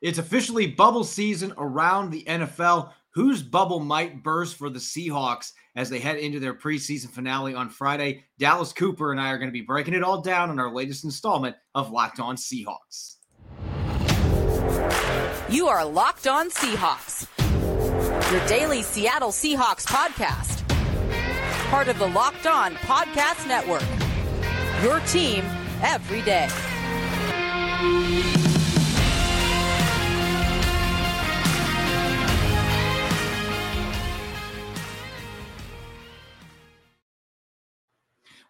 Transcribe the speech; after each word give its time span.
It's 0.00 0.18
officially 0.18 0.68
bubble 0.68 1.04
season 1.04 1.52
around 1.56 2.10
the 2.10 2.24
NFL. 2.24 2.92
Whose 3.14 3.42
bubble 3.42 3.80
might 3.80 4.22
burst 4.22 4.56
for 4.56 4.70
the 4.70 4.78
Seahawks 4.78 5.52
as 5.74 5.90
they 5.90 5.98
head 5.98 6.18
into 6.18 6.38
their 6.38 6.54
preseason 6.54 7.08
finale 7.08 7.54
on 7.54 7.68
Friday? 7.68 8.24
Dallas 8.38 8.72
Cooper 8.72 9.10
and 9.10 9.20
I 9.20 9.30
are 9.30 9.38
going 9.38 9.48
to 9.48 9.52
be 9.52 9.62
breaking 9.62 9.94
it 9.94 10.04
all 10.04 10.20
down 10.20 10.50
in 10.50 10.60
our 10.60 10.72
latest 10.72 11.02
installment 11.04 11.56
of 11.74 11.90
Locked 11.90 12.20
On 12.20 12.36
Seahawks. 12.36 13.16
You 15.50 15.66
are 15.66 15.84
Locked 15.84 16.28
On 16.28 16.48
Seahawks, 16.50 17.26
your 18.30 18.46
daily 18.46 18.82
Seattle 18.82 19.30
Seahawks 19.30 19.84
podcast, 19.84 20.68
part 21.70 21.88
of 21.88 21.98
the 21.98 22.06
Locked 22.06 22.46
On 22.46 22.74
Podcast 22.76 23.48
Network. 23.48 23.82
Your 24.84 25.00
team 25.00 25.44
every 25.82 26.22
day. 26.22 26.48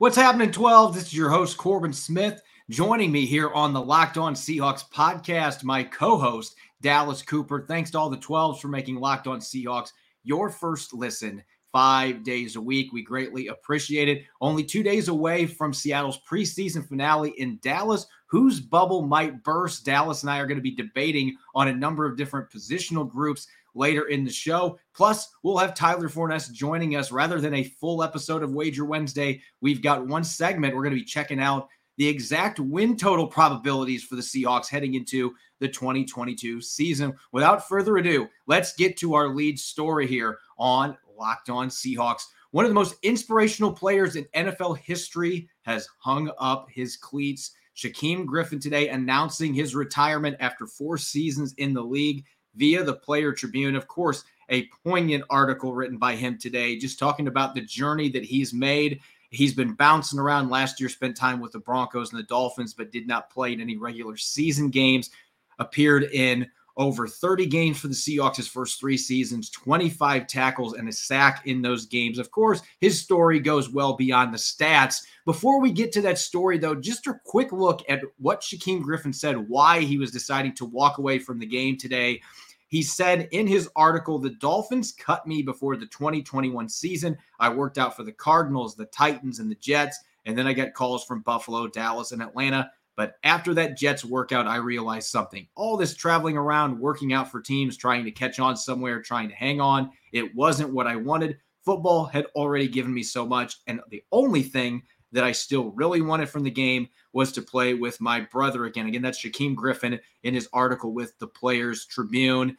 What's 0.01 0.15
happening, 0.15 0.53
12? 0.53 0.95
This 0.95 1.07
is 1.07 1.13
your 1.13 1.29
host, 1.29 1.57
Corbin 1.57 1.93
Smith. 1.93 2.41
Joining 2.71 3.11
me 3.11 3.27
here 3.27 3.51
on 3.51 3.73
the 3.73 3.83
Locked 3.83 4.17
On 4.17 4.33
Seahawks 4.33 4.89
podcast, 4.89 5.65
my 5.65 5.83
co 5.83 6.17
host, 6.17 6.55
Dallas 6.81 7.21
Cooper. 7.21 7.65
Thanks 7.67 7.91
to 7.91 7.99
all 7.99 8.09
the 8.09 8.17
12s 8.17 8.61
for 8.61 8.69
making 8.69 9.01
Locked 9.01 9.27
On 9.27 9.41
Seahawks 9.41 9.91
your 10.23 10.51
first 10.51 10.95
listen 10.95 11.43
five 11.73 12.23
days 12.23 12.55
a 12.55 12.61
week. 12.61 12.93
We 12.93 13.03
greatly 13.03 13.49
appreciate 13.49 14.09
it. 14.09 14.23
Only 14.41 14.63
two 14.63 14.85
days 14.85 15.09
away 15.09 15.47
from 15.47 15.75
Seattle's 15.75 16.21
preseason 16.31 16.89
finale 16.89 17.31
in 17.31 17.59
Dallas. 17.61 18.07
Whose 18.27 18.61
bubble 18.61 19.03
might 19.03 19.43
burst? 19.43 19.85
Dallas 19.85 20.23
and 20.23 20.31
I 20.31 20.39
are 20.39 20.47
going 20.47 20.59
to 20.59 20.63
be 20.63 20.77
debating 20.77 21.37
on 21.57 21.67
a 21.67 21.75
number 21.75 22.07
of 22.07 22.17
different 22.17 22.51
positional 22.51 23.11
groups 23.11 23.49
later 23.79 24.09
in 24.09 24.25
the 24.25 24.31
show. 24.31 24.79
Plus, 24.95 25.29
we'll 25.43 25.57
have 25.57 25.75
Tyler 25.75 26.09
Forness 26.09 26.49
joining 26.49 26.97
us 26.97 27.13
rather 27.13 27.41
than 27.41 27.55
a 27.55 27.65
full 27.65 28.03
episode 28.03 28.43
of 28.43 28.53
Wager 28.53 28.85
Wednesday. 28.85 29.41
We've 29.61 29.81
got 29.81 30.07
one 30.07 30.25
segment. 30.25 30.75
We're 30.75 30.83
going 30.83 30.95
to 30.95 31.01
be 31.01 31.05
checking 31.05 31.41
out 31.41 31.69
the 31.97 32.09
exact 32.09 32.61
win 32.61 32.97
total 32.97 33.27
probabilities 33.27 34.05
for 34.05 34.17
the 34.17 34.23
Seahawks 34.23 34.69
heading 34.69 34.95
into 34.95 35.35
the 35.61 35.69
2022 35.69 36.61
season. 36.61 37.15
Without 37.33 37.69
further 37.69 37.97
ado, 37.97 38.29
let's 38.47 38.75
get 38.75 38.97
to 38.99 39.15
our 39.15 39.29
lead 39.29 39.59
story 39.59 40.07
here 40.07 40.39
on 40.59 40.97
Locked 41.19 41.51
On 41.51 41.69
Seahawks. 41.69 42.23
One 42.53 42.65
of 42.65 42.71
the 42.71 42.75
most 42.75 42.95
inspirational 43.03 43.73
players 43.73 44.17
in 44.17 44.25
NFL 44.35 44.79
history 44.79 45.49
has 45.63 45.89
hung 45.99 46.31
up 46.39 46.69
his 46.71 46.97
cleats. 46.97 47.53
Shaquem 47.77 48.27
Griffin 48.27 48.59
today 48.59 48.89
announcing 48.89 49.55
his 49.55 49.75
retirement 49.75 50.37
after 50.41 50.67
four 50.67 50.99
seasons 50.99 51.53
in 51.59 51.75
the 51.75 51.83
league 51.83 52.25
via 52.59 52.83
the 52.83 52.95
Player 52.95 53.33
Tribune. 53.33 53.77
Of 53.77 53.89
course, 53.89 54.25
a 54.51 54.69
poignant 54.85 55.25
article 55.31 55.73
written 55.75 55.99
by 55.99 56.17
him 56.17 56.39
today, 56.39 56.77
just 56.77 56.99
talking 56.99 57.29
about 57.29 57.55
the 57.55 57.61
journey 57.61 58.09
that 58.11 58.25
he's 58.25 58.53
made. 58.53 59.01
He's 59.31 59.55
been 59.55 59.75
bouncing 59.75 60.19
around 60.19 60.49
last 60.49 60.81
year, 60.81 60.89
spent 60.89 61.17
time 61.17 61.41
with 61.41 61.53
the 61.53 61.59
Broncos 61.59 62.13
and 62.13 62.19
the 62.19 62.27
Dolphins, 62.27 62.75
but 62.75 62.93
did 62.93 63.07
not 63.07 63.31
play 63.31 63.53
in 63.53 63.61
any 63.61 63.77
regular 63.77 64.17
season 64.17 64.71
games. 64.71 65.11
Appeared 65.59 66.05
in 66.05 66.47
over 66.79 67.09
30 67.09 67.47
games 67.47 67.79
for 67.79 67.89
the 67.89 67.95
Seahawks 67.95 68.37
his 68.37 68.47
first 68.47 68.79
three 68.79 68.97
seasons, 68.97 69.51
25 69.51 70.29
tackles 70.29 70.75
and 70.75 70.89
a 70.89 70.93
sack 70.93 71.45
in 71.45 71.61
those 71.61 71.87
games. 71.87 72.21
Of 72.21 72.31
course, 72.31 72.63
his 72.81 73.03
story 73.03 73.41
goes 73.41 73.69
well 73.69 73.95
beyond 73.95 74.33
the 74.33 74.39
stats. 74.39 75.03
Before 75.27 75.61
we 75.61 75.73
get 75.73 75.91
to 75.93 76.01
that 76.03 76.19
story, 76.19 76.57
though, 76.57 76.77
just 76.77 77.09
a 77.09 77.21
quick 77.25 77.51
look 77.51 77.83
at 77.89 78.03
what 78.19 78.43
Shaquem 78.43 78.81
Griffin 78.81 79.13
said, 79.13 79.49
why 79.49 79.81
he 79.81 79.99
was 79.99 80.13
deciding 80.13 80.55
to 80.55 80.65
walk 80.65 80.99
away 80.99 81.19
from 81.19 81.41
the 81.41 81.47
game 81.47 81.77
today. 81.77 82.23
He 82.69 82.83
said 82.83 83.29
in 83.33 83.47
his 83.47 83.69
article, 83.75 84.19
the 84.19 84.31
Dolphins 84.31 84.93
cut 84.93 85.27
me 85.27 85.43
before 85.43 85.77
the 85.77 85.87
2021 85.87 86.69
season. 86.69 87.17
I 87.41 87.49
worked 87.49 87.79
out 87.79 87.97
for 87.97 88.05
the 88.05 88.13
Cardinals, 88.13 88.77
the 88.77 88.87
Titans, 88.87 89.39
and 89.39 89.51
the 89.51 89.57
Jets. 89.57 89.99
And 90.27 90.37
then 90.37 90.47
I 90.47 90.53
got 90.53 90.75
calls 90.75 91.05
from 91.05 91.23
Buffalo, 91.23 91.67
Dallas, 91.67 92.13
and 92.13 92.23
Atlanta. 92.23 92.71
But 92.95 93.15
after 93.23 93.55
that 93.55 93.77
Jets 93.79 94.05
workout, 94.05 94.47
I 94.47 94.57
realized 94.57 95.09
something. 95.09 95.47
All 95.55 95.77
this 95.77 95.95
traveling 95.95 96.37
around, 96.37 96.79
working 96.79 97.13
out 97.13 97.31
for 97.31 97.41
teams, 97.41 97.77
trying 97.77 98.05
to 98.05 98.11
catch 98.11 98.41
on 98.41 98.57
somewhere, 98.57 99.01
trying 99.01 99.29
to 99.29 99.35
hang 99.35 99.61
on, 99.61 99.91
it 100.13 100.35
wasn't 100.35 100.73
what 100.75 100.87
I 100.87 100.97
wanted. 100.97 101.39
Football 101.65 102.07
had 102.07 102.27
already 102.35 102.67
given 102.67 102.93
me 102.93 103.03
so 103.03 103.25
much. 103.25 103.59
And 103.67 103.81
the 103.91 104.03
only 104.11 104.43
thing 104.43 104.83
that 105.13 105.25
I 105.25 105.33
still 105.33 105.71
really 105.71 106.01
wanted 106.01 106.29
from 106.29 106.43
the 106.43 106.51
game 106.51 106.89
was 107.13 107.33
to 107.33 107.43
play 107.43 107.75
with 107.75 108.01
my 108.01 108.21
brother 108.21 108.65
again. 108.67 108.87
Again, 108.87 109.03
that's 109.03 109.23
Shaquem 109.23 109.55
Griffin 109.55 109.99
in 110.25 110.35
his 110.35 110.49
article 110.53 110.93
with 110.93 111.19
the 111.19 111.29
Players 111.29 111.87
Tribune. 111.87 112.57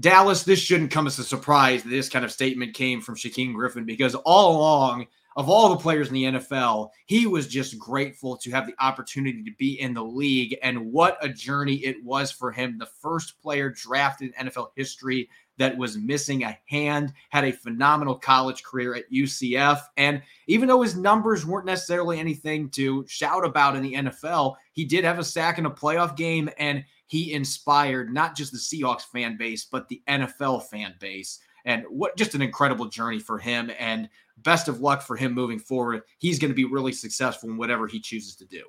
Dallas, 0.00 0.44
this 0.44 0.60
shouldn't 0.60 0.92
come 0.92 1.06
as 1.06 1.18
a 1.18 1.24
surprise 1.24 1.82
that 1.82 1.88
this 1.88 2.08
kind 2.08 2.24
of 2.24 2.30
statement 2.30 2.74
came 2.74 3.00
from 3.00 3.16
Shaquem 3.16 3.54
Griffin 3.54 3.84
because 3.84 4.14
all 4.14 4.56
along, 4.56 5.06
of 5.36 5.48
all 5.48 5.68
the 5.68 5.76
players 5.76 6.08
in 6.08 6.14
the 6.14 6.24
NFL, 6.24 6.90
he 7.06 7.26
was 7.26 7.46
just 7.46 7.78
grateful 7.78 8.36
to 8.38 8.50
have 8.50 8.66
the 8.66 8.74
opportunity 8.80 9.42
to 9.44 9.52
be 9.58 9.80
in 9.80 9.94
the 9.94 10.02
league. 10.02 10.56
And 10.62 10.92
what 10.92 11.16
a 11.20 11.28
journey 11.28 11.76
it 11.76 12.02
was 12.04 12.30
for 12.30 12.50
him. 12.50 12.78
The 12.78 12.86
first 12.86 13.40
player 13.40 13.70
drafted 13.70 14.34
in 14.36 14.48
NFL 14.48 14.70
history 14.74 15.28
that 15.58 15.76
was 15.76 15.96
missing 15.96 16.44
a 16.44 16.58
hand, 16.66 17.12
had 17.30 17.44
a 17.44 17.52
phenomenal 17.52 18.14
college 18.14 18.62
career 18.62 18.94
at 18.94 19.10
UCF. 19.10 19.80
And 19.96 20.22
even 20.46 20.68
though 20.68 20.82
his 20.82 20.96
numbers 20.96 21.44
weren't 21.44 21.66
necessarily 21.66 22.18
anything 22.18 22.70
to 22.70 23.04
shout 23.08 23.44
about 23.44 23.76
in 23.76 23.82
the 23.82 23.94
NFL, 23.94 24.54
he 24.72 24.84
did 24.84 25.04
have 25.04 25.18
a 25.18 25.24
sack 25.24 25.58
in 25.58 25.66
a 25.66 25.70
playoff 25.70 26.16
game 26.16 26.48
and 26.58 26.84
he 27.08 27.32
inspired 27.32 28.12
not 28.12 28.36
just 28.36 28.52
the 28.52 28.58
Seahawks 28.58 29.02
fan 29.02 29.36
base, 29.36 29.66
but 29.70 29.88
the 29.88 30.02
NFL 30.08 30.68
fan 30.68 30.94
base. 31.00 31.40
And 31.64 31.84
what 31.88 32.16
just 32.16 32.34
an 32.34 32.42
incredible 32.42 32.86
journey 32.86 33.18
for 33.18 33.38
him. 33.38 33.70
And 33.78 34.08
best 34.38 34.68
of 34.68 34.80
luck 34.80 35.02
for 35.02 35.16
him 35.16 35.34
moving 35.34 35.58
forward. 35.58 36.02
He's 36.18 36.38
going 36.38 36.50
to 36.50 36.54
be 36.54 36.64
really 36.64 36.92
successful 36.92 37.50
in 37.50 37.56
whatever 37.56 37.86
he 37.86 38.00
chooses 38.00 38.36
to 38.36 38.46
do. 38.46 38.64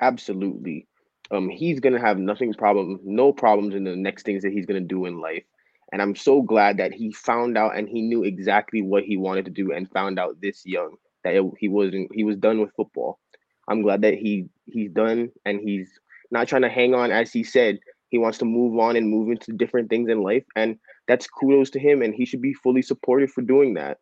Absolutely. 0.00 0.86
Um, 1.30 1.48
he's 1.48 1.80
gonna 1.80 2.00
have 2.00 2.18
nothing 2.18 2.52
problem, 2.52 3.00
no 3.02 3.32
problems 3.32 3.74
in 3.74 3.84
the 3.84 3.96
next 3.96 4.24
things 4.24 4.42
that 4.42 4.52
he's 4.52 4.66
gonna 4.66 4.80
do 4.80 5.06
in 5.06 5.20
life. 5.20 5.44
And 5.92 6.02
I'm 6.02 6.14
so 6.14 6.42
glad 6.42 6.76
that 6.78 6.92
he 6.92 7.12
found 7.12 7.56
out 7.56 7.76
and 7.76 7.88
he 7.88 8.02
knew 8.02 8.24
exactly 8.24 8.82
what 8.82 9.04
he 9.04 9.16
wanted 9.16 9.44
to 9.46 9.50
do 9.50 9.72
and 9.72 9.90
found 9.90 10.18
out 10.18 10.40
this 10.40 10.66
young 10.66 10.96
that 11.22 11.34
it, 11.34 11.44
he 11.58 11.68
wasn't 11.68 12.14
he 12.14 12.24
was 12.24 12.36
done 12.36 12.60
with 12.60 12.74
football. 12.74 13.20
I'm 13.68 13.82
glad 13.82 14.02
that 14.02 14.14
he 14.14 14.48
he's 14.66 14.90
done 14.90 15.30
and 15.44 15.60
he's 15.60 15.98
not 16.34 16.48
trying 16.48 16.62
to 16.62 16.68
hang 16.68 16.94
on 16.94 17.10
as 17.10 17.32
he 17.32 17.42
said. 17.42 17.78
He 18.10 18.18
wants 18.18 18.38
to 18.38 18.44
move 18.44 18.78
on 18.78 18.96
and 18.96 19.08
move 19.08 19.30
into 19.30 19.52
different 19.52 19.88
things 19.88 20.10
in 20.10 20.22
life 20.22 20.44
and 20.54 20.78
that's 21.08 21.26
kudos 21.26 21.70
to 21.70 21.80
him 21.80 22.02
and 22.02 22.14
he 22.14 22.24
should 22.24 22.42
be 22.42 22.54
fully 22.54 22.82
supported 22.82 23.30
for 23.30 23.40
doing 23.40 23.74
that 23.74 23.98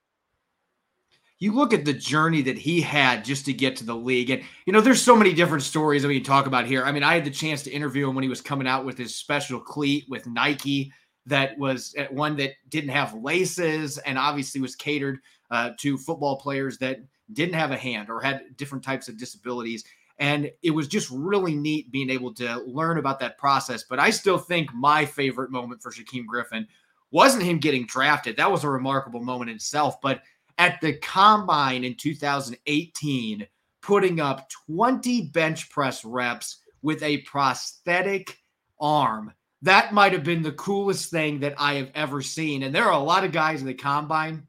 you 1.43 1.51
look 1.51 1.75
at 1.75 1.85
the 1.85 1.93
journey 1.93 2.41
that 2.41 2.57
he 2.57 2.81
had 2.81 3.25
just 3.25 3.47
to 3.47 3.53
get 3.53 3.75
to 3.75 3.85
the 3.85 3.97
league. 3.97 4.31
And, 4.31 4.45
you 4.65 4.73
know, 4.73 4.81
there's 4.81 5.03
so 5.03 5.17
many 5.17 5.33
different 5.33 5.65
stories 5.65 6.03
that 6.03 6.09
we 6.09 6.15
can 6.15 6.25
talk 6.25 6.47
about 6.47 6.67
here. 6.67 6.85
I 6.85 6.93
mean, 6.93 7.03
I 7.03 7.15
had 7.15 7.25
the 7.25 7.33
chance 7.33 7.65
to 7.65 7.71
interview 7.73 8.09
him 8.09 8.15
when 8.15 8.23
he 8.23 8.29
was 8.29 8.41
coming 8.41 8.69
out 8.69 8.85
with 8.85 8.97
his 8.97 9.17
special 9.17 9.59
cleat 9.59 10.05
with 10.09 10.25
Nike 10.29 10.93
that 11.27 11.59
was 11.59 11.97
at 11.99 12.15
one 12.15 12.37
that 12.37 12.53
didn't 12.69 12.91
have 12.91 13.15
laces 13.15 13.99
and 13.99 14.21
obviously 14.21 14.61
was 14.61 14.77
catered 14.77 15.19
uh, 15.51 15.71
to 15.81 15.99
football 15.99 16.37
players 16.37 16.79
that 16.79 17.01
didn't 17.33 17.57
have 17.57 17.73
a 17.73 17.77
hand 17.77 18.09
or 18.09 18.21
had 18.21 18.43
different 18.57 18.85
types 18.85 19.09
of 19.09 19.19
disabilities. 19.19 19.83
And 20.23 20.53
it 20.63 20.71
was 20.71 20.87
just 20.87 21.11
really 21.11 21.57
neat 21.57 21.91
being 21.91 22.09
able 22.09 22.33
to 22.35 22.63
learn 22.65 22.99
about 22.99 23.19
that 23.19 23.39
process. 23.39 23.83
But 23.83 23.99
I 23.99 24.11
still 24.11 24.39
think 24.39 24.73
my 24.73 25.05
favorite 25.05 25.51
moment 25.51 25.83
for 25.83 25.91
Shaquem 25.91 26.27
Griffin 26.27 26.69
wasn't 27.11 27.43
him 27.43 27.59
getting 27.59 27.87
drafted. 27.87 28.37
That 28.37 28.53
was 28.53 28.63
a 28.63 28.71
remarkable 28.71 29.21
moment 29.21 29.51
in 29.51 29.57
itself. 29.57 30.01
But 30.01 30.23
at 30.59 30.81
the 30.81 30.93
combine 30.95 31.83
in 31.83 31.97
2018, 31.97 33.49
putting 33.83 34.21
up 34.21 34.49
20 34.69 35.23
bench 35.31 35.69
press 35.71 36.05
reps 36.05 36.61
with 36.83 37.03
a 37.03 37.23
prosthetic 37.23 38.39
arm 38.81 39.33
that 39.63 39.93
might 39.93 40.13
have 40.13 40.25
been 40.25 40.43
the 40.43 40.53
coolest 40.53 41.11
thing 41.11 41.41
that 41.41 41.55
I 41.59 41.75
have 41.75 41.91
ever 41.97 42.23
seen. 42.23 42.63
And 42.63 42.73
there 42.73 42.85
are 42.85 42.93
a 42.93 42.99
lot 42.99 43.25
of 43.25 43.33
guys 43.33 43.61
in 43.61 43.67
the 43.67 43.75
combine 43.75 44.47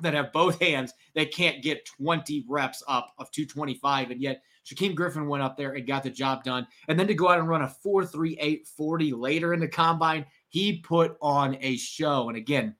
that 0.00 0.14
have 0.14 0.32
both 0.32 0.60
hands 0.60 0.92
that 1.14 1.32
can't 1.32 1.62
get 1.62 1.86
20 1.86 2.44
reps 2.48 2.84
up 2.86 3.12
of 3.18 3.30
225. 3.32 4.10
And 4.10 4.20
yet 4.20 4.42
Shaquem 4.68 4.94
Griffin 4.94 5.28
went 5.28 5.42
up 5.42 5.56
there 5.56 5.72
and 5.72 5.86
got 5.86 6.02
the 6.02 6.10
job 6.10 6.44
done. 6.44 6.66
And 6.88 6.98
then 6.98 7.06
to 7.06 7.14
go 7.14 7.28
out 7.28 7.38
and 7.38 7.48
run 7.48 7.62
a 7.62 7.68
43840 7.68 9.12
later 9.12 9.54
in 9.54 9.60
the 9.60 9.68
combine, 9.68 10.26
he 10.48 10.78
put 10.78 11.16
on 11.22 11.56
a 11.60 11.76
show. 11.76 12.28
And 12.28 12.36
again, 12.36 12.74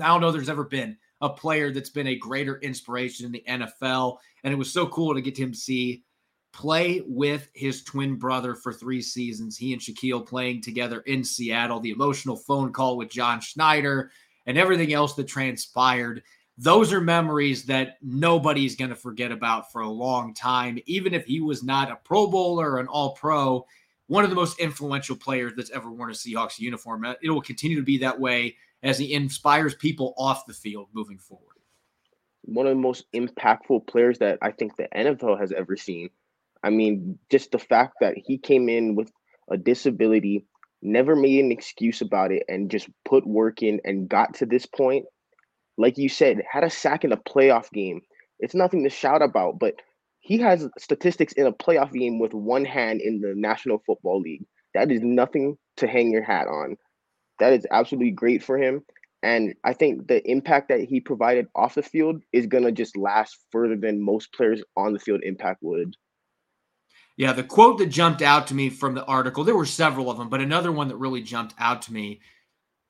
I 0.00 0.08
don't 0.08 0.20
know 0.20 0.32
there's 0.32 0.48
ever 0.48 0.64
been 0.64 0.96
a 1.20 1.28
player 1.28 1.72
that's 1.72 1.90
been 1.90 2.08
a 2.08 2.16
greater 2.16 2.58
inspiration 2.58 3.26
in 3.26 3.32
the 3.32 3.44
NFL. 3.48 4.18
And 4.42 4.52
it 4.52 4.56
was 4.56 4.72
so 4.72 4.86
cool 4.86 5.14
to 5.14 5.20
get 5.20 5.38
him 5.38 5.52
to 5.52 5.58
see 5.58 6.04
play 6.52 7.02
with 7.06 7.48
his 7.54 7.82
twin 7.82 8.16
brother 8.16 8.54
for 8.54 8.72
three 8.72 9.00
seasons. 9.00 9.56
He 9.56 9.72
and 9.72 9.80
Shaquill 9.80 10.26
playing 10.26 10.62
together 10.62 11.00
in 11.00 11.24
Seattle, 11.24 11.80
the 11.80 11.90
emotional 11.90 12.36
phone 12.36 12.72
call 12.72 12.96
with 12.96 13.10
John 13.10 13.40
Schneider, 13.40 14.10
and 14.46 14.58
everything 14.58 14.92
else 14.92 15.14
that 15.14 15.28
transpired. 15.28 16.22
Those 16.58 16.92
are 16.92 17.00
memories 17.00 17.64
that 17.64 17.96
nobody's 18.02 18.76
going 18.76 18.90
to 18.90 18.96
forget 18.96 19.32
about 19.32 19.72
for 19.72 19.80
a 19.80 19.88
long 19.88 20.34
time. 20.34 20.78
Even 20.86 21.14
if 21.14 21.24
he 21.24 21.40
was 21.40 21.62
not 21.62 21.90
a 21.90 21.96
Pro 21.96 22.26
Bowler 22.26 22.72
or 22.72 22.78
an 22.78 22.88
All 22.88 23.14
Pro, 23.14 23.66
one 24.06 24.24
of 24.24 24.30
the 24.30 24.36
most 24.36 24.60
influential 24.60 25.16
players 25.16 25.54
that's 25.56 25.70
ever 25.70 25.90
worn 25.90 26.10
a 26.10 26.12
Seahawks 26.12 26.58
uniform. 26.58 27.04
Uh, 27.04 27.14
it 27.22 27.30
will 27.30 27.40
continue 27.40 27.78
to 27.78 27.84
be 27.84 27.98
that 27.98 28.20
way 28.20 28.56
as 28.82 28.98
he 28.98 29.14
inspires 29.14 29.74
people 29.74 30.12
off 30.18 30.44
the 30.46 30.52
field 30.52 30.88
moving 30.92 31.18
forward. 31.18 31.56
One 32.42 32.66
of 32.66 32.72
the 32.72 32.80
most 32.80 33.10
impactful 33.12 33.86
players 33.86 34.18
that 34.18 34.38
I 34.42 34.50
think 34.50 34.76
the 34.76 34.88
NFL 34.94 35.40
has 35.40 35.52
ever 35.52 35.76
seen. 35.76 36.10
I 36.62 36.70
mean, 36.70 37.18
just 37.30 37.52
the 37.52 37.58
fact 37.58 37.94
that 38.00 38.16
he 38.16 38.36
came 38.38 38.68
in 38.68 38.94
with 38.94 39.10
a 39.50 39.56
disability, 39.56 40.44
never 40.82 41.16
made 41.16 41.44
an 41.44 41.52
excuse 41.52 42.00
about 42.00 42.32
it, 42.32 42.42
and 42.48 42.70
just 42.70 42.88
put 43.04 43.26
work 43.26 43.62
in 43.62 43.80
and 43.84 44.08
got 44.08 44.34
to 44.34 44.46
this 44.46 44.66
point. 44.66 45.06
Like 45.78 45.98
you 45.98 46.08
said, 46.08 46.42
had 46.50 46.64
a 46.64 46.70
sack 46.70 47.04
in 47.04 47.12
a 47.12 47.16
playoff 47.16 47.70
game. 47.70 48.02
It's 48.38 48.54
nothing 48.54 48.84
to 48.84 48.90
shout 48.90 49.22
about, 49.22 49.58
but 49.58 49.76
he 50.20 50.38
has 50.38 50.68
statistics 50.78 51.32
in 51.32 51.46
a 51.46 51.52
playoff 51.52 51.92
game 51.92 52.18
with 52.18 52.34
one 52.34 52.64
hand 52.64 53.00
in 53.00 53.20
the 53.20 53.34
National 53.34 53.82
Football 53.86 54.20
League. 54.20 54.44
That 54.74 54.90
is 54.90 55.00
nothing 55.02 55.56
to 55.78 55.86
hang 55.86 56.10
your 56.10 56.22
hat 56.22 56.46
on. 56.46 56.76
That 57.38 57.52
is 57.52 57.66
absolutely 57.70 58.12
great 58.12 58.42
for 58.42 58.56
him. 58.56 58.84
And 59.22 59.54
I 59.64 59.72
think 59.72 60.08
the 60.08 60.28
impact 60.28 60.68
that 60.68 60.80
he 60.80 61.00
provided 61.00 61.46
off 61.54 61.76
the 61.76 61.82
field 61.82 62.22
is 62.32 62.46
going 62.46 62.64
to 62.64 62.72
just 62.72 62.96
last 62.96 63.36
further 63.50 63.76
than 63.76 64.00
most 64.00 64.32
players 64.32 64.62
on 64.76 64.92
the 64.92 64.98
field 64.98 65.22
impact 65.22 65.62
would. 65.62 65.96
Yeah, 67.16 67.32
the 67.32 67.44
quote 67.44 67.78
that 67.78 67.86
jumped 67.86 68.22
out 68.22 68.46
to 68.48 68.54
me 68.54 68.70
from 68.70 68.94
the 68.94 69.04
article, 69.04 69.44
there 69.44 69.56
were 69.56 69.66
several 69.66 70.10
of 70.10 70.18
them, 70.18 70.28
but 70.28 70.40
another 70.40 70.72
one 70.72 70.88
that 70.88 70.96
really 70.96 71.22
jumped 71.22 71.54
out 71.58 71.82
to 71.82 71.92
me. 71.92 72.20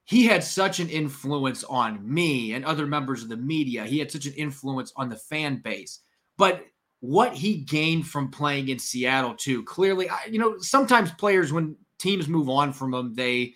He 0.05 0.27
had 0.27 0.43
such 0.43 0.81
an 0.81 0.89
influence 0.89 1.65
on 1.65 2.01
me 2.03 2.55
and 2.55 2.65
other 2.65 2.87
members 2.87 3.23
of 3.23 3.29
the 3.29 3.37
media. 3.37 3.85
He 3.85 3.99
had 3.99 4.11
such 4.11 4.27
an 4.27 4.35
influence 4.35 4.93
on 4.97 5.09
the 5.09 5.17
fan 5.17 5.61
base. 5.63 6.01
But 6.37 6.65
what 7.01 7.35
he 7.35 7.59
gained 7.59 8.07
from 8.07 8.31
playing 8.31 8.69
in 8.69 8.79
Seattle, 8.79 9.35
too, 9.35 9.63
clearly, 9.65 10.09
you 10.29 10.39
know, 10.39 10.59
sometimes 10.59 11.13
players, 11.13 11.53
when 11.53 11.77
teams 11.99 12.29
move 12.29 12.49
on 12.49 12.73
from 12.73 12.91
them, 12.91 13.15
they 13.15 13.55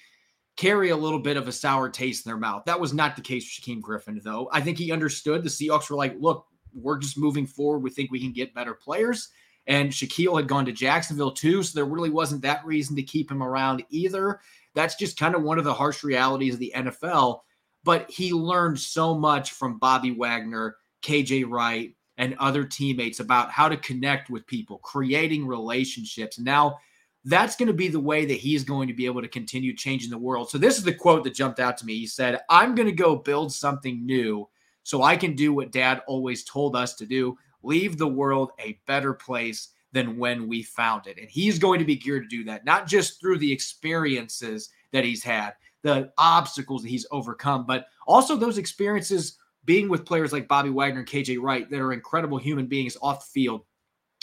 carry 0.56 0.90
a 0.90 0.96
little 0.96 1.18
bit 1.18 1.36
of 1.36 1.48
a 1.48 1.52
sour 1.52 1.88
taste 1.88 2.24
in 2.24 2.30
their 2.30 2.38
mouth. 2.38 2.64
That 2.64 2.80
was 2.80 2.94
not 2.94 3.14
the 3.16 3.22
case 3.22 3.44
for 3.44 3.60
Shaquem 3.60 3.80
Griffin, 3.80 4.20
though. 4.24 4.48
I 4.52 4.60
think 4.60 4.78
he 4.78 4.92
understood 4.92 5.42
the 5.42 5.48
Seahawks 5.48 5.90
were 5.90 5.96
like, 5.96 6.16
look, 6.18 6.46
we're 6.74 6.98
just 6.98 7.18
moving 7.18 7.46
forward. 7.46 7.82
We 7.82 7.90
think 7.90 8.10
we 8.10 8.20
can 8.20 8.32
get 8.32 8.54
better 8.54 8.74
players. 8.74 9.28
And 9.66 9.90
Shaquill 9.90 10.36
had 10.36 10.48
gone 10.48 10.64
to 10.66 10.72
Jacksonville 10.72 11.32
too, 11.32 11.62
so 11.62 11.74
there 11.74 11.86
really 11.86 12.10
wasn't 12.10 12.42
that 12.42 12.64
reason 12.64 12.94
to 12.96 13.02
keep 13.02 13.30
him 13.30 13.42
around 13.42 13.84
either. 13.90 14.40
That's 14.76 14.94
just 14.94 15.18
kind 15.18 15.34
of 15.34 15.42
one 15.42 15.58
of 15.58 15.64
the 15.64 15.74
harsh 15.74 16.04
realities 16.04 16.54
of 16.54 16.60
the 16.60 16.72
NFL. 16.76 17.40
But 17.82 18.08
he 18.10 18.32
learned 18.32 18.78
so 18.78 19.14
much 19.14 19.52
from 19.52 19.78
Bobby 19.78 20.12
Wagner, 20.12 20.76
KJ 21.02 21.48
Wright, 21.48 21.94
and 22.18 22.36
other 22.38 22.64
teammates 22.64 23.18
about 23.18 23.50
how 23.50 23.68
to 23.68 23.76
connect 23.78 24.30
with 24.30 24.46
people, 24.46 24.78
creating 24.78 25.46
relationships. 25.46 26.38
Now, 26.38 26.78
that's 27.24 27.56
going 27.56 27.66
to 27.66 27.72
be 27.72 27.88
the 27.88 27.98
way 27.98 28.24
that 28.24 28.34
he's 28.34 28.62
going 28.62 28.86
to 28.86 28.94
be 28.94 29.06
able 29.06 29.22
to 29.22 29.28
continue 29.28 29.74
changing 29.74 30.10
the 30.10 30.18
world. 30.18 30.50
So, 30.50 30.58
this 30.58 30.78
is 30.78 30.84
the 30.84 30.94
quote 30.94 31.24
that 31.24 31.34
jumped 31.34 31.58
out 31.58 31.76
to 31.78 31.86
me. 31.86 31.94
He 31.94 32.06
said, 32.06 32.40
I'm 32.48 32.74
going 32.74 32.86
to 32.86 32.92
go 32.92 33.16
build 33.16 33.52
something 33.52 34.04
new 34.04 34.48
so 34.82 35.02
I 35.02 35.16
can 35.16 35.34
do 35.34 35.52
what 35.52 35.72
dad 35.72 36.02
always 36.06 36.44
told 36.44 36.76
us 36.76 36.94
to 36.96 37.06
do 37.06 37.36
leave 37.62 37.98
the 37.98 38.06
world 38.06 38.52
a 38.60 38.78
better 38.86 39.12
place 39.12 39.70
than 39.96 40.18
when 40.18 40.46
we 40.46 40.62
found 40.62 41.06
it. 41.06 41.18
And 41.18 41.28
he's 41.28 41.58
going 41.58 41.78
to 41.78 41.86
be 41.86 41.96
geared 41.96 42.28
to 42.28 42.36
do 42.36 42.44
that, 42.44 42.66
not 42.66 42.86
just 42.86 43.18
through 43.18 43.38
the 43.38 43.50
experiences 43.50 44.68
that 44.92 45.04
he's 45.04 45.24
had, 45.24 45.54
the 45.82 46.12
obstacles 46.18 46.82
that 46.82 46.90
he's 46.90 47.06
overcome, 47.10 47.64
but 47.64 47.86
also 48.06 48.36
those 48.36 48.58
experiences 48.58 49.38
being 49.64 49.88
with 49.88 50.04
players 50.04 50.32
like 50.32 50.48
Bobby 50.48 50.68
Wagner 50.68 51.00
and 51.00 51.08
KJ 51.08 51.40
Wright 51.40 51.68
that 51.70 51.80
are 51.80 51.94
incredible 51.94 52.36
human 52.36 52.66
beings 52.66 52.96
off 53.00 53.20
the 53.20 53.30
field 53.32 53.62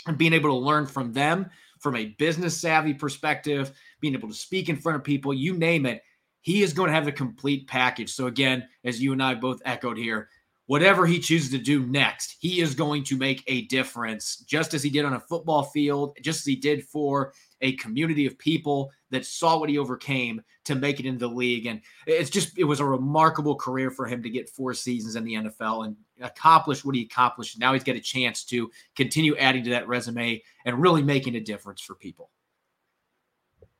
and 0.06 0.16
being 0.16 0.32
able 0.32 0.50
to 0.50 0.64
learn 0.64 0.86
from 0.86 1.12
them 1.12 1.50
from 1.80 1.96
a 1.96 2.14
business 2.18 2.56
savvy 2.56 2.94
perspective, 2.94 3.72
being 4.00 4.14
able 4.14 4.28
to 4.28 4.34
speak 4.34 4.68
in 4.68 4.76
front 4.76 4.96
of 4.96 5.04
people, 5.04 5.34
you 5.34 5.54
name 5.54 5.86
it. 5.86 6.02
He 6.40 6.62
is 6.62 6.72
going 6.72 6.88
to 6.88 6.94
have 6.94 7.04
the 7.04 7.12
complete 7.12 7.66
package. 7.66 8.12
So, 8.12 8.26
again, 8.26 8.68
as 8.84 9.02
you 9.02 9.12
and 9.12 9.22
I 9.22 9.34
both 9.34 9.60
echoed 9.64 9.98
here, 9.98 10.28
whatever 10.66 11.06
he 11.06 11.18
chooses 11.18 11.50
to 11.50 11.58
do 11.58 11.86
next, 11.86 12.36
he 12.38 12.60
is 12.60 12.74
going 12.74 13.04
to 13.04 13.18
make 13.18 13.42
a 13.46 13.62
difference, 13.62 14.36
just 14.38 14.74
as 14.74 14.82
he 14.82 14.90
did 14.90 15.04
on 15.04 15.14
a 15.14 15.20
football 15.20 15.64
field, 15.64 16.16
just 16.22 16.40
as 16.40 16.46
he 16.46 16.56
did 16.56 16.84
for 16.84 17.32
a 17.60 17.72
community 17.76 18.26
of 18.26 18.38
people 18.38 18.90
that 19.10 19.26
saw 19.26 19.58
what 19.58 19.68
he 19.68 19.78
overcame 19.78 20.42
to 20.64 20.74
make 20.74 21.00
it 21.00 21.06
into 21.06 21.26
the 21.26 21.34
league. 21.34 21.66
And 21.66 21.80
it's 22.06 22.30
just, 22.30 22.58
it 22.58 22.64
was 22.64 22.80
a 22.80 22.84
remarkable 22.84 23.56
career 23.56 23.90
for 23.90 24.06
him 24.06 24.22
to 24.22 24.30
get 24.30 24.48
four 24.48 24.74
seasons 24.74 25.16
in 25.16 25.24
the 25.24 25.34
NFL 25.34 25.86
and 25.86 25.96
accomplish 26.20 26.84
what 26.84 26.94
he 26.94 27.02
accomplished. 27.02 27.58
Now 27.58 27.72
he's 27.72 27.84
got 27.84 27.96
a 27.96 28.00
chance 28.00 28.44
to 28.44 28.70
continue 28.96 29.36
adding 29.36 29.64
to 29.64 29.70
that 29.70 29.88
resume 29.88 30.42
and 30.64 30.80
really 30.80 31.02
making 31.02 31.36
a 31.36 31.40
difference 31.40 31.80
for 31.80 31.94
people. 31.94 32.30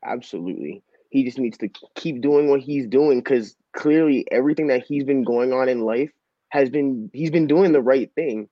Absolutely. 0.05 0.83
He 1.09 1.25
just 1.25 1.39
needs 1.39 1.57
to 1.59 1.71
keep 1.95 2.21
doing 2.21 2.49
what 2.49 2.61
he's 2.61 2.87
doing 2.87 3.21
because 3.21 3.57
clearly 3.73 4.27
everything 4.31 4.67
that 4.67 4.85
he's 4.85 5.05
been 5.05 5.25
going 5.25 5.53
on 5.53 5.69
in 5.69 5.81
life 5.81 6.11
has 6.55 6.71
been 6.71 7.11
he's 7.13 7.33
been 7.33 7.49
doing 7.49 7.73
the 7.73 7.83
right 7.83 8.11
thing. 8.15 8.49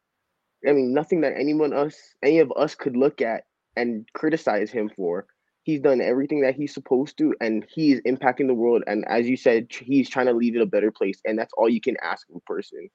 I 0.68 0.72
mean, 0.72 0.92
nothing 0.92 1.20
that 1.20 1.34
anyone 1.38 1.72
us 1.72 1.96
any 2.22 2.40
of 2.40 2.52
us 2.56 2.74
could 2.74 2.96
look 2.96 3.22
at 3.22 3.44
and 3.76 4.06
criticize 4.12 4.70
him 4.70 4.90
for. 4.94 5.26
He's 5.62 5.80
done 5.80 6.00
everything 6.00 6.40
that 6.40 6.56
he's 6.56 6.74
supposed 6.74 7.16
to, 7.18 7.32
and 7.40 7.64
he's 7.72 8.00
impacting 8.00 8.48
the 8.48 8.54
world. 8.54 8.82
And 8.88 9.04
as 9.06 9.28
you 9.28 9.36
said, 9.36 9.68
he's 9.70 10.10
trying 10.10 10.26
to 10.26 10.32
leave 10.32 10.56
it 10.56 10.62
a 10.62 10.66
better 10.66 10.90
place, 10.90 11.20
and 11.24 11.38
that's 11.38 11.52
all 11.56 11.68
you 11.68 11.80
can 11.80 11.96
ask 12.02 12.28
of 12.28 12.36
a 12.36 12.40
person. 12.40 12.90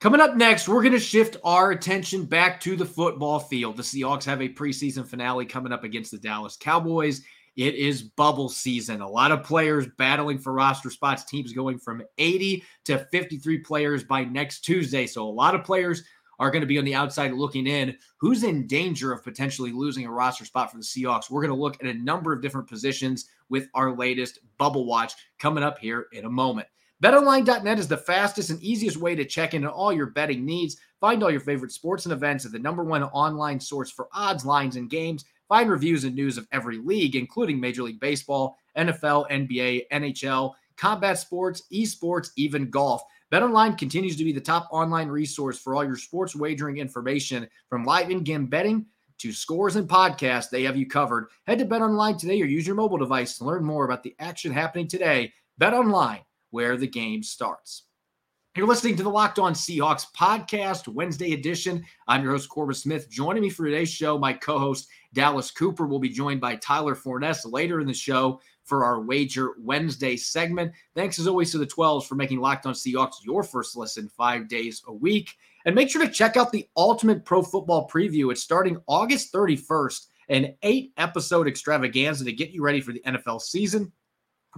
Coming 0.00 0.20
up 0.20 0.34
next, 0.34 0.68
we're 0.68 0.82
going 0.82 0.92
to 0.94 0.98
shift 0.98 1.36
our 1.44 1.70
attention 1.70 2.24
back 2.24 2.60
to 2.62 2.74
the 2.74 2.84
football 2.84 3.38
field. 3.38 3.76
The 3.76 3.84
Seahawks 3.84 4.24
have 4.24 4.42
a 4.42 4.48
preseason 4.48 5.06
finale 5.06 5.46
coming 5.46 5.72
up 5.72 5.84
against 5.84 6.10
the 6.10 6.18
Dallas 6.18 6.56
Cowboys. 6.56 7.22
It 7.58 7.74
is 7.74 8.02
bubble 8.02 8.48
season. 8.48 9.00
A 9.00 9.08
lot 9.08 9.32
of 9.32 9.42
players 9.42 9.88
battling 9.98 10.38
for 10.38 10.52
roster 10.52 10.90
spots. 10.90 11.24
Teams 11.24 11.52
going 11.52 11.76
from 11.76 12.04
80 12.16 12.62
to 12.84 12.98
53 12.98 13.58
players 13.58 14.04
by 14.04 14.22
next 14.22 14.60
Tuesday. 14.60 15.08
So 15.08 15.28
a 15.28 15.28
lot 15.28 15.56
of 15.56 15.64
players 15.64 16.04
are 16.38 16.52
going 16.52 16.60
to 16.60 16.68
be 16.68 16.78
on 16.78 16.84
the 16.84 16.94
outside 16.94 17.32
looking 17.32 17.66
in. 17.66 17.96
Who's 18.20 18.44
in 18.44 18.68
danger 18.68 19.10
of 19.12 19.24
potentially 19.24 19.72
losing 19.72 20.06
a 20.06 20.12
roster 20.12 20.44
spot 20.44 20.70
for 20.70 20.76
the 20.76 20.84
Seahawks? 20.84 21.30
We're 21.30 21.42
going 21.42 21.52
to 21.52 21.60
look 21.60 21.82
at 21.82 21.90
a 21.90 21.98
number 21.98 22.32
of 22.32 22.42
different 22.42 22.68
positions 22.68 23.26
with 23.48 23.66
our 23.74 23.96
latest 23.96 24.38
bubble 24.56 24.86
watch 24.86 25.14
coming 25.40 25.64
up 25.64 25.80
here 25.80 26.06
in 26.12 26.26
a 26.26 26.30
moment. 26.30 26.68
BetOnline.net 27.02 27.78
is 27.80 27.88
the 27.88 27.96
fastest 27.96 28.50
and 28.50 28.62
easiest 28.62 28.98
way 28.98 29.16
to 29.16 29.24
check 29.24 29.54
in 29.54 29.64
on 29.64 29.72
all 29.72 29.92
your 29.92 30.06
betting 30.06 30.46
needs. 30.46 30.76
Find 31.00 31.24
all 31.24 31.30
your 31.30 31.40
favorite 31.40 31.72
sports 31.72 32.06
and 32.06 32.12
events 32.12 32.46
at 32.46 32.52
the 32.52 32.58
number 32.60 32.84
one 32.84 33.02
online 33.02 33.58
source 33.58 33.90
for 33.90 34.06
odds, 34.12 34.44
lines, 34.44 34.76
and 34.76 34.88
games. 34.88 35.24
Find 35.48 35.70
reviews 35.70 36.04
and 36.04 36.14
news 36.14 36.36
of 36.36 36.46
every 36.52 36.78
league, 36.78 37.16
including 37.16 37.58
Major 37.58 37.82
League 37.82 38.00
Baseball, 38.00 38.58
NFL, 38.76 39.30
NBA, 39.30 39.84
NHL, 39.92 40.52
combat 40.76 41.18
sports, 41.18 41.62
esports, 41.72 42.30
even 42.36 42.70
golf. 42.70 43.02
BetOnline 43.32 43.76
continues 43.76 44.16
to 44.16 44.24
be 44.24 44.32
the 44.32 44.40
top 44.40 44.68
online 44.70 45.08
resource 45.08 45.58
for 45.58 45.74
all 45.74 45.84
your 45.84 45.96
sports 45.96 46.36
wagering 46.36 46.78
information 46.78 47.48
from 47.68 47.84
live 47.84 48.10
in-game 48.10 48.46
betting 48.46 48.86
to 49.18 49.32
scores 49.32 49.76
and 49.76 49.88
podcasts. 49.88 50.48
They 50.48 50.62
have 50.62 50.76
you 50.76 50.86
covered. 50.86 51.28
Head 51.46 51.58
to 51.58 51.66
BetOnline 51.66 52.18
today 52.18 52.40
or 52.40 52.46
use 52.46 52.66
your 52.66 52.76
mobile 52.76 52.98
device 52.98 53.36
to 53.38 53.44
learn 53.44 53.64
more 53.64 53.84
about 53.84 54.02
the 54.02 54.14
action 54.18 54.52
happening 54.52 54.86
today. 54.86 55.32
BetOnline, 55.60 56.24
where 56.50 56.76
the 56.76 56.86
game 56.86 57.22
starts. 57.22 57.87
You're 58.56 58.66
listening 58.66 58.96
to 58.96 59.04
the 59.04 59.10
Locked 59.10 59.38
On 59.38 59.52
Seahawks 59.52 60.06
podcast, 60.16 60.88
Wednesday 60.88 61.32
edition. 61.32 61.84
I'm 62.08 62.24
your 62.24 62.32
host, 62.32 62.48
Corbin 62.48 62.74
Smith. 62.74 63.08
Joining 63.08 63.42
me 63.42 63.50
for 63.50 63.64
today's 63.64 63.90
show, 63.90 64.18
my 64.18 64.32
co 64.32 64.58
host, 64.58 64.88
Dallas 65.12 65.52
Cooper, 65.52 65.86
will 65.86 66.00
be 66.00 66.08
joined 66.08 66.40
by 66.40 66.56
Tyler 66.56 66.96
Forness 66.96 67.44
later 67.44 67.80
in 67.80 67.86
the 67.86 67.94
show 67.94 68.40
for 68.64 68.84
our 68.84 69.00
Wager 69.00 69.54
Wednesday 69.60 70.16
segment. 70.16 70.72
Thanks 70.96 71.20
as 71.20 71.28
always 71.28 71.52
to 71.52 71.58
the 71.58 71.66
12s 71.66 72.06
for 72.06 72.16
making 72.16 72.40
Locked 72.40 72.66
On 72.66 72.74
Seahawks 72.74 73.22
your 73.22 73.44
first 73.44 73.76
listen 73.76 74.08
five 74.08 74.48
days 74.48 74.82
a 74.88 74.92
week. 74.92 75.36
And 75.64 75.74
make 75.74 75.88
sure 75.88 76.04
to 76.04 76.10
check 76.10 76.36
out 76.36 76.50
the 76.50 76.68
Ultimate 76.76 77.24
Pro 77.24 77.42
Football 77.42 77.88
Preview. 77.88 78.32
It's 78.32 78.42
starting 78.42 78.82
August 78.88 79.32
31st, 79.32 80.06
an 80.30 80.54
eight 80.62 80.92
episode 80.96 81.46
extravaganza 81.46 82.24
to 82.24 82.32
get 82.32 82.50
you 82.50 82.62
ready 82.62 82.80
for 82.80 82.92
the 82.92 83.02
NFL 83.06 83.40
season 83.40 83.92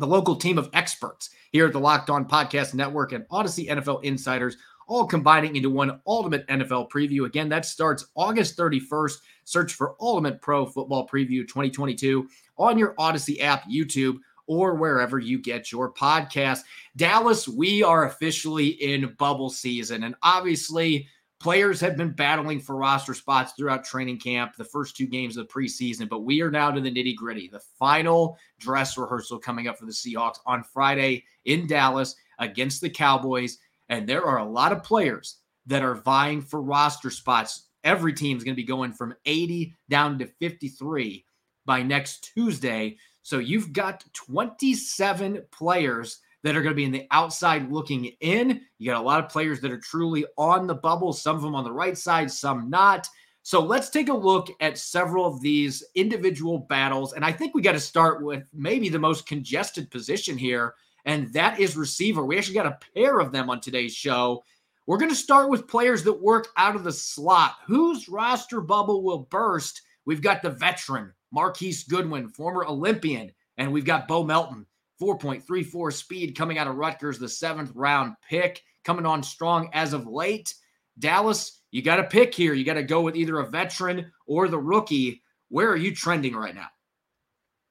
the 0.00 0.06
local 0.06 0.34
team 0.34 0.58
of 0.58 0.70
experts 0.72 1.30
here 1.52 1.66
at 1.66 1.72
the 1.72 1.80
Locked 1.80 2.10
On 2.10 2.26
Podcast 2.26 2.74
Network 2.74 3.12
and 3.12 3.28
Audacy 3.28 3.68
NFL 3.68 4.02
Insiders, 4.02 4.56
all 4.88 5.06
combining 5.06 5.54
into 5.56 5.70
one 5.70 6.00
ultimate 6.06 6.46
NFL 6.48 6.90
preview. 6.90 7.26
Again, 7.26 7.48
that 7.50 7.64
starts 7.64 8.06
August 8.14 8.56
31st. 8.56 9.18
Search 9.44 9.74
for 9.74 9.94
Ultimate 10.00 10.40
Pro 10.40 10.66
Football 10.66 11.06
Preview 11.06 11.46
2022 11.46 12.28
on 12.56 12.78
your 12.78 12.94
Audacy 12.94 13.40
app, 13.42 13.68
YouTube, 13.70 14.16
or 14.46 14.74
wherever 14.74 15.18
you 15.18 15.38
get 15.38 15.70
your 15.70 15.92
podcast. 15.92 16.60
Dallas, 16.96 17.46
we 17.46 17.82
are 17.82 18.06
officially 18.06 18.68
in 18.68 19.14
bubble 19.18 19.50
season. 19.50 20.04
And 20.04 20.16
obviously, 20.22 21.06
Players 21.40 21.80
have 21.80 21.96
been 21.96 22.10
battling 22.10 22.60
for 22.60 22.76
roster 22.76 23.14
spots 23.14 23.52
throughout 23.52 23.82
training 23.82 24.18
camp, 24.18 24.56
the 24.56 24.64
first 24.64 24.94
two 24.94 25.06
games 25.06 25.38
of 25.38 25.48
the 25.48 25.52
preseason, 25.52 26.06
but 26.06 26.20
we 26.20 26.42
are 26.42 26.50
now 26.50 26.70
to 26.70 26.82
the 26.82 26.90
nitty 26.90 27.16
gritty. 27.16 27.48
The 27.48 27.62
final 27.78 28.36
dress 28.58 28.98
rehearsal 28.98 29.38
coming 29.38 29.66
up 29.66 29.78
for 29.78 29.86
the 29.86 29.92
Seahawks 29.92 30.40
on 30.44 30.62
Friday 30.62 31.24
in 31.46 31.66
Dallas 31.66 32.14
against 32.40 32.82
the 32.82 32.90
Cowboys. 32.90 33.56
And 33.88 34.06
there 34.06 34.22
are 34.22 34.40
a 34.40 34.44
lot 34.44 34.70
of 34.70 34.82
players 34.82 35.38
that 35.64 35.82
are 35.82 35.94
vying 35.94 36.42
for 36.42 36.60
roster 36.60 37.08
spots. 37.08 37.68
Every 37.84 38.12
team 38.12 38.36
is 38.36 38.44
going 38.44 38.54
to 38.54 38.62
be 38.62 38.66
going 38.66 38.92
from 38.92 39.14
80 39.24 39.74
down 39.88 40.18
to 40.18 40.26
53 40.26 41.24
by 41.64 41.82
next 41.82 42.32
Tuesday. 42.34 42.98
So 43.22 43.38
you've 43.38 43.72
got 43.72 44.04
27 44.12 45.42
players 45.50 46.18
that 46.42 46.56
are 46.56 46.62
going 46.62 46.72
to 46.72 46.76
be 46.76 46.84
in 46.84 46.92
the 46.92 47.06
outside 47.10 47.70
looking 47.70 48.06
in. 48.20 48.60
You 48.78 48.90
got 48.90 49.00
a 49.00 49.04
lot 49.04 49.22
of 49.22 49.30
players 49.30 49.60
that 49.60 49.70
are 49.70 49.78
truly 49.78 50.24
on 50.38 50.66
the 50.66 50.74
bubble, 50.74 51.12
some 51.12 51.36
of 51.36 51.42
them 51.42 51.54
on 51.54 51.64
the 51.64 51.72
right 51.72 51.96
side, 51.96 52.30
some 52.30 52.70
not. 52.70 53.06
So 53.42 53.60
let's 53.60 53.90
take 53.90 54.08
a 54.08 54.14
look 54.14 54.48
at 54.60 54.78
several 54.78 55.26
of 55.26 55.40
these 55.40 55.82
individual 55.94 56.58
battles. 56.58 57.14
And 57.14 57.24
I 57.24 57.32
think 57.32 57.54
we 57.54 57.62
got 57.62 57.72
to 57.72 57.80
start 57.80 58.22
with 58.22 58.44
maybe 58.52 58.88
the 58.88 58.98
most 58.98 59.26
congested 59.26 59.90
position 59.90 60.36
here, 60.36 60.74
and 61.06 61.32
that 61.32 61.58
is 61.58 61.76
receiver. 61.76 62.24
We 62.24 62.36
actually 62.36 62.54
got 62.54 62.66
a 62.66 62.78
pair 62.94 63.18
of 63.18 63.32
them 63.32 63.48
on 63.48 63.60
today's 63.60 63.94
show. 63.94 64.44
We're 64.86 64.98
going 64.98 65.10
to 65.10 65.16
start 65.16 65.48
with 65.48 65.68
players 65.68 66.02
that 66.04 66.22
work 66.22 66.48
out 66.56 66.76
of 66.76 66.84
the 66.84 66.92
slot. 66.92 67.56
Whose 67.66 68.08
roster 68.08 68.60
bubble 68.60 69.02
will 69.02 69.28
burst? 69.30 69.82
We've 70.04 70.22
got 70.22 70.42
the 70.42 70.50
veteran, 70.50 71.12
Marquise 71.32 71.84
Goodwin, 71.84 72.28
former 72.28 72.66
Olympian, 72.66 73.30
and 73.56 73.72
we've 73.72 73.84
got 73.84 74.08
Bo 74.08 74.24
Melton, 74.24 74.66
4.34 75.00 75.92
speed 75.92 76.36
coming 76.36 76.58
out 76.58 76.66
of 76.66 76.76
Rutgers, 76.76 77.18
the 77.18 77.28
seventh 77.28 77.72
round 77.74 78.14
pick, 78.28 78.62
coming 78.84 79.06
on 79.06 79.22
strong 79.22 79.70
as 79.72 79.92
of 79.92 80.06
late. 80.06 80.54
Dallas, 80.98 81.62
you 81.70 81.82
got 81.82 81.96
to 81.96 82.04
pick 82.04 82.34
here. 82.34 82.52
You 82.52 82.64
got 82.64 82.74
to 82.74 82.82
go 82.82 83.00
with 83.00 83.16
either 83.16 83.38
a 83.38 83.50
veteran 83.50 84.10
or 84.26 84.48
the 84.48 84.58
rookie. 84.58 85.22
Where 85.48 85.70
are 85.70 85.76
you 85.76 85.94
trending 85.94 86.34
right 86.34 86.54
now? 86.54 86.68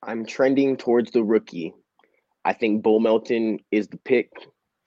I'm 0.02 0.26
trending 0.26 0.78
towards 0.78 1.12
the 1.12 1.24
rookie. 1.24 1.74
I 2.46 2.54
think 2.54 2.84
Bo 2.84 3.00
Melton 3.00 3.60
is 3.72 3.88
the 3.88 3.98
pick 3.98 4.32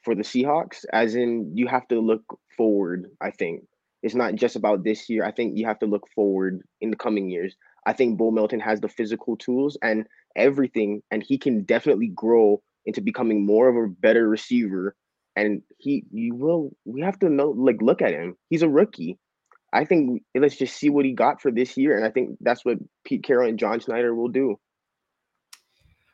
for 0.02 0.14
the 0.14 0.22
Seahawks, 0.22 0.84
as 0.92 1.14
in 1.14 1.52
you 1.54 1.66
have 1.68 1.86
to 1.88 2.00
look 2.00 2.24
forward, 2.56 3.06
I 3.20 3.30
think. 3.30 3.62
It's 4.02 4.14
not 4.14 4.34
just 4.34 4.56
about 4.56 4.82
this 4.82 5.08
year. 5.08 5.24
I 5.24 5.30
think 5.30 5.56
you 5.56 5.64
have 5.66 5.78
to 5.78 5.86
look 5.86 6.08
forward 6.14 6.62
in 6.80 6.90
the 6.90 6.96
coming 6.96 7.30
years. 7.30 7.54
I 7.86 7.92
think 7.92 8.18
Bo 8.18 8.30
Melton 8.30 8.60
has 8.60 8.80
the 8.80 8.88
physical 8.88 9.36
tools 9.36 9.76
and 9.82 10.06
everything, 10.36 11.02
and 11.10 11.22
he 11.22 11.38
can 11.38 11.64
definitely 11.64 12.08
grow 12.08 12.62
into 12.86 13.00
becoming 13.00 13.46
more 13.46 13.68
of 13.68 13.76
a 13.76 13.88
better 13.88 14.28
receiver. 14.28 14.94
And 15.36 15.62
he, 15.78 16.04
you 16.10 16.34
will, 16.34 16.70
we 16.84 17.00
have 17.00 17.18
to 17.20 17.30
know, 17.30 17.50
like, 17.50 17.80
look 17.80 18.02
at 18.02 18.12
him. 18.12 18.36
He's 18.50 18.62
a 18.62 18.68
rookie. 18.68 19.18
I 19.72 19.84
think 19.84 20.22
let's 20.34 20.56
just 20.56 20.76
see 20.76 20.90
what 20.90 21.06
he 21.06 21.12
got 21.12 21.40
for 21.40 21.50
this 21.50 21.76
year, 21.76 21.96
and 21.96 22.04
I 22.04 22.10
think 22.10 22.36
that's 22.40 22.64
what 22.64 22.76
Pete 23.04 23.24
Carroll 23.24 23.48
and 23.48 23.58
John 23.58 23.80
Schneider 23.80 24.14
will 24.14 24.28
do. 24.28 24.58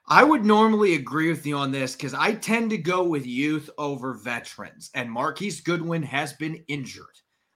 I 0.07 0.25
would 0.25 0.47
normally 0.47 0.95
agree 0.95 1.29
with 1.29 1.45
you 1.45 1.57
on 1.57 1.73
this 1.73 1.95
because 1.95 2.15
I 2.15 2.35
tend 2.35 2.71
to 2.71 2.79
go 2.79 3.03
with 3.03 3.27
youth 3.27 3.69
over 3.77 4.15
veterans, 4.15 4.91
and 4.95 5.11
Marquise 5.11 5.61
Goodwin 5.61 6.05
has 6.05 6.33
been 6.35 6.63
injured 6.69 7.07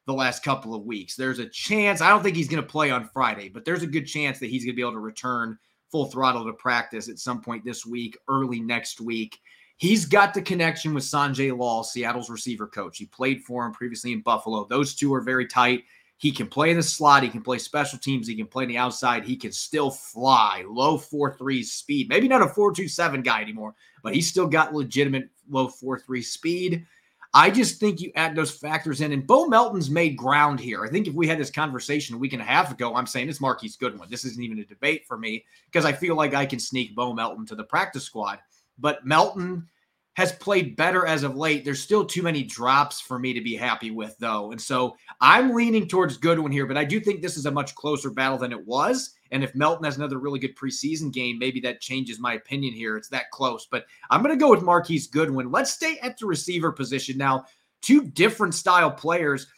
the 0.06 0.12
last 0.12 0.42
couple 0.42 0.74
of 0.74 0.82
weeks. 0.82 1.14
There's 1.14 1.38
a 1.38 1.48
chance, 1.48 2.00
I 2.00 2.10
don't 2.10 2.22
think 2.22 2.36
he's 2.36 2.48
going 2.48 2.62
to 2.62 2.68
play 2.68 2.90
on 2.90 3.08
Friday, 3.14 3.48
but 3.48 3.64
there's 3.64 3.84
a 3.84 3.86
good 3.86 4.06
chance 4.06 4.40
that 4.40 4.50
he's 4.50 4.64
going 4.64 4.74
to 4.74 4.76
be 4.76 4.82
able 4.82 4.92
to 4.92 4.98
return 4.98 5.56
full 5.92 6.06
throttle 6.06 6.44
to 6.46 6.52
practice 6.54 7.08
at 7.08 7.18
some 7.18 7.40
point 7.40 7.64
this 7.64 7.86
week, 7.86 8.16
early 8.26 8.58
next 8.58 9.00
week. 9.00 9.38
He's 9.76 10.06
got 10.06 10.32
the 10.32 10.42
connection 10.42 10.94
with 10.94 11.04
Sanjay 11.04 11.56
Lal, 11.56 11.84
Seattle's 11.84 12.30
receiver 12.30 12.66
coach. 12.66 12.98
He 12.98 13.06
played 13.06 13.42
for 13.42 13.66
him 13.66 13.72
previously 13.72 14.12
in 14.12 14.22
Buffalo. 14.22 14.64
Those 14.64 14.94
two 14.94 15.12
are 15.12 15.20
very 15.20 15.46
tight. 15.46 15.84
He 16.16 16.30
can 16.30 16.46
play 16.46 16.70
in 16.70 16.76
the 16.76 16.82
slot. 16.84 17.24
He 17.24 17.28
can 17.28 17.42
play 17.42 17.58
special 17.58 17.98
teams. 17.98 18.28
He 18.28 18.36
can 18.36 18.46
play 18.46 18.64
the 18.64 18.78
outside. 18.78 19.24
He 19.24 19.36
can 19.36 19.50
still 19.50 19.90
fly 19.90 20.64
low 20.68 20.96
four 20.96 21.36
three 21.36 21.64
speed. 21.64 22.08
Maybe 22.08 22.28
not 22.28 22.42
a 22.42 22.48
four 22.48 22.72
two 22.72 22.86
seven 22.86 23.22
guy 23.22 23.42
anymore, 23.42 23.74
but 24.04 24.14
he's 24.14 24.28
still 24.28 24.46
got 24.46 24.72
legitimate 24.72 25.28
low 25.50 25.66
four 25.66 25.98
three 25.98 26.22
speed. 26.22 26.86
I 27.34 27.50
just 27.50 27.80
think 27.80 28.00
you 28.00 28.12
add 28.14 28.36
those 28.36 28.50
factors 28.50 29.00
in, 29.00 29.12
and 29.12 29.26
Bo 29.26 29.46
Melton's 29.46 29.88
made 29.88 30.16
ground 30.16 30.60
here. 30.60 30.84
I 30.84 30.90
think 30.90 31.06
if 31.06 31.14
we 31.14 31.26
had 31.26 31.38
this 31.38 31.50
conversation 31.50 32.14
a 32.14 32.18
week 32.18 32.34
and 32.34 32.42
a 32.42 32.44
half 32.44 32.70
ago, 32.70 32.94
I'm 32.94 33.06
saying 33.06 33.28
it's 33.28 33.40
Marquise 33.40 33.76
Goodwin. 33.76 34.10
This 34.10 34.26
isn't 34.26 34.42
even 34.42 34.58
a 34.58 34.66
debate 34.66 35.06
for 35.06 35.16
me 35.16 35.44
because 35.66 35.86
I 35.86 35.92
feel 35.92 36.14
like 36.14 36.34
I 36.34 36.44
can 36.44 36.58
sneak 36.58 36.94
Bo 36.94 37.14
Melton 37.14 37.46
to 37.46 37.54
the 37.54 37.64
practice 37.64 38.04
squad. 38.04 38.38
But 38.78 39.06
Melton 39.06 39.66
has 40.14 40.32
played 40.32 40.76
better 40.76 41.06
as 41.06 41.22
of 41.22 41.36
late. 41.36 41.64
There's 41.64 41.82
still 41.82 42.04
too 42.04 42.22
many 42.22 42.42
drops 42.42 43.00
for 43.00 43.18
me 43.18 43.32
to 43.32 43.40
be 43.40 43.56
happy 43.56 43.90
with, 43.90 44.14
though. 44.18 44.52
And 44.52 44.60
so 44.60 44.94
I'm 45.22 45.54
leaning 45.54 45.88
towards 45.88 46.18
Goodwin 46.18 46.52
here, 46.52 46.66
but 46.66 46.76
I 46.76 46.84
do 46.84 47.00
think 47.00 47.22
this 47.22 47.38
is 47.38 47.46
a 47.46 47.50
much 47.50 47.74
closer 47.74 48.10
battle 48.10 48.36
than 48.36 48.52
it 48.52 48.66
was. 48.66 49.14
And 49.32 49.42
if 49.42 49.54
Melton 49.54 49.84
has 49.84 49.96
another 49.96 50.18
really 50.18 50.38
good 50.38 50.56
preseason 50.56 51.12
game, 51.12 51.38
maybe 51.38 51.58
that 51.60 51.80
changes 51.80 52.20
my 52.20 52.34
opinion 52.34 52.74
here. 52.74 52.96
It's 52.96 53.08
that 53.08 53.30
close. 53.32 53.66
But 53.68 53.86
I'm 54.10 54.22
going 54.22 54.34
to 54.34 54.40
go 54.40 54.50
with 54.50 54.62
Marquise 54.62 55.08
Goodwin. 55.08 55.50
Let's 55.50 55.72
stay 55.72 55.98
at 55.98 56.18
the 56.18 56.26
receiver 56.26 56.70
position 56.70 57.18
now. 57.18 57.46
Two 57.80 58.02
different 58.02 58.54
style 58.54 58.90
players 58.90 59.48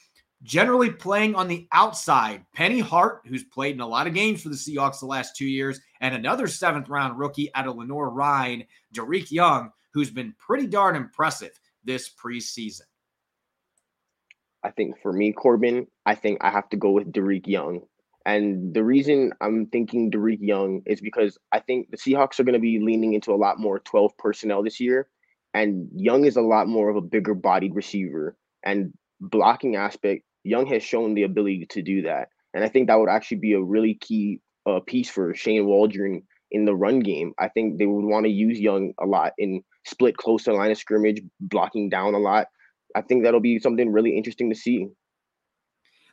generally 0.42 0.90
playing 0.90 1.34
on 1.34 1.48
the 1.48 1.68
outside. 1.72 2.44
Penny 2.54 2.80
Hart, 2.80 3.20
who's 3.26 3.44
played 3.44 3.74
in 3.74 3.80
a 3.80 3.86
lot 3.86 4.06
of 4.06 4.14
games 4.14 4.42
for 4.42 4.48
the 4.48 4.54
Seahawks 4.54 5.00
the 5.00 5.06
last 5.06 5.36
two 5.36 5.46
years, 5.46 5.80
and 6.00 6.14
another 6.14 6.46
seventh 6.46 6.88
round 6.88 7.18
rookie 7.18 7.50
out 7.54 7.66
of 7.66 7.76
Lenoir-Rhyne, 7.76 8.64
Dareke 8.94 9.30
Young 9.30 9.70
who's 9.94 10.10
been 10.10 10.34
pretty 10.38 10.66
darn 10.66 10.96
impressive 10.96 11.58
this 11.84 12.10
preseason. 12.12 12.82
I 14.62 14.70
think 14.70 15.00
for 15.00 15.12
me, 15.12 15.32
Corbin, 15.32 15.86
I 16.04 16.14
think 16.14 16.38
I 16.42 16.50
have 16.50 16.68
to 16.70 16.76
go 16.76 16.90
with 16.90 17.12
Dareke 17.12 17.46
Young. 17.46 17.82
And 18.26 18.72
the 18.72 18.82
reason 18.82 19.32
I'm 19.40 19.66
thinking 19.66 20.10
Dareke 20.10 20.38
Young 20.40 20.82
is 20.86 21.00
because 21.00 21.36
I 21.52 21.60
think 21.60 21.90
the 21.90 21.98
Seahawks 21.98 22.40
are 22.40 22.44
going 22.44 22.54
to 22.54 22.58
be 22.58 22.80
leaning 22.80 23.12
into 23.12 23.32
a 23.32 23.36
lot 23.36 23.60
more 23.60 23.80
12 23.80 24.16
personnel 24.18 24.62
this 24.62 24.80
year. 24.80 25.08
And 25.52 25.88
Young 25.94 26.24
is 26.24 26.36
a 26.36 26.42
lot 26.42 26.66
more 26.66 26.88
of 26.88 26.96
a 26.96 27.02
bigger 27.02 27.34
bodied 27.34 27.74
receiver. 27.74 28.36
And 28.64 28.94
blocking 29.20 29.76
aspect, 29.76 30.22
Young 30.42 30.66
has 30.66 30.82
shown 30.82 31.14
the 31.14 31.24
ability 31.24 31.66
to 31.70 31.82
do 31.82 32.02
that. 32.02 32.28
And 32.54 32.64
I 32.64 32.68
think 32.68 32.88
that 32.88 32.98
would 32.98 33.10
actually 33.10 33.38
be 33.38 33.52
a 33.52 33.62
really 33.62 33.94
key 34.00 34.40
uh, 34.66 34.80
piece 34.86 35.10
for 35.10 35.34
Shane 35.34 35.66
Waldron 35.66 36.22
in 36.50 36.64
the 36.64 36.74
run 36.74 37.00
game. 37.00 37.34
I 37.38 37.48
think 37.48 37.78
they 37.78 37.86
would 37.86 38.04
want 38.04 38.24
to 38.24 38.30
use 38.30 38.58
Young 38.58 38.94
a 39.00 39.06
lot 39.06 39.32
in 39.38 39.62
split 39.84 40.16
close 40.16 40.44
to 40.44 40.54
line 40.54 40.70
of 40.70 40.78
scrimmage, 40.78 41.20
blocking 41.40 41.90
down 41.90 42.14
a 42.14 42.18
lot. 42.18 42.46
I 42.96 43.02
think 43.02 43.24
that'll 43.24 43.40
be 43.40 43.58
something 43.58 43.92
really 43.92 44.16
interesting 44.16 44.50
to 44.50 44.56
see. 44.56 44.88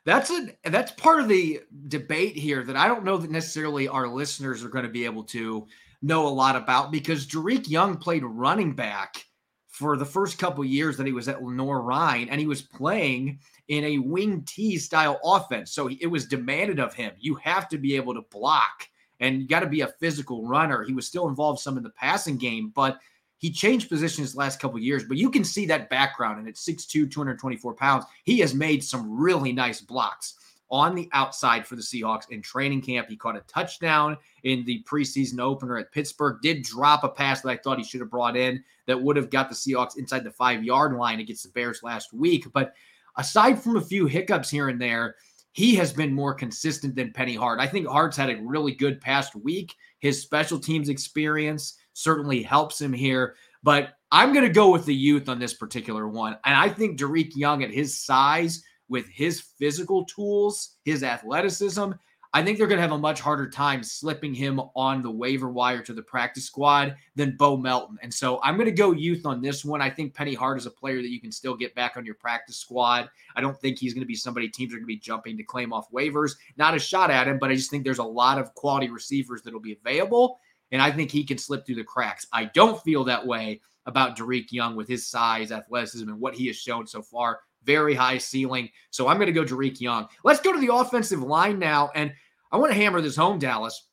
That's 0.03 0.31
a 0.31 0.49
that's 0.63 0.91
part 0.93 1.19
of 1.19 1.27
the 1.27 1.61
debate 1.87 2.35
here 2.35 2.63
that 2.63 2.75
I 2.75 2.87
don't 2.87 3.03
know 3.03 3.17
that 3.17 3.29
necessarily 3.29 3.87
our 3.87 4.07
listeners 4.07 4.63
are 4.63 4.69
going 4.69 4.85
to 4.85 4.89
be 4.89 5.05
able 5.05 5.23
to 5.25 5.67
know 6.01 6.27
a 6.27 6.29
lot 6.29 6.55
about 6.55 6.91
because 6.91 7.27
Dareke 7.27 7.69
Young 7.69 7.97
played 7.97 8.23
running 8.23 8.73
back 8.73 9.23
for 9.67 9.97
the 9.97 10.05
first 10.05 10.37
couple 10.37 10.65
years 10.65 10.97
that 10.97 11.05
he 11.05 11.13
was 11.13 11.27
at 11.27 11.43
Lenoir-Rhyne 11.43 12.29
and 12.29 12.39
he 12.39 12.47
was 12.47 12.61
playing 12.61 13.39
in 13.67 13.83
a 13.83 13.99
wing 13.99 14.43
T 14.45 14.77
style 14.77 15.19
offense. 15.23 15.71
So 15.71 15.87
it 15.87 16.07
was 16.07 16.25
demanded 16.25 16.79
of 16.79 16.93
him. 16.93 17.13
You 17.19 17.35
have 17.35 17.69
to 17.69 17.77
be 17.77 17.95
able 17.95 18.13
to 18.15 18.21
block 18.31 18.87
and 19.19 19.41
you 19.41 19.47
got 19.47 19.61
to 19.61 19.67
be 19.67 19.81
a 19.81 19.93
physical 19.99 20.45
runner. 20.45 20.83
He 20.83 20.93
was 20.93 21.07
still 21.07 21.29
involved 21.29 21.59
some 21.59 21.77
in 21.77 21.83
the 21.83 21.91
passing 21.91 22.37
game, 22.37 22.71
but 22.75 22.99
he 23.41 23.49
changed 23.49 23.89
positions 23.89 24.35
last 24.35 24.59
couple 24.59 24.77
years. 24.79 25.03
But 25.03 25.17
you 25.17 25.31
can 25.31 25.43
see 25.43 25.65
that 25.65 25.89
background, 25.89 26.37
and 26.37 26.47
at 26.47 26.53
6'2, 26.53 27.11
224 27.11 27.73
pounds, 27.73 28.05
he 28.23 28.37
has 28.39 28.53
made 28.53 28.83
some 28.83 29.19
really 29.19 29.51
nice 29.51 29.81
blocks 29.81 30.35
on 30.69 30.93
the 30.93 31.09
outside 31.11 31.65
for 31.65 31.75
the 31.75 31.81
Seahawks 31.81 32.29
in 32.29 32.43
training 32.43 32.83
camp. 32.83 33.09
He 33.09 33.17
caught 33.17 33.35
a 33.35 33.41
touchdown 33.41 34.15
in 34.43 34.63
the 34.65 34.83
preseason 34.83 35.39
opener 35.39 35.79
at 35.79 35.91
Pittsburgh, 35.91 36.37
did 36.43 36.61
drop 36.61 37.03
a 37.03 37.09
pass 37.09 37.41
that 37.41 37.49
I 37.49 37.57
thought 37.57 37.79
he 37.79 37.83
should 37.83 37.99
have 37.99 38.11
brought 38.11 38.37
in 38.37 38.63
that 38.85 39.01
would 39.01 39.17
have 39.17 39.31
got 39.31 39.49
the 39.49 39.55
Seahawks 39.55 39.97
inside 39.97 40.23
the 40.23 40.31
five 40.31 40.63
yard 40.63 40.93
line 40.93 41.19
against 41.19 41.43
the 41.43 41.49
Bears 41.49 41.81
last 41.81 42.13
week. 42.13 42.45
But 42.53 42.73
aside 43.17 43.61
from 43.61 43.75
a 43.75 43.81
few 43.81 44.05
hiccups 44.05 44.51
here 44.51 44.69
and 44.69 44.79
there, 44.79 45.15
he 45.53 45.75
has 45.75 45.91
been 45.91 46.13
more 46.13 46.35
consistent 46.35 46.95
than 46.95 47.11
Penny 47.11 47.35
Hart. 47.35 47.59
I 47.59 47.67
think 47.67 47.87
Hart's 47.87 48.15
had 48.15 48.29
a 48.29 48.41
really 48.41 48.73
good 48.73 49.01
past 49.01 49.35
week. 49.35 49.75
His 49.99 50.21
special 50.21 50.59
teams 50.59 50.89
experience 50.89 51.79
certainly 51.93 52.41
helps 52.41 52.79
him 52.79 52.93
here. 52.93 53.35
But 53.63 53.93
I'm 54.11 54.33
going 54.33 54.45
to 54.45 54.53
go 54.53 54.71
with 54.71 54.85
the 54.85 54.95
youth 54.95 55.29
on 55.29 55.39
this 55.39 55.53
particular 55.53 56.07
one. 56.07 56.37
And 56.45 56.55
I 56.55 56.69
think 56.69 56.99
Dareke 56.99 57.35
Young, 57.35 57.63
at 57.63 57.71
his 57.71 57.97
size, 57.97 58.63
with 58.89 59.07
his 59.07 59.39
physical 59.39 60.03
tools, 60.05 60.77
his 60.83 61.03
athleticism, 61.03 61.91
I 62.33 62.41
think 62.41 62.57
they're 62.57 62.67
going 62.67 62.77
to 62.77 62.81
have 62.81 62.93
a 62.93 62.97
much 62.97 63.19
harder 63.19 63.49
time 63.49 63.83
slipping 63.83 64.33
him 64.33 64.61
on 64.73 65.01
the 65.01 65.11
waiver 65.11 65.49
wire 65.49 65.81
to 65.81 65.93
the 65.93 66.01
practice 66.01 66.45
squad 66.45 66.95
than 67.15 67.35
Bo 67.35 67.57
Melton. 67.57 67.97
And 68.01 68.13
so 68.13 68.39
I'm 68.41 68.55
going 68.55 68.67
to 68.67 68.71
go 68.71 68.93
youth 68.93 69.25
on 69.25 69.41
this 69.41 69.65
one. 69.65 69.81
I 69.81 69.89
think 69.89 70.13
Penny 70.13 70.33
Hart 70.33 70.57
is 70.57 70.65
a 70.65 70.71
player 70.71 71.01
that 71.01 71.11
you 71.11 71.19
can 71.19 71.31
still 71.31 71.57
get 71.57 71.75
back 71.75 71.97
on 71.97 72.05
your 72.05 72.15
practice 72.15 72.55
squad. 72.55 73.09
I 73.35 73.41
don't 73.41 73.59
think 73.59 73.79
he's 73.79 73.93
going 73.93 74.03
to 74.03 74.07
be 74.07 74.15
somebody 74.15 74.47
teams 74.47 74.71
are 74.71 74.77
going 74.77 74.83
to 74.83 74.87
be 74.87 74.97
jumping 74.97 75.35
to 75.37 75.43
claim 75.43 75.73
off 75.73 75.91
waivers. 75.91 76.35
Not 76.55 76.73
a 76.73 76.79
shot 76.79 77.11
at 77.11 77.27
him, 77.27 77.37
but 77.37 77.51
I 77.51 77.55
just 77.55 77.69
think 77.69 77.83
there's 77.83 77.99
a 77.99 78.03
lot 78.03 78.39
of 78.39 78.53
quality 78.55 78.89
receivers 78.89 79.41
that'll 79.41 79.59
be 79.59 79.77
available. 79.83 80.39
And 80.71 80.81
I 80.81 80.91
think 80.91 81.11
he 81.11 81.23
can 81.23 81.37
slip 81.37 81.65
through 81.65 81.75
the 81.75 81.83
cracks. 81.83 82.25
I 82.31 82.45
don't 82.45 82.81
feel 82.81 83.03
that 83.05 83.25
way 83.25 83.61
about 83.85 84.17
Dareke 84.17 84.51
Young 84.51 84.75
with 84.75 84.87
his 84.87 85.07
size, 85.07 85.51
athleticism, 85.51 86.07
and 86.07 86.19
what 86.19 86.35
he 86.35 86.47
has 86.47 86.55
shown 86.55 86.87
so 86.87 87.01
far 87.01 87.41
very 87.63 87.93
high 87.93 88.17
ceiling. 88.17 88.69
So 88.89 89.07
I'm 89.07 89.17
going 89.17 89.27
to 89.27 89.33
go 89.33 89.43
Dareke 89.43 89.81
Young. 89.81 90.07
Let's 90.23 90.41
go 90.41 90.53
to 90.53 90.59
the 90.59 90.73
offensive 90.73 91.21
line 91.21 91.59
now. 91.59 91.91
And 91.95 92.13
I 92.51 92.57
want 92.57 92.71
to 92.71 92.77
hammer 92.77 93.01
this 93.01 93.15
home, 93.15 93.39
Dallas. 93.39 93.87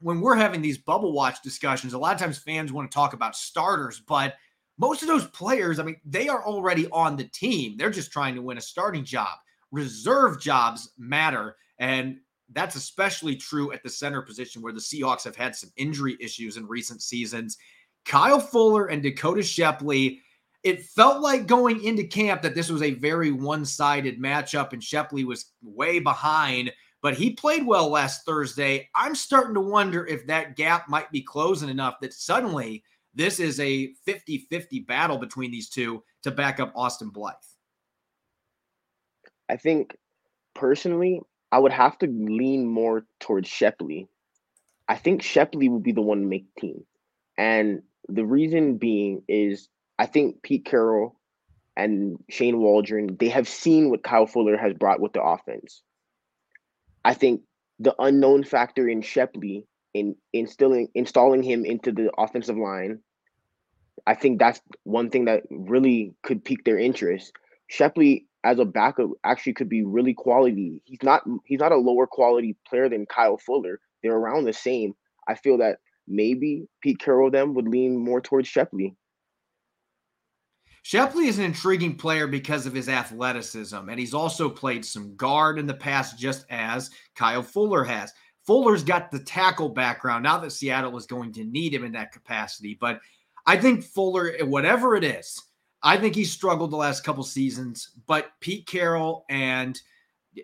When 0.00 0.20
we're 0.20 0.36
having 0.36 0.62
these 0.62 0.78
bubble 0.78 1.12
watch 1.12 1.42
discussions, 1.42 1.92
a 1.92 1.98
lot 1.98 2.14
of 2.14 2.20
times 2.20 2.38
fans 2.38 2.72
want 2.72 2.90
to 2.90 2.94
talk 2.94 3.12
about 3.12 3.36
starters, 3.36 4.02
but 4.06 4.34
most 4.78 5.02
of 5.02 5.08
those 5.08 5.26
players, 5.28 5.78
I 5.78 5.84
mean, 5.84 6.00
they 6.04 6.28
are 6.28 6.44
already 6.44 6.88
on 6.90 7.16
the 7.16 7.24
team. 7.24 7.76
They're 7.76 7.90
just 7.90 8.10
trying 8.10 8.34
to 8.34 8.42
win 8.42 8.58
a 8.58 8.62
starting 8.62 9.04
job. 9.04 9.38
Reserve 9.70 10.40
jobs 10.40 10.92
matter. 10.98 11.56
And 11.78 12.18
that's 12.54 12.76
especially 12.76 13.36
true 13.36 13.72
at 13.72 13.82
the 13.82 13.90
center 13.90 14.22
position 14.22 14.62
where 14.62 14.72
the 14.72 14.80
Seahawks 14.80 15.24
have 15.24 15.36
had 15.36 15.54
some 15.54 15.70
injury 15.76 16.16
issues 16.20 16.56
in 16.56 16.66
recent 16.66 17.02
seasons. 17.02 17.56
Kyle 18.04 18.40
Fuller 18.40 18.86
and 18.86 19.02
Dakota 19.02 19.42
Shepley, 19.42 20.20
it 20.62 20.84
felt 20.84 21.22
like 21.22 21.46
going 21.46 21.82
into 21.82 22.04
camp 22.04 22.42
that 22.42 22.54
this 22.54 22.70
was 22.70 22.82
a 22.82 22.94
very 22.94 23.30
one 23.30 23.64
sided 23.64 24.20
matchup, 24.20 24.72
and 24.72 24.82
Shepley 24.82 25.24
was 25.24 25.52
way 25.62 25.98
behind, 25.98 26.72
but 27.00 27.14
he 27.14 27.30
played 27.30 27.66
well 27.66 27.88
last 27.88 28.24
Thursday. 28.24 28.88
I'm 28.94 29.14
starting 29.14 29.54
to 29.54 29.60
wonder 29.60 30.06
if 30.06 30.26
that 30.26 30.56
gap 30.56 30.88
might 30.88 31.10
be 31.10 31.22
closing 31.22 31.68
enough 31.68 32.00
that 32.00 32.12
suddenly 32.12 32.84
this 33.14 33.40
is 33.40 33.60
a 33.60 33.92
50 34.04 34.46
50 34.50 34.80
battle 34.80 35.18
between 35.18 35.50
these 35.50 35.68
two 35.68 36.02
to 36.22 36.30
back 36.30 36.60
up 36.60 36.72
Austin 36.74 37.10
Blythe. 37.10 37.34
I 39.48 39.56
think 39.56 39.96
personally, 40.54 41.20
I 41.52 41.58
would 41.58 41.72
have 41.72 41.98
to 41.98 42.06
lean 42.06 42.66
more 42.66 43.04
towards 43.20 43.48
Shepley. 43.48 44.08
I 44.88 44.96
think 44.96 45.22
Shepley 45.22 45.68
will 45.68 45.80
be 45.80 45.92
the 45.92 46.00
one 46.00 46.20
to 46.20 46.26
make 46.26 46.46
the 46.54 46.60
team. 46.60 46.84
And 47.36 47.82
the 48.08 48.24
reason 48.24 48.78
being 48.78 49.22
is 49.28 49.68
I 49.98 50.06
think 50.06 50.42
Pete 50.42 50.64
Carroll 50.64 51.20
and 51.76 52.18
Shane 52.28 52.58
Waldron, 52.58 53.16
they 53.20 53.28
have 53.28 53.48
seen 53.48 53.90
what 53.90 54.02
Kyle 54.02 54.26
Fuller 54.26 54.56
has 54.56 54.74
brought 54.74 55.00
with 55.00 55.12
the 55.12 55.22
offense. 55.22 55.82
I 57.04 57.14
think 57.14 57.42
the 57.78 57.94
unknown 57.98 58.44
factor 58.44 58.88
in 58.88 59.02
Shepley 59.02 59.66
in 59.94 60.16
instilling 60.32 60.88
installing 60.94 61.42
him 61.42 61.64
into 61.64 61.92
the 61.92 62.10
offensive 62.16 62.56
line, 62.56 63.00
I 64.06 64.14
think 64.14 64.38
that's 64.38 64.60
one 64.84 65.10
thing 65.10 65.26
that 65.26 65.42
really 65.50 66.14
could 66.22 66.44
pique 66.44 66.64
their 66.64 66.78
interest. 66.78 67.32
Shepley 67.68 68.26
as 68.44 68.58
a 68.58 68.64
backup 68.64 69.10
actually 69.24 69.54
could 69.54 69.68
be 69.68 69.84
really 69.84 70.14
quality. 70.14 70.80
He's 70.84 71.02
not 71.02 71.22
he's 71.44 71.60
not 71.60 71.72
a 71.72 71.76
lower 71.76 72.06
quality 72.06 72.56
player 72.66 72.88
than 72.88 73.06
Kyle 73.06 73.38
Fuller. 73.38 73.80
They're 74.02 74.16
around 74.16 74.44
the 74.44 74.52
same. 74.52 74.94
I 75.28 75.34
feel 75.34 75.58
that 75.58 75.78
maybe 76.08 76.66
Pete 76.80 76.98
Carroll 76.98 77.30
them 77.30 77.54
would 77.54 77.68
lean 77.68 77.96
more 77.96 78.20
towards 78.20 78.48
Shepley. 78.48 78.96
Shepley 80.82 81.28
is 81.28 81.38
an 81.38 81.44
intriguing 81.44 81.94
player 81.94 82.26
because 82.26 82.66
of 82.66 82.74
his 82.74 82.88
athleticism, 82.88 83.88
and 83.88 84.00
he's 84.00 84.14
also 84.14 84.48
played 84.50 84.84
some 84.84 85.14
guard 85.14 85.60
in 85.60 85.66
the 85.66 85.74
past, 85.74 86.18
just 86.18 86.44
as 86.50 86.90
Kyle 87.14 87.42
Fuller 87.42 87.84
has. 87.84 88.12
Fuller's 88.44 88.82
got 88.82 89.12
the 89.12 89.20
tackle 89.20 89.68
background. 89.68 90.24
Now 90.24 90.38
that 90.38 90.50
Seattle 90.50 90.96
is 90.96 91.06
going 91.06 91.32
to 91.34 91.44
need 91.44 91.72
him 91.72 91.84
in 91.84 91.92
that 91.92 92.10
capacity, 92.10 92.76
but 92.80 93.00
I 93.46 93.56
think 93.56 93.84
Fuller, 93.84 94.34
whatever 94.42 94.96
it 94.96 95.04
is, 95.04 95.40
I 95.82 95.96
think 95.96 96.14
he 96.14 96.24
struggled 96.24 96.70
the 96.70 96.76
last 96.76 97.04
couple 97.04 97.24
seasons, 97.24 97.90
but 98.06 98.30
Pete 98.40 98.66
Carroll 98.66 99.24
and 99.28 99.80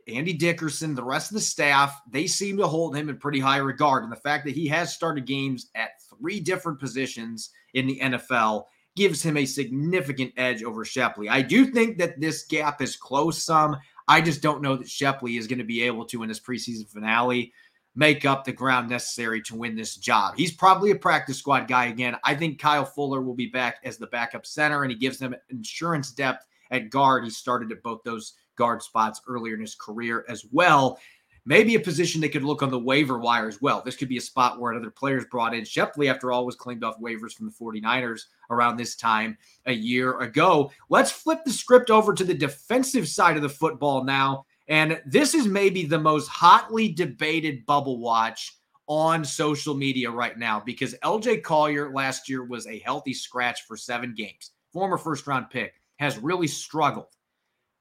Andy 0.06 0.32
Dickerson, 0.32 0.94
the 0.94 1.04
rest 1.04 1.30
of 1.30 1.36
the 1.36 1.40
staff, 1.40 2.00
they 2.10 2.26
seem 2.26 2.56
to 2.58 2.66
hold 2.66 2.96
him 2.96 3.08
in 3.08 3.16
pretty 3.16 3.40
high 3.40 3.58
regard. 3.58 4.02
And 4.02 4.12
the 4.12 4.16
fact 4.16 4.44
that 4.44 4.54
he 4.54 4.66
has 4.68 4.92
started 4.92 5.26
games 5.26 5.70
at 5.74 6.02
three 6.10 6.40
different 6.40 6.78
positions 6.78 7.50
in 7.74 7.86
the 7.86 7.98
NFL 8.00 8.64
gives 8.96 9.22
him 9.22 9.36
a 9.36 9.46
significant 9.46 10.32
edge 10.36 10.62
over 10.62 10.84
Shepley. 10.84 11.28
I 11.28 11.40
do 11.40 11.66
think 11.66 11.98
that 11.98 12.20
this 12.20 12.44
gap 12.44 12.82
is 12.82 12.96
close 12.96 13.42
some. 13.42 13.76
I 14.08 14.20
just 14.20 14.42
don't 14.42 14.62
know 14.62 14.76
that 14.76 14.88
Shepley 14.88 15.38
is 15.38 15.46
going 15.46 15.58
to 15.58 15.64
be 15.64 15.82
able 15.82 16.04
to 16.06 16.22
in 16.22 16.28
this 16.28 16.40
preseason 16.40 16.88
finale 16.88 17.52
make 17.98 18.24
up 18.24 18.44
the 18.44 18.52
ground 18.52 18.88
necessary 18.88 19.42
to 19.42 19.56
win 19.56 19.74
this 19.74 19.96
job. 19.96 20.34
He's 20.36 20.52
probably 20.52 20.92
a 20.92 20.96
practice 20.96 21.36
squad 21.36 21.66
guy 21.66 21.86
again. 21.86 22.14
I 22.22 22.32
think 22.36 22.60
Kyle 22.60 22.84
Fuller 22.84 23.20
will 23.20 23.34
be 23.34 23.48
back 23.48 23.78
as 23.82 23.98
the 23.98 24.06
backup 24.06 24.46
center, 24.46 24.84
and 24.84 24.92
he 24.92 24.96
gives 24.96 25.18
them 25.18 25.34
insurance 25.50 26.12
depth 26.12 26.46
at 26.70 26.90
guard. 26.90 27.24
He 27.24 27.30
started 27.30 27.72
at 27.72 27.82
both 27.82 28.04
those 28.04 28.34
guard 28.54 28.84
spots 28.84 29.20
earlier 29.26 29.54
in 29.54 29.60
his 29.60 29.74
career 29.74 30.24
as 30.28 30.46
well. 30.52 31.00
Maybe 31.44 31.74
a 31.74 31.80
position 31.80 32.20
they 32.20 32.28
could 32.28 32.44
look 32.44 32.62
on 32.62 32.70
the 32.70 32.78
waiver 32.78 33.18
wire 33.18 33.48
as 33.48 33.60
well. 33.60 33.82
This 33.84 33.96
could 33.96 34.08
be 34.08 34.18
a 34.18 34.20
spot 34.20 34.60
where 34.60 34.70
another 34.70 34.92
player's 34.92 35.24
brought 35.24 35.54
in. 35.54 35.64
Shepley, 35.64 36.08
after 36.08 36.30
all, 36.30 36.46
was 36.46 36.54
claimed 36.54 36.84
off 36.84 37.00
waivers 37.00 37.32
from 37.32 37.46
the 37.46 37.52
49ers 37.52 38.26
around 38.50 38.76
this 38.76 38.94
time 38.94 39.36
a 39.66 39.72
year 39.72 40.20
ago. 40.20 40.70
Let's 40.88 41.10
flip 41.10 41.40
the 41.44 41.52
script 41.52 41.90
over 41.90 42.14
to 42.14 42.22
the 42.22 42.34
defensive 42.34 43.08
side 43.08 43.34
of 43.34 43.42
the 43.42 43.48
football 43.48 44.04
now 44.04 44.44
and 44.68 45.00
this 45.06 45.34
is 45.34 45.46
maybe 45.46 45.84
the 45.84 45.98
most 45.98 46.28
hotly 46.28 46.88
debated 46.88 47.64
bubble 47.66 47.98
watch 47.98 48.54
on 48.86 49.24
social 49.24 49.74
media 49.74 50.10
right 50.10 50.38
now 50.38 50.62
because 50.64 50.94
LJ 51.04 51.42
Collier 51.42 51.92
last 51.92 52.28
year 52.28 52.44
was 52.44 52.66
a 52.66 52.78
healthy 52.80 53.12
scratch 53.12 53.62
for 53.66 53.76
seven 53.76 54.14
games. 54.14 54.52
Former 54.72 54.98
first 54.98 55.26
round 55.26 55.50
pick 55.50 55.74
has 55.98 56.18
really 56.18 56.46
struggled. 56.46 57.08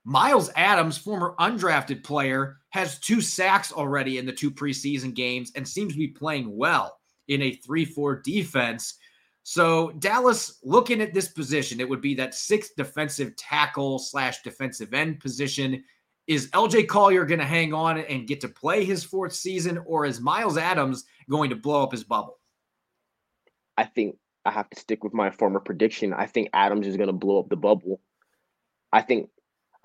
Myles 0.04 0.50
Adams, 0.56 0.98
former 0.98 1.36
undrafted 1.40 2.04
player, 2.04 2.58
has 2.70 3.00
two 3.00 3.20
sacks 3.20 3.74
already 3.74 4.18
in 4.18 4.26
the 4.26 4.32
two 4.32 4.50
preseason 4.50 5.14
games 5.14 5.52
and 5.56 5.68
seems 5.68 5.94
to 5.94 6.00
be 6.00 6.08
playing 6.08 6.56
well 6.56 6.98
in 7.28 7.42
a 7.42 7.54
3 7.54 7.84
4 7.84 8.22
defense. 8.22 8.98
So, 9.44 9.92
Dallas, 10.00 10.60
looking 10.64 11.02
at 11.02 11.14
this 11.14 11.30
position, 11.30 11.80
it 11.80 11.88
would 11.88 12.02
be 12.02 12.16
that 12.16 12.36
sixth 12.36 12.72
defensive 12.76 13.36
tackle 13.38 14.00
slash 14.00 14.42
defensive 14.42 14.94
end 14.94 15.20
position. 15.20 15.84
Is 16.28 16.50
LJ 16.52 16.90
Collier 16.90 17.26
going 17.26 17.40
to 17.40 17.46
hang 17.46 17.74
on 17.74 18.00
and 18.00 18.28
get 18.28 18.42
to 18.42 18.50
play 18.50 18.84
his 18.84 19.04
fourth 19.04 19.32
season, 19.32 19.80
or 19.86 20.06
is 20.06 20.20
Myles 20.20 20.58
Adams 20.58 21.06
going 21.30 21.50
to 21.52 21.56
blow 21.56 21.84
up 21.84 21.94
his 21.94 22.04
bubble? 22.04 22.38
I 23.78 23.86
think 23.86 24.18
I 24.44 24.52
have 24.52 24.70
to 24.70 24.80
stick 24.80 25.06
with 25.06 25.14
my 25.14 25.32
former 25.32 25.62
prediction. 25.62 26.14
I 26.14 26.26
think 26.26 26.50
Adams 26.54 26.86
is 26.86 26.98
going 26.98 27.08
to 27.08 27.14
blow 27.14 27.40
up 27.40 27.48
the 27.50 27.56
bubble. 27.56 28.02
I 28.92 29.02
think 29.02 29.30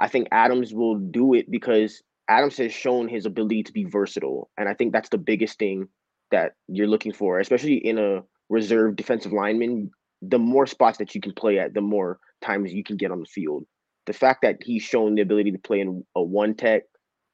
I 0.00 0.08
think 0.08 0.28
Adams 0.32 0.74
will 0.74 0.96
do 0.96 1.34
it 1.34 1.48
because 1.48 2.02
Adams 2.28 2.56
has 2.56 2.72
shown 2.72 3.06
his 3.06 3.24
ability 3.24 3.62
to 3.64 3.72
be 3.72 3.84
versatile, 3.84 4.50
and 4.58 4.68
I 4.68 4.74
think 4.74 4.92
that's 4.92 5.10
the 5.10 5.18
biggest 5.18 5.60
thing 5.60 5.88
that 6.32 6.54
you're 6.66 6.88
looking 6.88 7.12
for, 7.12 7.38
especially 7.38 7.76
in 7.76 7.98
a 7.98 8.22
reserve 8.48 8.96
defensive 8.96 9.32
lineman. 9.32 9.90
The 10.22 10.38
more 10.38 10.66
spots 10.66 10.98
that 10.98 11.14
you 11.14 11.20
can 11.20 11.34
play 11.34 11.58
at, 11.58 11.74
the 11.74 11.80
more 11.80 12.18
times 12.40 12.72
you 12.72 12.82
can 12.82 12.96
get 12.96 13.10
on 13.12 13.20
the 13.20 13.26
field 13.26 13.64
the 14.06 14.12
fact 14.12 14.42
that 14.42 14.56
he's 14.62 14.82
shown 14.82 15.14
the 15.14 15.22
ability 15.22 15.52
to 15.52 15.58
play 15.58 15.80
in 15.80 16.04
a 16.16 16.22
one 16.22 16.54
tech, 16.54 16.82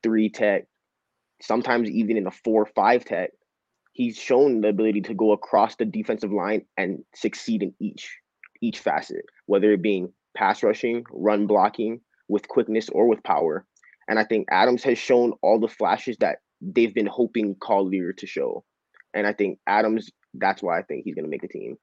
three 0.03 0.29
tech, 0.31 0.65
sometimes 1.41 1.91
even 1.91 2.17
in 2.17 2.27
a 2.27 2.31
four 2.31 2.67
five 2.67 3.05
tech, 3.05 3.31
he's 3.93 4.17
shown 4.17 4.61
the 4.61 4.69
ability 4.69 5.01
to 5.03 5.15
go 5.15 5.33
across 5.33 5.77
the 5.77 5.85
defensive 5.85 6.33
line 6.33 6.63
and 6.77 6.99
succeed 7.15 7.63
in 7.63 7.75
each 7.81 8.17
each 8.61 8.81
facet, 8.81 9.25
whether 9.47 9.73
it 9.73 9.83
being 9.83 10.13
pass 10.37 10.63
rushing, 10.63 11.05
run 11.11 11.47
blocking, 11.47 12.01
with 12.29 12.49
quickness 12.49 12.89
or 12.91 13.09
with 13.09 13.23
power. 13.23 13.65
And 14.09 14.19
I 14.19 14.25
think 14.25 14.49
Adams 14.51 14.83
has 14.85 14.99
shown 14.99 15.33
all 15.43 15.59
the 15.59 15.69
flashes 15.69 16.17
that 16.21 16.39
they've 16.61 16.95
been 16.95 17.07
hoping 17.07 17.57
Collier 17.61 18.13
to 18.15 18.27
show. 18.27 18.65
And 19.15 19.27
I 19.27 19.33
think 19.33 19.59
Adams, 19.67 20.11
that's 20.35 20.63
why 20.63 20.79
I 20.79 20.83
think 20.83 21.05
he's 21.05 21.15
going 21.15 21.25
to 21.25 21.31
make 21.31 21.43
the 21.43 21.49
team. 21.49 21.77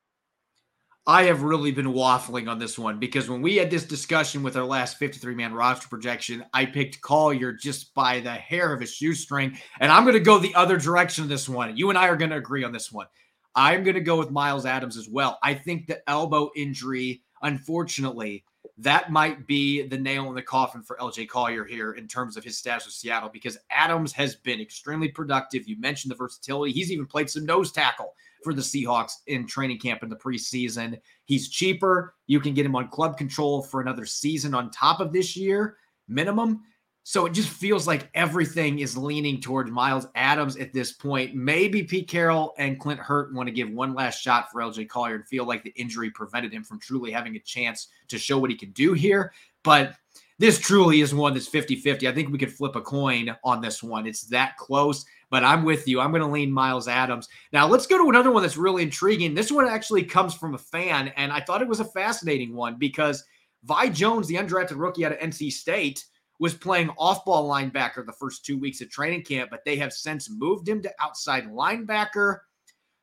I 1.08 1.24
have 1.24 1.44
really 1.44 1.72
been 1.72 1.94
waffling 1.94 2.50
on 2.50 2.58
this 2.58 2.80
one 2.80 2.98
because 2.98 3.30
when 3.30 3.44
we 3.44 3.58
had 3.58 3.70
this 3.70 3.86
discussion 3.86 4.42
with 4.42 4.58
our 4.58 4.66
last 4.66 4.98
53 4.98 5.36
man 5.36 5.54
roster 5.54 5.88
projection, 5.88 6.44
I 6.52 6.66
picked 6.66 7.00
Collier 7.02 7.54
just 7.54 7.94
by 7.94 8.22
the 8.22 8.32
hair 8.32 8.74
of 8.74 8.82
his 8.82 8.92
shoestring. 8.92 9.56
And 9.80 9.92
I'm 9.92 10.04
going 10.04 10.16
to 10.16 10.20
go 10.20 10.40
the 10.40 10.56
other 10.56 10.78
direction 10.78 11.24
of 11.24 11.30
this 11.30 11.48
one. 11.48 11.78
You 11.78 11.90
and 11.90 11.98
I 11.98 12.08
are 12.08 12.16
going 12.16 12.32
to 12.32 12.38
agree 12.38 12.64
on 12.64 12.72
this 12.72 12.92
one. 12.92 13.06
I'm 13.54 13.84
going 13.84 13.94
to 13.94 14.02
go 14.02 14.18
with 14.18 14.32
Myles 14.32 14.66
Adams 14.66 14.98
as 14.98 15.08
well. 15.08 15.38
I 15.44 15.54
think 15.54 15.86
the 15.86 16.02
elbow 16.10 16.50
injury, 16.56 17.22
unfortunately, 17.44 18.44
that 18.80 19.12
might 19.12 19.46
be 19.46 19.88
the 19.88 20.00
nail 20.00 20.28
in 20.30 20.36
the 20.36 20.42
coffin 20.42 20.82
for 20.82 20.98
LJ 20.98 21.30
Collier 21.30 21.66
here 21.66 21.94
in 21.94 22.08
terms 22.08 22.36
of 22.36 22.44
his 22.44 22.58
status 22.58 22.88
with 22.88 22.96
Seattle 22.96 23.30
because 23.30 23.60
Adams 23.70 24.12
has 24.14 24.36
been 24.36 24.60
extremely 24.60 25.10
productive. 25.10 25.68
You 25.68 25.80
mentioned 25.80 26.10
the 26.10 26.16
versatility. 26.16 26.74
He's 26.74 26.92
even 26.92 27.06
played 27.06 27.30
some 27.30 27.46
nose 27.46 27.72
tackle 27.72 28.16
for 28.46 28.54
the 28.54 28.62
Seahawks 28.62 29.14
in 29.28 29.46
training 29.46 29.80
camp 29.80 30.04
in 30.04 30.10
the 30.10 30.16
preseason. 30.16 30.98
He's 31.26 31.50
cheaper. 31.50 32.14
You 32.28 32.40
can 32.40 32.54
get 32.54 32.66
him 32.66 32.76
on 32.76 32.88
club 32.88 33.18
control 33.18 33.62
for 33.62 33.82
another 33.82 34.06
season 34.06 34.54
on 34.54 34.72
top 34.72 35.02
of 35.02 35.12
this 35.12 35.36
year, 35.36 35.76
minimum. 36.08 36.62
So 37.08 37.26
it 37.26 37.34
just 37.34 37.50
feels 37.50 37.86
like 37.86 38.10
everything 38.16 38.80
is 38.80 38.98
leaning 38.98 39.40
towards 39.40 39.70
Myles 39.70 40.08
Adams 40.16 40.58
at 40.58 40.74
this 40.74 40.94
point. 40.94 41.36
Maybe 41.36 41.84
Pete 41.84 42.08
Carroll 42.08 42.54
and 42.58 42.80
Clint 42.80 43.00
Hurtt 43.00 43.34
want 43.34 43.48
to 43.48 43.54
give 43.54 43.70
one 43.70 43.94
last 43.94 44.22
shot 44.22 44.52
for 44.52 44.62
LJ 44.62 44.88
Collier 44.90 45.16
and 45.16 45.28
feel 45.28 45.46
like 45.46 45.64
the 45.64 45.74
injury 45.76 46.10
prevented 46.10 46.52
him 46.52 46.64
from 46.64 46.80
truly 46.80 47.12
having 47.12 47.36
a 47.36 47.40
chance 47.40 47.90
to 48.08 48.18
show 48.18 48.40
what 48.40 48.50
he 48.50 48.56
can 48.56 48.72
do 48.72 48.94
here. 48.94 49.34
But 49.64 49.96
this 50.40 50.60
truly 50.60 51.02
is 51.02 51.14
one 51.14 51.34
that's 51.34 51.48
50 51.48 51.76
50. 51.76 52.08
I 52.08 52.12
think 52.12 52.30
we 52.30 52.40
could 52.40 52.52
flip 52.52 52.76
a 52.76 52.82
coin 52.82 53.36
on 53.44 53.62
this 53.62 53.82
one. 53.82 54.08
It's 54.08 54.24
that 54.28 54.58
close 54.58 55.06
but 55.30 55.44
I'm 55.44 55.64
with 55.64 55.88
you. 55.88 56.00
I'm 56.00 56.12
going 56.12 56.22
to 56.22 56.28
lean 56.28 56.52
Myles 56.52 56.88
Adams. 56.88 57.28
Now, 57.52 57.68
let's 57.68 57.88
go 57.88 57.98
to 57.98 58.10
another 58.10 58.32
one 58.32 58.42
that's 58.42 58.58
really 58.58 58.84
intriguing. 58.84 59.34
This 59.34 59.52
one 59.52 59.68
actually 59.68 60.04
comes 60.04 60.34
from 60.34 60.56
a 60.56 60.60
fan, 60.60 61.10
and 61.16 61.32
I 61.32 61.42
thought 61.42 61.62
it 61.62 61.68
was 61.68 61.80
a 61.80 61.86
fascinating 61.86 62.56
one 62.56 62.78
because 62.78 63.24
Vi 63.64 63.90
Jones, 63.90 64.28
the 64.28 64.36
undrafted 64.36 64.80
rookie 64.80 65.06
out 65.06 65.12
of 65.12 65.20
NC 65.20 65.52
State, 65.52 66.06
was 66.40 66.54
playing 66.54 66.90
off 66.98 67.26
ball 67.26 67.50
linebacker 67.50 68.06
the 68.06 68.14
first 68.14 68.46
two 68.46 68.58
weeks 68.58 68.82
of 68.82 68.90
training 68.90 69.24
camp, 69.24 69.50
but 69.50 69.64
they 69.66 69.78
have 69.78 69.94
since 69.94 70.30
moved 70.30 70.68
him 70.68 70.82
to 70.82 70.94
outside 71.00 71.50
linebacker. 71.50 72.40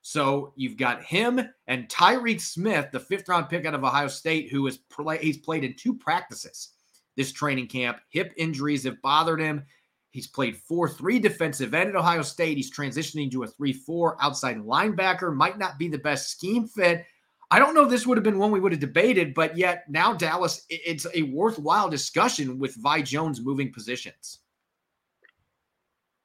So 0.02 0.52
you've 0.56 0.76
got 0.76 1.02
him 1.02 1.40
and 1.66 1.88
Tyreke 1.88 2.40
Smith, 2.40 2.88
the 2.92 3.00
fifth 3.00 3.28
round 3.28 3.48
pick 3.48 3.64
out 3.64 3.74
of 3.74 3.84
Ohio 3.84 4.08
State, 4.08 4.50
who 4.50 4.66
has 4.66 4.76
play, 4.76 5.18
he's 5.18 5.38
played 5.38 5.64
in 5.64 5.74
two 5.74 5.94
practices 5.94 6.70
this 7.16 7.32
training 7.32 7.68
camp. 7.68 8.00
Hip 8.08 8.32
injuries 8.36 8.84
have 8.84 9.00
bothered 9.02 9.40
him. 9.40 9.64
He's 10.12 10.26
played 10.26 10.56
4 10.56 10.88
3 10.90 11.18
defensive 11.18 11.74
end 11.74 11.90
at 11.90 11.96
Ohio 11.96 12.22
State. 12.22 12.58
He's 12.58 12.74
transitioning 12.74 13.30
to 13.32 13.42
a 13.42 13.46
3 13.46 13.72
4 13.72 14.18
outside 14.20 14.58
linebacker. 14.58 15.34
Might 15.34 15.58
not 15.58 15.78
be 15.78 15.88
the 15.88 15.98
best 15.98 16.30
scheme 16.30 16.68
fit. 16.68 17.04
I 17.50 17.58
don't 17.58 17.74
know 17.74 17.84
this 17.84 18.06
would 18.06 18.18
have 18.18 18.24
been 18.24 18.38
one 18.38 18.50
we 18.50 18.60
would 18.60 18.72
have 18.72 18.80
debated, 18.80 19.34
but 19.34 19.56
yet 19.56 19.84
now 19.88 20.12
Dallas, 20.12 20.64
it's 20.68 21.06
a 21.14 21.22
worthwhile 21.22 21.88
discussion 21.88 22.58
with 22.58 22.74
Vi 22.76 23.02
Jones 23.02 23.40
moving 23.40 23.72
positions. 23.72 24.38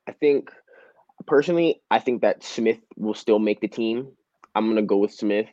I 0.08 0.12
think 0.12 0.52
personally, 1.26 1.82
I 1.90 2.00
think 2.00 2.22
that 2.22 2.44
Smith 2.44 2.80
will 2.98 3.14
still 3.14 3.40
make 3.40 3.62
the 3.62 3.68
team. 3.68 4.10
I'm 4.54 4.68
gonna 4.68 4.82
go 4.82 4.98
with 4.98 5.14
Smith 5.14 5.48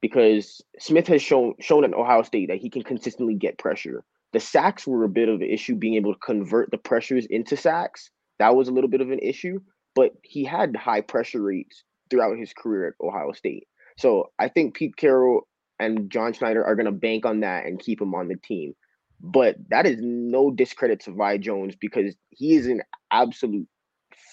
because 0.00 0.62
Smith 0.78 1.08
has 1.08 1.22
shown 1.22 1.54
shown 1.60 1.84
at 1.84 1.94
Ohio 1.94 2.22
State 2.22 2.48
that 2.48 2.58
he 2.58 2.70
can 2.70 2.82
consistently 2.82 3.34
get 3.34 3.58
pressure. 3.58 4.04
The 4.32 4.40
sacks 4.40 4.86
were 4.86 5.04
a 5.04 5.08
bit 5.08 5.28
of 5.28 5.40
an 5.40 5.48
issue, 5.48 5.74
being 5.74 5.94
able 5.94 6.14
to 6.14 6.20
convert 6.20 6.70
the 6.70 6.78
pressures 6.78 7.26
into 7.26 7.56
sacks. 7.56 8.10
That 8.38 8.56
was 8.56 8.68
a 8.68 8.72
little 8.72 8.90
bit 8.90 9.00
of 9.00 9.10
an 9.10 9.18
issue, 9.20 9.60
but 9.94 10.12
he 10.22 10.44
had 10.44 10.74
high 10.74 11.02
pressure 11.02 11.42
rates 11.42 11.84
throughout 12.10 12.38
his 12.38 12.52
career 12.52 12.88
at 12.88 13.04
Ohio 13.04 13.32
State. 13.32 13.66
So 13.98 14.30
I 14.38 14.48
think 14.48 14.74
Pete 14.74 14.96
Carroll 14.96 15.46
and 15.78 16.10
John 16.10 16.32
Schneider 16.32 16.64
are 16.64 16.76
going 16.76 16.86
to 16.86 16.92
bank 16.92 17.26
on 17.26 17.40
that 17.40 17.66
and 17.66 17.78
keep 17.78 18.00
him 18.00 18.14
on 18.14 18.28
the 18.28 18.36
team. 18.36 18.74
But 19.20 19.56
that 19.68 19.86
is 19.86 19.98
no 20.00 20.50
discredit 20.50 21.00
to 21.00 21.12
Vi 21.12 21.38
Jones 21.38 21.74
because 21.76 22.14
he 22.30 22.54
is 22.54 22.66
an 22.66 22.82
absolute 23.10 23.68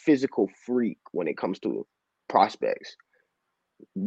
physical 0.03 0.49
freak 0.65 0.97
when 1.11 1.27
it 1.27 1.37
comes 1.37 1.59
to 1.59 1.85
prospects. 2.27 2.95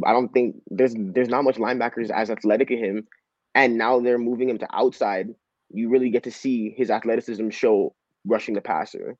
I 0.04 0.12
don't 0.12 0.32
think 0.32 0.56
there's 0.68 0.94
there's 0.96 1.28
not 1.28 1.44
much 1.44 1.56
linebackers 1.56 2.10
as 2.10 2.30
athletic 2.30 2.70
as 2.70 2.78
him, 2.78 3.06
and 3.54 3.78
now 3.78 4.00
they're 4.00 4.18
moving 4.18 4.48
him 4.48 4.58
to 4.58 4.66
outside. 4.72 5.28
You 5.72 5.88
really 5.88 6.10
get 6.10 6.24
to 6.24 6.30
see 6.30 6.70
his 6.70 6.90
athleticism 6.90 7.50
show 7.50 7.94
rushing 8.24 8.54
the 8.54 8.60
passer. 8.60 9.16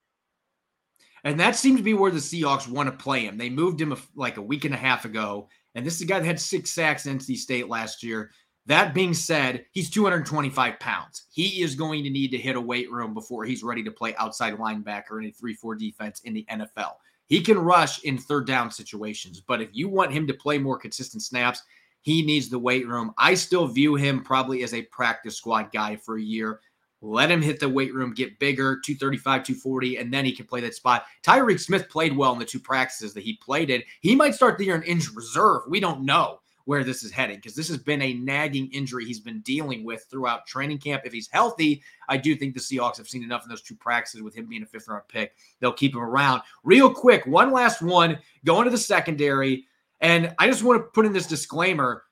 And 1.25 1.39
that 1.39 1.55
seems 1.55 1.79
to 1.79 1.85
be 1.85 1.95
where 1.95 2.11
the 2.11 2.19
Seahawks 2.19 2.69
want 2.69 2.89
to 2.89 3.05
play 3.05 3.21
him. 3.21 3.39
They 3.39 3.51
moved 3.51 3.81
him 3.81 3.93
a, 3.93 3.99
like 4.15 4.37
a 4.37 4.43
week 4.43 4.65
and 4.65 4.75
a 4.75 4.79
half 4.79 5.05
ago 5.05 5.49
and 5.75 5.87
this 5.87 5.97
is 5.97 6.03
a 6.03 6.07
guy 6.07 6.19
that 6.19 6.27
had 6.27 6.41
six 6.41 6.71
sacks 6.71 7.07
in 7.07 7.19
NC 7.19 7.37
State 7.37 7.69
last 7.69 8.03
year. 8.03 8.31
That 8.67 8.95
being 8.95 9.15
said, 9.15 9.65
he's 9.73 9.91
225 9.91 10.79
pounds. 10.79 11.27
He 11.33 11.63
is 11.63 11.75
going 11.75 12.05
to 12.05 12.11
need 12.11 12.31
to 12.31 12.39
hit 12.39 12.57
a 12.57 12.61
weight 12.61 12.91
room 12.93 13.13
before 13.13 13.45
he's 13.45 13.63
ready 13.63 13.83
to 13.83 13.91
play 13.91 14.15
outside 14.17 14.57
linebacker 14.57 15.19
in 15.19 15.29
a 15.29 15.33
3 15.33 15.55
4 15.55 15.75
defense 15.75 16.21
in 16.21 16.35
the 16.35 16.47
NFL. 16.51 16.93
He 17.27 17.41
can 17.41 17.59
rush 17.59 18.05
in 18.05 18.19
third 18.19 18.47
down 18.47 18.71
situations, 18.71 19.41
but 19.41 19.61
if 19.61 19.71
you 19.73 19.89
want 19.89 20.13
him 20.13 20.27
to 20.27 20.35
play 20.35 20.59
more 20.59 20.79
consistent 20.79 21.23
snaps, 21.23 21.63
he 22.03 22.23
needs 22.23 22.49
the 22.49 22.59
weight 22.59 22.87
room. 22.87 23.13
I 23.17 23.35
still 23.35 23.67
view 23.67 23.95
him 23.95 24.23
probably 24.23 24.63
as 24.63 24.75
a 24.75 24.83
practice 24.83 25.37
squad 25.37 25.73
guy 25.73 25.97
for 25.97 26.19
a 26.19 26.23
year. 26.23 26.61
Let 27.01 27.31
him 27.31 27.43
hit 27.43 27.59
the 27.59 27.69
weight 27.69 27.93
room, 27.93 28.15
get 28.15 28.39
bigger, 28.39 28.81
235, 28.85 29.43
240, 29.43 29.97
and 29.97 30.15
then 30.15 30.25
he 30.25 30.31
can 30.31 30.47
play 30.47 30.61
that 30.61 30.75
spot. 30.75 31.05
Tyreke 31.25 31.59
Smith 31.59 31.89
played 31.89 32.17
well 32.17 32.33
in 32.33 32.39
the 32.39 32.45
two 32.45 32.61
practices 32.61 33.13
that 33.15 33.25
he 33.25 33.35
played 33.35 33.71
in. 33.71 33.83
He 34.01 34.15
might 34.15 34.37
start 34.37 34.57
the 34.57 34.67
year 34.67 34.77
in 34.77 34.85
injured 34.85 35.17
reserve. 35.17 35.63
We 35.67 35.81
don't 35.81 36.05
know 36.05 36.39
where 36.65 36.85
this 36.85 37.03
is 37.03 37.11
heading 37.11 37.37
because 37.37 37.57
this 37.57 37.69
has 37.69 37.79
been 37.79 38.03
a 38.03 38.15
nagging 38.15 38.71
injury 38.73 39.05
he's 39.05 39.19
been 39.21 39.41
dealing 39.41 39.85
with 39.85 40.07
throughout 40.09 40.47
training 40.47 40.79
camp. 40.79 41.03
If 41.05 41.13
he's 41.13 41.29
healthy, 41.29 41.83
I 42.09 42.17
do 42.17 42.37
think 42.37 42.55
the 42.55 42.61
Seahawks 42.61 42.99
have 42.99 43.09
seen 43.09 43.25
enough 43.25 43.43
in 43.43 43.49
those 43.49 43.63
two 43.63 43.75
practices 43.75 44.23
with 44.23 44.35
him 44.35 44.47
being 44.47 44.63
a 44.63 44.67
fifth 44.67 44.89
round 44.89 45.03
pick. 45.09 45.35
They'll 45.61 45.73
keep 45.73 45.95
him 45.95 46.03
around. 46.03 46.43
Real 46.63 46.93
quick, 46.93 47.27
one 47.27 47.51
last 47.51 47.83
one 47.83 48.19
going 48.45 48.65
to 48.65 48.71
the 48.71 48.79
secondary. 48.79 49.67
And 50.03 50.35
I 50.39 50.49
just 50.49 50.63
want 50.63 50.81
to 50.81 50.91
put 50.91 51.07
in 51.07 51.13
this 51.13 51.27
disclaimer 51.27 52.03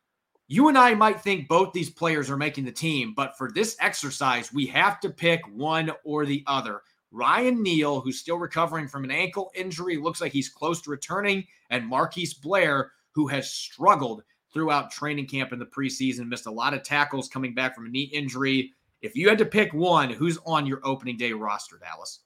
you 0.50 0.66
and 0.66 0.76
I 0.76 0.94
might 0.94 1.20
think 1.20 1.46
both 1.46 1.72
these 1.72 1.90
players 1.90 2.28
are 2.28 2.36
making 2.36 2.64
the 2.64 2.72
team, 2.72 3.14
but 3.14 3.38
for 3.38 3.52
this 3.52 3.76
exercise, 3.78 4.52
we 4.52 4.66
have 4.66 4.98
to 4.98 5.08
pick 5.08 5.40
one 5.52 5.92
or 6.04 6.26
the 6.26 6.42
other. 6.48 6.82
Ryan 7.12 7.62
Neal, 7.62 8.00
who's 8.00 8.18
still 8.18 8.36
recovering 8.36 8.88
from 8.88 9.04
an 9.04 9.12
ankle 9.12 9.52
injury, 9.54 9.96
looks 9.96 10.20
like 10.20 10.32
he's 10.32 10.48
close 10.48 10.82
to 10.82 10.90
returning, 10.90 11.44
and 11.70 11.86
Marquise 11.86 12.34
Blair, 12.34 12.90
who 13.12 13.28
has 13.28 13.48
struggled 13.48 14.24
throughout 14.52 14.90
training 14.90 15.28
camp 15.28 15.52
in 15.52 15.60
the 15.60 15.66
preseason, 15.66 16.26
missed 16.26 16.46
a 16.46 16.50
lot 16.50 16.74
of 16.74 16.82
tackles 16.82 17.28
coming 17.28 17.54
back 17.54 17.72
from 17.72 17.86
a 17.86 17.88
knee 17.88 18.10
injury. 18.12 18.72
If 19.02 19.14
you 19.14 19.28
had 19.28 19.38
to 19.38 19.46
pick 19.46 19.72
one, 19.72 20.10
who's 20.10 20.40
on 20.46 20.66
your 20.66 20.80
opening 20.82 21.16
day 21.16 21.32
roster, 21.32 21.78
Dallas? 21.78 22.22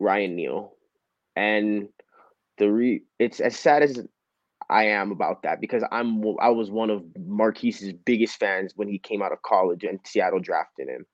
Ryan 0.00 0.34
Neal. 0.34 0.72
And 1.36 1.88
the 2.58 2.68
re 2.68 3.04
it's 3.20 3.38
as 3.38 3.56
sad 3.56 3.84
as 3.84 4.00
I 4.72 4.84
am 4.84 5.12
about 5.12 5.42
that 5.42 5.60
because 5.60 5.84
I'm 5.92 6.24
I 6.40 6.48
was 6.48 6.70
one 6.70 6.88
of 6.88 7.04
Marquise's 7.18 7.92
biggest 7.92 8.38
fans 8.38 8.72
when 8.74 8.88
he 8.88 8.98
came 8.98 9.22
out 9.22 9.32
of 9.32 9.42
college 9.42 9.84
and 9.84 10.00
Seattle 10.04 10.40
drafted 10.40 10.88
him. 10.88 11.04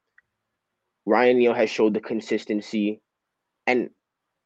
Ryan 1.05 1.39
Neal 1.39 1.55
has 1.55 1.69
showed 1.69 1.95
the 1.95 2.01
consistency, 2.01 3.01
and 3.67 3.91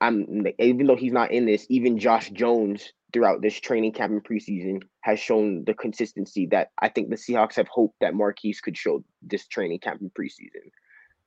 I'm 0.01 0.47
even 0.59 0.87
though 0.87 0.97
he's 0.97 1.13
not 1.13 1.31
in 1.31 1.45
this, 1.45 1.67
even 1.69 1.99
Josh 1.99 2.31
Jones 2.31 2.91
throughout 3.13 3.43
this 3.43 3.61
training 3.61 3.93
camp 3.93 4.13
and 4.13 4.25
preseason 4.25 4.81
has 5.03 5.21
shown 5.21 5.65
the 5.67 5.75
consistency 5.75 6.47
that 6.47 6.69
I 6.81 6.89
think 6.89 7.11
the 7.11 7.17
Seahawks 7.17 7.57
have 7.57 7.69
hoped 7.69 7.97
that 8.01 8.15
Marquise 8.15 8.63
could 8.63 8.79
show 8.79 9.05
this 9.21 9.47
training 9.47 9.81
camp 9.81 10.01
and 10.01 10.11
preseason. 10.15 10.71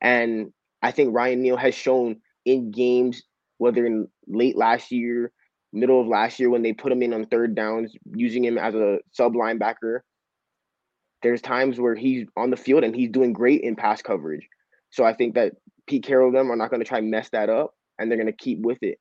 And 0.01 0.51
I 0.81 0.89
think 0.89 1.13
Ryan 1.13 1.43
Neal 1.43 1.57
has 1.57 1.75
shown 1.75 2.21
in 2.45 2.71
games, 2.71 3.21
whether 3.59 3.85
in 3.85 4.07
late 4.27 4.57
last 4.57 4.91
year 4.91 5.31
middle 5.75 6.01
of 6.01 6.07
last 6.07 6.39
year 6.39 6.49
when 6.49 6.61
they 6.61 6.73
put 6.73 6.91
him 6.91 7.03
in 7.03 7.13
on 7.13 7.25
third 7.25 7.55
downs, 7.55 7.93
using 8.13 8.43
him 8.43 8.57
as 8.57 8.75
a 8.75 8.99
sub 9.11 9.33
linebacker. 9.33 9.99
There's 11.21 11.41
times 11.41 11.79
where 11.79 11.95
he's 11.95 12.27
on 12.37 12.49
the 12.49 12.57
field 12.57 12.83
and 12.83 12.95
he's 12.95 13.09
doing 13.09 13.33
great 13.33 13.61
in 13.61 13.75
pass 13.75 14.01
coverage. 14.01 14.47
So 14.91 15.03
I 15.03 15.13
think 15.13 15.35
that 15.35 15.53
Pete 15.87 16.03
Carroll 16.03 16.31
them 16.31 16.51
are 16.51 16.55
not 16.55 16.69
going 16.69 16.81
to 16.81 16.87
try 16.87 16.99
and 16.99 17.09
mess 17.09 17.29
that 17.29 17.49
up 17.49 17.73
and 17.99 18.09
they're 18.09 18.17
going 18.17 18.27
to 18.27 18.33
keep 18.33 18.59
with 18.59 18.81
it. 18.81 18.99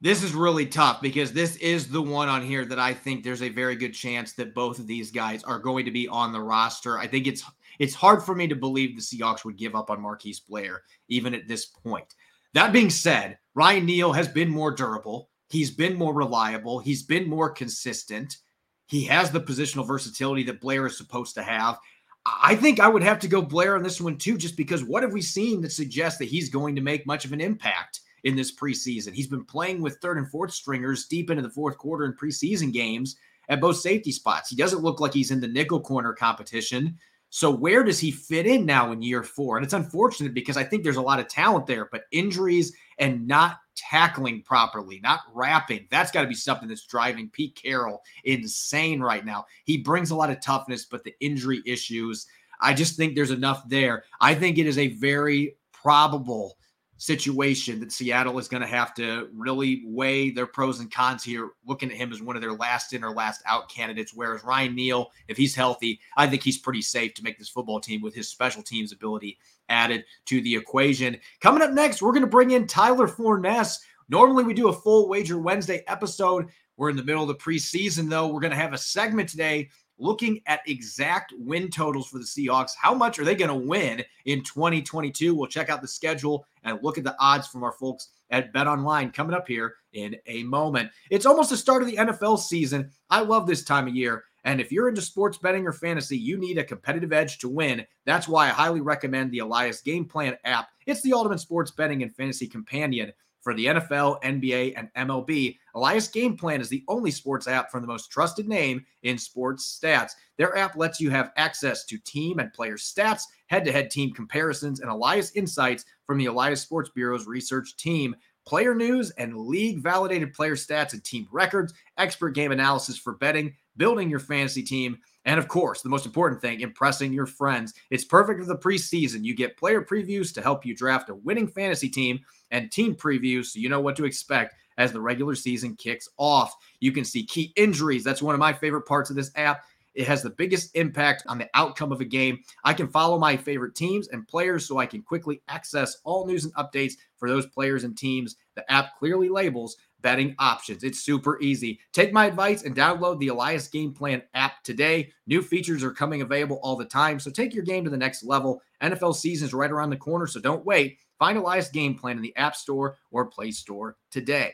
This 0.00 0.24
is 0.24 0.34
really 0.34 0.66
tough 0.66 1.00
because 1.00 1.32
this 1.32 1.54
is 1.56 1.88
the 1.88 2.02
one 2.02 2.28
on 2.28 2.42
here 2.42 2.64
that 2.64 2.78
I 2.78 2.92
think 2.92 3.22
there's 3.22 3.42
a 3.42 3.48
very 3.48 3.76
good 3.76 3.94
chance 3.94 4.32
that 4.32 4.52
both 4.52 4.80
of 4.80 4.88
these 4.88 5.12
guys 5.12 5.44
are 5.44 5.60
going 5.60 5.84
to 5.84 5.92
be 5.92 6.08
on 6.08 6.32
the 6.32 6.40
roster. 6.40 6.98
I 6.98 7.06
think 7.06 7.28
it's 7.28 7.44
it's 7.78 7.94
hard 7.94 8.22
for 8.22 8.34
me 8.34 8.48
to 8.48 8.56
believe 8.56 8.96
the 8.96 9.02
Seahawks 9.02 9.44
would 9.44 9.56
give 9.56 9.76
up 9.76 9.90
on 9.90 10.00
Marquise 10.00 10.40
Blair 10.40 10.82
even 11.08 11.34
at 11.34 11.46
this 11.46 11.66
point. 11.66 12.14
That 12.52 12.72
being 12.72 12.90
said, 12.90 13.38
Ryan 13.54 13.86
Neal 13.86 14.12
has 14.12 14.28
been 14.28 14.48
more 14.48 14.70
durable. 14.70 15.30
He's 15.48 15.70
been 15.70 15.96
more 15.96 16.14
reliable. 16.14 16.78
He's 16.78 17.02
been 17.02 17.28
more 17.28 17.50
consistent. 17.50 18.38
He 18.86 19.04
has 19.04 19.30
the 19.30 19.40
positional 19.40 19.86
versatility 19.86 20.42
that 20.44 20.60
Blair 20.60 20.86
is 20.86 20.96
supposed 20.96 21.34
to 21.34 21.42
have. 21.42 21.78
I 22.24 22.54
think 22.54 22.80
I 22.80 22.88
would 22.88 23.02
have 23.02 23.18
to 23.20 23.28
go 23.28 23.42
Blair 23.42 23.74
on 23.74 23.82
this 23.82 24.00
one 24.00 24.16
too, 24.16 24.38
just 24.38 24.56
because 24.56 24.84
what 24.84 25.02
have 25.02 25.12
we 25.12 25.22
seen 25.22 25.60
that 25.62 25.72
suggests 25.72 26.18
that 26.18 26.28
he's 26.28 26.48
going 26.48 26.74
to 26.76 26.82
make 26.82 27.06
much 27.06 27.24
of 27.24 27.32
an 27.32 27.40
impact 27.40 28.00
in 28.24 28.36
this 28.36 28.54
preseason? 28.54 29.12
He's 29.12 29.26
been 29.26 29.44
playing 29.44 29.82
with 29.82 29.98
third 29.98 30.18
and 30.18 30.30
fourth 30.30 30.52
stringers 30.52 31.06
deep 31.06 31.30
into 31.30 31.42
the 31.42 31.50
fourth 31.50 31.76
quarter 31.78 32.04
in 32.04 32.14
preseason 32.14 32.72
games 32.72 33.16
at 33.48 33.60
both 33.60 33.76
safety 33.76 34.12
spots. 34.12 34.48
He 34.48 34.56
doesn't 34.56 34.82
look 34.82 35.00
like 35.00 35.12
he's 35.12 35.32
in 35.32 35.40
the 35.40 35.48
nickel 35.48 35.80
corner 35.80 36.12
competition. 36.12 36.96
So 37.34 37.50
where 37.50 37.82
does 37.82 37.98
he 37.98 38.10
fit 38.10 38.46
in 38.46 38.66
now 38.66 38.92
in 38.92 39.00
year 39.00 39.22
four? 39.22 39.56
And 39.56 39.64
it's 39.64 39.72
unfortunate 39.72 40.34
because 40.34 40.58
I 40.58 40.64
think 40.64 40.84
there's 40.84 40.96
a 40.96 41.02
lot 41.02 41.18
of 41.18 41.28
talent 41.28 41.66
there, 41.66 41.88
but 41.90 42.02
injuries 42.12 42.76
and 42.98 43.26
not 43.26 43.56
tackling 43.74 44.42
properly, 44.42 45.00
not 45.02 45.20
wrapping, 45.32 45.86
that's 45.90 46.12
got 46.12 46.20
to 46.20 46.28
be 46.28 46.34
something 46.34 46.68
that's 46.68 46.84
driving 46.84 47.30
Pete 47.30 47.54
Carroll 47.54 48.02
insane 48.24 49.00
right 49.00 49.24
now. 49.24 49.46
He 49.64 49.78
brings 49.78 50.10
a 50.10 50.14
lot 50.14 50.28
of 50.28 50.42
toughness, 50.42 50.84
but 50.84 51.04
the 51.04 51.14
injury 51.20 51.62
issues, 51.64 52.26
I 52.60 52.74
just 52.74 52.98
think 52.98 53.14
there's 53.14 53.30
enough 53.30 53.66
there. 53.66 54.04
I 54.20 54.34
think 54.34 54.58
it 54.58 54.66
is 54.66 54.76
a 54.76 54.88
very 54.88 55.56
probable 55.72 56.58
situation 57.02 57.80
that 57.80 57.90
Seattle 57.90 58.38
is 58.38 58.46
going 58.46 58.60
to 58.60 58.66
have 58.66 58.94
to 58.94 59.28
really 59.34 59.82
weigh 59.84 60.30
their 60.30 60.46
pros 60.46 60.78
and 60.78 60.88
cons 60.88 61.24
here, 61.24 61.50
looking 61.66 61.90
at 61.90 61.96
him 61.96 62.12
as 62.12 62.22
one 62.22 62.36
of 62.36 62.42
their 62.42 62.52
last 62.52 62.92
in 62.92 63.02
or 63.02 63.10
last 63.10 63.42
out 63.44 63.68
candidates. 63.68 64.14
Whereas 64.14 64.44
Ryan 64.44 64.76
Neal, 64.76 65.10
if 65.26 65.36
he's 65.36 65.52
healthy, 65.52 65.98
I 66.16 66.28
think 66.28 66.44
he's 66.44 66.58
pretty 66.58 66.80
safe 66.80 67.14
to 67.14 67.24
make 67.24 67.38
this 67.38 67.48
football 67.48 67.80
team 67.80 68.02
with 68.02 68.14
his 68.14 68.28
special 68.28 68.62
teams 68.62 68.92
ability 68.92 69.38
added 69.68 70.04
to 70.26 70.40
the 70.42 70.54
equation. 70.54 71.18
Coming 71.40 71.62
up 71.62 71.72
next, 71.72 72.02
we're 72.02 72.12
going 72.12 72.20
to 72.22 72.28
bring 72.28 72.52
in 72.52 72.68
Tyler 72.68 73.08
Forness. 73.08 73.84
Normally, 74.08 74.44
we 74.44 74.54
do 74.54 74.68
a 74.68 74.72
full 74.72 75.08
Wager 75.08 75.38
Wednesday 75.38 75.82
episode. 75.88 76.46
We're 76.76 76.90
in 76.90 76.96
the 76.96 77.04
middle 77.04 77.22
of 77.22 77.28
the 77.28 77.34
preseason, 77.34 78.08
though. 78.08 78.28
We're 78.28 78.40
going 78.40 78.52
to 78.52 78.56
have 78.56 78.74
a 78.74 78.78
segment 78.78 79.28
today 79.28 79.70
looking 80.02 80.40
at 80.46 80.60
exact 80.66 81.32
win 81.38 81.70
totals 81.70 82.08
for 82.08 82.18
the 82.18 82.24
Seahawks. 82.24 82.72
How 82.76 82.92
much 82.92 83.18
are 83.18 83.24
they 83.24 83.34
going 83.34 83.48
to 83.48 83.68
win 83.68 84.02
in 84.24 84.42
2022? 84.42 85.34
We'll 85.34 85.46
check 85.46 85.70
out 85.70 85.80
the 85.80 85.88
schedule 85.88 86.44
and 86.64 86.78
look 86.82 86.98
at 86.98 87.04
the 87.04 87.16
odds 87.18 87.46
from 87.46 87.62
our 87.62 87.72
folks 87.72 88.08
at 88.30 88.52
Bet 88.52 88.66
Online 88.66 89.10
coming 89.10 89.34
up 89.34 89.46
here 89.46 89.76
in 89.92 90.16
a 90.26 90.42
moment. 90.42 90.90
It's 91.10 91.26
almost 91.26 91.50
the 91.50 91.56
start 91.56 91.82
of 91.82 91.88
the 91.88 91.96
NFL 91.96 92.38
season. 92.38 92.90
I 93.10 93.20
love 93.20 93.46
this 93.46 93.62
time 93.62 93.86
of 93.86 93.94
year. 93.94 94.24
And 94.44 94.60
if 94.60 94.72
you're 94.72 94.88
into 94.88 95.02
sports 95.02 95.38
betting 95.38 95.66
or 95.66 95.72
fantasy, 95.72 96.18
you 96.18 96.36
need 96.36 96.58
a 96.58 96.64
competitive 96.64 97.12
edge 97.12 97.38
to 97.38 97.48
win. 97.48 97.86
That's 98.04 98.26
why 98.26 98.46
I 98.46 98.50
highly 98.50 98.80
recommend 98.80 99.30
the 99.30 99.38
Elias 99.38 99.82
Game 99.82 100.04
Plan 100.04 100.36
app. 100.44 100.68
It's 100.86 101.02
the 101.02 101.12
ultimate 101.12 101.38
sports 101.38 101.70
betting 101.70 102.02
and 102.02 102.12
fantasy 102.14 102.48
companion 102.48 103.12
for 103.42 103.54
the 103.54 103.66
NFL, 103.66 104.22
NBA, 104.22 104.74
and 104.76 104.88
MLB. 104.96 105.58
Elias 105.74 106.08
Game 106.08 106.36
Plan 106.36 106.60
is 106.60 106.68
the 106.68 106.84
only 106.88 107.10
sports 107.10 107.48
app 107.48 107.70
from 107.70 107.82
the 107.82 107.88
most 107.88 108.10
trusted 108.10 108.48
name 108.48 108.84
in 109.02 109.18
sports 109.18 109.78
stats. 109.82 110.12
Their 110.38 110.56
app 110.56 110.76
lets 110.76 111.00
you 111.00 111.10
have 111.10 111.32
access 111.36 111.84
to 111.86 111.98
team 111.98 112.38
and 112.38 112.52
player 112.52 112.76
stats, 112.76 113.24
head 113.48 113.64
to 113.64 113.72
head 113.72 113.90
team 113.90 114.12
comparisons, 114.12 114.80
and 114.80 114.90
Elias 114.90 115.32
insights 115.32 115.84
from 116.06 116.18
the 116.18 116.26
Elias 116.26 116.62
Sports 116.62 116.90
Bureau's 116.94 117.26
research 117.26 117.76
team. 117.76 118.14
Player 118.46 118.74
news 118.74 119.10
and 119.12 119.36
league 119.36 119.80
validated 119.80 120.34
player 120.34 120.56
stats 120.56 120.92
and 120.92 121.04
team 121.04 121.28
records, 121.30 121.74
expert 121.96 122.30
game 122.30 122.50
analysis 122.50 122.98
for 122.98 123.14
betting, 123.14 123.54
building 123.76 124.10
your 124.10 124.18
fantasy 124.18 124.62
team, 124.62 124.98
and 125.24 125.38
of 125.38 125.48
course, 125.48 125.82
the 125.82 125.88
most 125.88 126.06
important 126.06 126.40
thing, 126.40 126.60
impressing 126.60 127.12
your 127.12 127.26
friends. 127.26 127.74
It's 127.90 128.04
perfect 128.04 128.40
for 128.40 128.46
the 128.46 128.56
preseason. 128.56 129.24
You 129.24 129.34
get 129.34 129.56
player 129.56 129.82
previews 129.82 130.34
to 130.34 130.42
help 130.42 130.66
you 130.66 130.74
draft 130.74 131.10
a 131.10 131.14
winning 131.14 131.48
fantasy 131.48 131.88
team 131.88 132.20
and 132.50 132.70
team 132.70 132.94
previews 132.94 133.46
so 133.46 133.60
you 133.60 133.68
know 133.68 133.80
what 133.80 133.96
to 133.96 134.04
expect 134.04 134.54
as 134.78 134.92
the 134.92 135.00
regular 135.00 135.34
season 135.34 135.76
kicks 135.76 136.08
off. 136.18 136.54
You 136.80 136.92
can 136.92 137.04
see 137.04 137.24
key 137.24 137.52
injuries. 137.56 138.04
That's 138.04 138.22
one 138.22 138.34
of 138.34 138.40
my 138.40 138.52
favorite 138.52 138.86
parts 138.86 139.10
of 139.10 139.16
this 139.16 139.30
app. 139.36 139.64
It 139.94 140.06
has 140.06 140.22
the 140.22 140.30
biggest 140.30 140.74
impact 140.74 141.24
on 141.28 141.38
the 141.38 141.50
outcome 141.54 141.92
of 141.92 142.00
a 142.00 142.06
game. 142.06 142.38
I 142.64 142.72
can 142.72 142.88
follow 142.88 143.18
my 143.18 143.36
favorite 143.36 143.74
teams 143.74 144.08
and 144.08 144.26
players 144.26 144.66
so 144.66 144.78
I 144.78 144.86
can 144.86 145.02
quickly 145.02 145.42
access 145.48 145.98
all 146.04 146.26
news 146.26 146.44
and 146.44 146.54
updates 146.54 146.94
for 147.18 147.28
those 147.28 147.46
players 147.46 147.84
and 147.84 147.96
teams. 147.96 148.36
The 148.54 148.70
app 148.72 148.98
clearly 148.98 149.28
labels 149.28 149.76
betting 150.02 150.34
options. 150.38 150.84
It's 150.84 151.00
super 151.00 151.40
easy. 151.40 151.78
Take 151.92 152.12
my 152.12 152.26
advice 152.26 152.64
and 152.64 152.76
download 152.76 153.18
the 153.18 153.28
Elias 153.28 153.68
Game 153.68 153.92
Plan 153.94 154.22
app 154.34 154.62
today. 154.64 155.12
New 155.26 155.42
features 155.42 155.82
are 155.82 155.92
coming 155.92 156.22
available 156.22 156.60
all 156.62 156.76
the 156.76 156.84
time, 156.84 157.18
so 157.18 157.30
take 157.30 157.54
your 157.54 157.64
game 157.64 157.84
to 157.84 157.90
the 157.90 157.96
next 157.96 158.24
level. 158.24 158.60
NFL 158.82 159.14
season 159.14 159.46
is 159.46 159.54
right 159.54 159.70
around 159.70 159.90
the 159.90 159.96
corner, 159.96 160.26
so 160.26 160.40
don't 160.40 160.66
wait. 160.66 160.98
Find 161.18 161.38
Elias 161.38 161.68
Game 161.68 161.94
Plan 161.94 162.16
in 162.16 162.22
the 162.22 162.36
App 162.36 162.56
Store 162.56 162.98
or 163.10 163.26
Play 163.26 163.52
Store 163.52 163.96
today. 164.10 164.52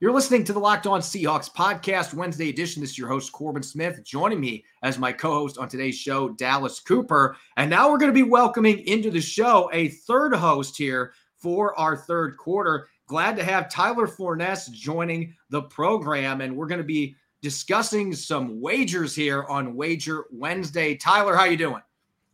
You're 0.00 0.12
listening 0.12 0.44
to 0.44 0.52
the 0.52 0.58
Locked 0.58 0.86
On 0.86 1.00
Seahawks 1.00 1.50
podcast, 1.50 2.12
Wednesday 2.12 2.50
edition. 2.50 2.82
This 2.82 2.90
is 2.90 2.98
your 2.98 3.08
host, 3.08 3.32
Corbin 3.32 3.62
Smith, 3.62 4.04
joining 4.04 4.40
me 4.40 4.64
as 4.82 4.98
my 4.98 5.12
co 5.12 5.32
host 5.32 5.56
on 5.56 5.68
today's 5.68 5.96
show, 5.96 6.30
Dallas 6.30 6.80
Cooper. 6.80 7.36
And 7.56 7.70
now 7.70 7.88
we're 7.88 7.98
going 7.98 8.12
to 8.12 8.14
be 8.14 8.28
welcoming 8.28 8.80
into 8.80 9.10
the 9.10 9.20
show 9.20 9.70
a 9.72 9.88
third 9.88 10.34
host 10.34 10.76
here 10.76 11.14
for 11.36 11.78
our 11.78 11.96
third 11.96 12.36
quarter. 12.38 12.88
Glad 13.06 13.36
to 13.36 13.44
have 13.44 13.70
Tyler 13.70 14.06
Forness 14.06 14.68
joining 14.68 15.34
the 15.50 15.60
program, 15.60 16.40
and 16.40 16.56
we're 16.56 16.66
going 16.66 16.78
to 16.78 16.84
be 16.84 17.16
discussing 17.42 18.14
some 18.14 18.62
wagers 18.62 19.14
here 19.14 19.44
on 19.44 19.76
Wager 19.76 20.24
Wednesday. 20.32 20.96
Tyler, 20.96 21.36
how 21.36 21.44
you 21.44 21.58
doing? 21.58 21.82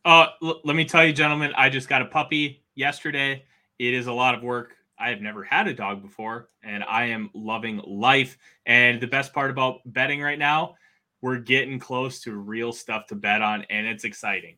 Uh, 0.05 0.29
l- 0.41 0.61
let 0.65 0.77
me 0.77 0.85
tell 0.85 1.05
you, 1.05 1.13
gentlemen, 1.13 1.53
I 1.57 1.71
just 1.71 1.89
got 1.89 2.03
a 2.03 2.07
puppy 2.07 2.63
yesterday. 2.77 3.43
It 3.81 3.95
is 3.95 4.07
a 4.07 4.13
lot 4.13 4.37
of 4.37 4.45
work. 4.45 4.77
I 4.97 5.09
have 5.09 5.21
never 5.21 5.43
had 5.43 5.67
a 5.67 5.75
dog 5.75 6.03
before, 6.03 6.49
and 6.63 6.85
I 6.85 7.07
am 7.07 7.31
loving 7.35 7.81
life. 7.85 8.39
And 8.65 9.01
the 9.01 9.09
best 9.09 9.33
part 9.33 9.51
about 9.51 9.81
betting 9.87 10.21
right 10.21 10.39
now, 10.39 10.77
we're 11.21 11.39
getting 11.39 11.81
close 11.81 12.21
to 12.21 12.37
real 12.37 12.73
stuff 12.73 13.07
to 13.09 13.17
bet 13.17 13.43
on, 13.43 13.67
and 13.71 13.89
it's 13.89 14.05
exciting 14.05 14.57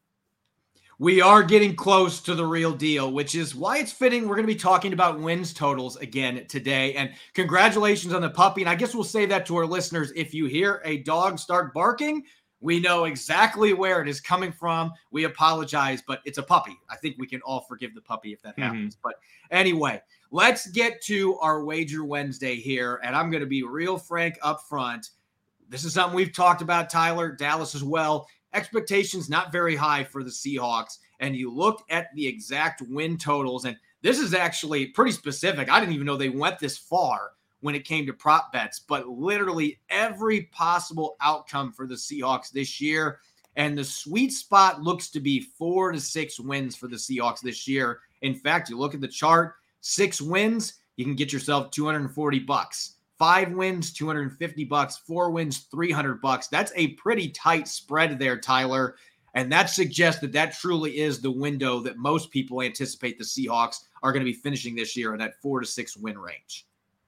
we 1.02 1.20
are 1.20 1.42
getting 1.42 1.74
close 1.74 2.20
to 2.20 2.32
the 2.32 2.46
real 2.46 2.70
deal, 2.70 3.10
which 3.10 3.34
is 3.34 3.56
why 3.56 3.78
it's 3.78 3.90
fitting. 3.90 4.28
We're 4.28 4.36
going 4.36 4.46
to 4.46 4.54
be 4.54 4.56
talking 4.56 4.92
about 4.92 5.18
wins 5.18 5.52
totals 5.52 5.96
again 5.96 6.46
today. 6.46 6.94
And 6.94 7.10
congratulations 7.34 8.14
on 8.14 8.22
the 8.22 8.30
puppy. 8.30 8.60
And 8.62 8.70
I 8.70 8.76
guess 8.76 8.94
we'll 8.94 9.02
say 9.02 9.26
that 9.26 9.44
to 9.46 9.56
our 9.56 9.66
listeners. 9.66 10.12
If 10.14 10.32
you 10.32 10.46
hear 10.46 10.80
a 10.84 10.98
dog 10.98 11.40
start 11.40 11.74
barking, 11.74 12.22
we 12.60 12.78
know 12.78 13.06
exactly 13.06 13.72
where 13.72 14.00
it 14.00 14.06
is 14.06 14.20
coming 14.20 14.52
from. 14.52 14.92
We 15.10 15.24
apologize, 15.24 16.04
but 16.06 16.20
it's 16.24 16.38
a 16.38 16.42
puppy. 16.44 16.78
I 16.88 16.94
think 16.94 17.16
we 17.18 17.26
can 17.26 17.40
all 17.40 17.62
forgive 17.62 17.96
the 17.96 18.00
puppy 18.00 18.32
if 18.32 18.40
that 18.42 18.52
mm-hmm. 18.52 18.62
happens. 18.62 18.96
But 19.02 19.14
anyway, 19.50 20.00
let's 20.30 20.68
get 20.68 21.02
to 21.06 21.36
our 21.38 21.64
wager 21.64 22.04
Wednesday 22.04 22.54
here. 22.54 23.00
And 23.02 23.16
I'm 23.16 23.28
going 23.28 23.42
to 23.42 23.48
be 23.48 23.64
real 23.64 23.98
frank 23.98 24.38
up 24.40 24.62
front. 24.68 25.10
This 25.68 25.84
is 25.84 25.94
something 25.94 26.14
we've 26.14 26.32
talked 26.32 26.62
about, 26.62 26.90
Tyler, 26.90 27.32
Dallas 27.32 27.74
as 27.74 27.82
well 27.82 28.28
expectations 28.54 29.28
not 29.28 29.52
very 29.52 29.76
high 29.76 30.04
for 30.04 30.22
the 30.22 30.30
Seahawks. 30.30 30.98
And 31.20 31.36
you 31.36 31.50
look 31.50 31.84
at 31.90 32.08
the 32.14 32.26
exact 32.26 32.82
win 32.82 33.16
totals, 33.16 33.64
and 33.64 33.76
this 34.02 34.18
is 34.18 34.34
actually 34.34 34.86
pretty 34.86 35.12
specific. 35.12 35.70
I 35.70 35.78
didn't 35.78 35.94
even 35.94 36.06
know 36.06 36.16
they 36.16 36.28
went 36.28 36.58
this 36.58 36.76
far 36.76 37.30
when 37.60 37.74
it 37.74 37.84
came 37.84 38.04
to 38.06 38.12
prop 38.12 38.52
bets, 38.52 38.80
but 38.80 39.08
literally 39.08 39.78
every 39.88 40.42
possible 40.52 41.16
outcome 41.20 41.72
for 41.72 41.86
the 41.86 41.94
Seahawks 41.94 42.50
this 42.50 42.80
year. 42.80 43.20
And 43.54 43.78
the 43.78 43.84
sweet 43.84 44.32
spot 44.32 44.82
looks 44.82 45.10
to 45.10 45.20
be 45.20 45.40
four 45.40 45.92
to 45.92 46.00
six 46.00 46.40
wins 46.40 46.74
for 46.74 46.88
the 46.88 46.96
Seahawks 46.96 47.40
this 47.40 47.68
year. 47.68 48.00
In 48.22 48.34
fact, 48.34 48.68
you 48.68 48.78
look 48.78 48.94
at 48.94 49.00
the 49.00 49.08
chart, 49.08 49.54
six 49.80 50.20
wins, 50.20 50.74
you 50.96 51.04
can 51.04 51.14
get 51.14 51.32
yourself 51.32 51.70
240 51.70 52.38
bucks. 52.40 52.91
Five 53.22 53.52
wins, 53.52 53.92
250 53.92 54.64
bucks. 54.64 54.96
Four 54.96 55.30
wins, 55.30 55.68
300 55.70 56.20
bucks. 56.20 56.48
That's 56.48 56.72
a 56.74 56.88
pretty 56.94 57.28
tight 57.28 57.68
spread 57.68 58.18
there, 58.18 58.36
Tyler. 58.36 58.96
And 59.34 59.52
that 59.52 59.70
suggests 59.70 60.20
that 60.22 60.32
that 60.32 60.58
truly 60.58 60.98
is 60.98 61.20
the 61.20 61.30
window 61.30 61.78
that 61.82 61.98
most 61.98 62.32
people 62.32 62.62
anticipate 62.62 63.18
the 63.18 63.24
Seahawks 63.24 63.84
are 64.02 64.10
going 64.10 64.24
to 64.24 64.28
be 64.28 64.36
finishing 64.36 64.74
this 64.74 64.96
year 64.96 65.12
in 65.12 65.20
that 65.20 65.40
four 65.40 65.60
to 65.60 65.66
six 65.66 65.96
win 65.96 66.18
range. 66.18 66.66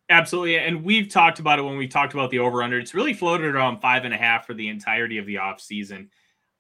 Absolutely. 0.08 0.56
And 0.56 0.84
we've 0.84 1.08
talked 1.08 1.40
about 1.40 1.58
it 1.58 1.62
when 1.62 1.76
we 1.76 1.88
talked 1.88 2.14
about 2.14 2.30
the 2.30 2.38
over 2.38 2.62
under. 2.62 2.78
It's 2.78 2.94
really 2.94 3.12
floated 3.12 3.52
around 3.52 3.80
five 3.80 4.04
and 4.04 4.14
a 4.14 4.16
half 4.16 4.46
for 4.46 4.54
the 4.54 4.68
entirety 4.68 5.18
of 5.18 5.26
the 5.26 5.38
off 5.38 5.60
season. 5.60 6.08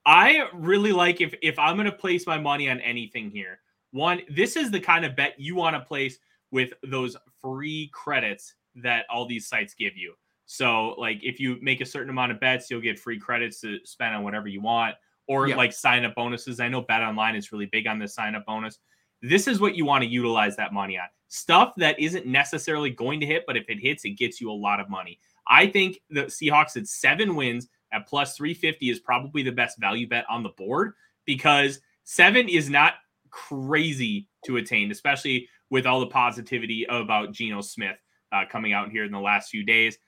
I 0.04 0.48
really 0.52 0.90
like 0.90 1.20
if 1.20 1.32
if 1.42 1.60
I'm 1.60 1.76
going 1.76 1.86
to 1.86 1.92
place 1.92 2.26
my 2.26 2.38
money 2.38 2.68
on 2.68 2.80
anything 2.80 3.30
here. 3.30 3.60
One, 3.92 4.22
this 4.28 4.56
is 4.56 4.72
the 4.72 4.80
kind 4.80 5.04
of 5.04 5.14
bet 5.14 5.38
you 5.38 5.54
want 5.54 5.76
to 5.76 5.80
place 5.80 6.18
with 6.50 6.72
those 6.82 7.16
free 7.40 7.88
credits 7.94 8.54
that 8.76 9.06
all 9.10 9.26
these 9.26 9.48
sites 9.48 9.74
give 9.74 9.96
you. 9.96 10.14
So, 10.46 10.94
like, 10.98 11.20
if 11.22 11.40
you 11.40 11.56
make 11.62 11.80
a 11.80 11.86
certain 11.86 12.10
amount 12.10 12.32
of 12.32 12.40
bets, 12.40 12.70
you'll 12.70 12.80
get 12.80 12.98
free 12.98 13.18
credits 13.18 13.60
to 13.60 13.78
spend 13.84 14.14
on 14.14 14.22
whatever 14.22 14.48
you 14.48 14.60
want, 14.60 14.94
or 15.26 15.48
like 15.48 15.72
sign 15.72 16.04
up 16.04 16.14
bonuses. 16.14 16.60
I 16.60 16.68
know 16.68 16.82
Bet 16.82 17.02
Online 17.02 17.34
is 17.34 17.50
really 17.50 17.66
big 17.66 17.86
on 17.86 17.98
the 17.98 18.06
sign 18.06 18.34
up 18.34 18.44
bonus. 18.44 18.78
This 19.22 19.48
is 19.48 19.58
what 19.58 19.74
you 19.74 19.86
want 19.86 20.04
to 20.04 20.10
utilize 20.10 20.54
that 20.56 20.74
money 20.74 20.98
on 20.98 21.06
stuff 21.34 21.72
that 21.76 21.98
isn't 21.98 22.26
necessarily 22.26 22.90
going 22.90 23.18
to 23.18 23.26
hit, 23.26 23.42
but 23.44 23.56
if 23.56 23.68
it 23.68 23.78
hits, 23.80 24.04
it 24.04 24.10
gets 24.10 24.40
you 24.40 24.50
a 24.50 24.52
lot 24.52 24.78
of 24.78 24.88
money. 24.88 25.18
I 25.48 25.66
think 25.66 25.98
the 26.08 26.22
Seahawks 26.22 26.76
at 26.76 26.86
seven 26.86 27.34
wins 27.34 27.66
at 27.92 28.06
plus 28.06 28.36
350 28.36 28.88
is 28.88 29.00
probably 29.00 29.42
the 29.42 29.50
best 29.50 29.78
value 29.78 30.06
bet 30.08 30.24
on 30.30 30.44
the 30.44 30.50
board 30.50 30.92
because 31.26 31.80
seven 32.04 32.48
is 32.48 32.70
not 32.70 32.94
crazy 33.30 34.28
to 34.44 34.58
attain, 34.58 34.92
especially 34.92 35.48
with 35.70 35.86
all 35.86 35.98
the 35.98 36.06
positivity 36.06 36.86
about 36.88 37.32
Geno 37.32 37.60
Smith 37.62 37.96
uh, 38.34 38.44
coming 38.50 38.72
out 38.72 38.90
here 38.90 39.04
in 39.04 39.12
the 39.12 39.20
last 39.20 39.50
few 39.50 39.64
days. 39.64 39.98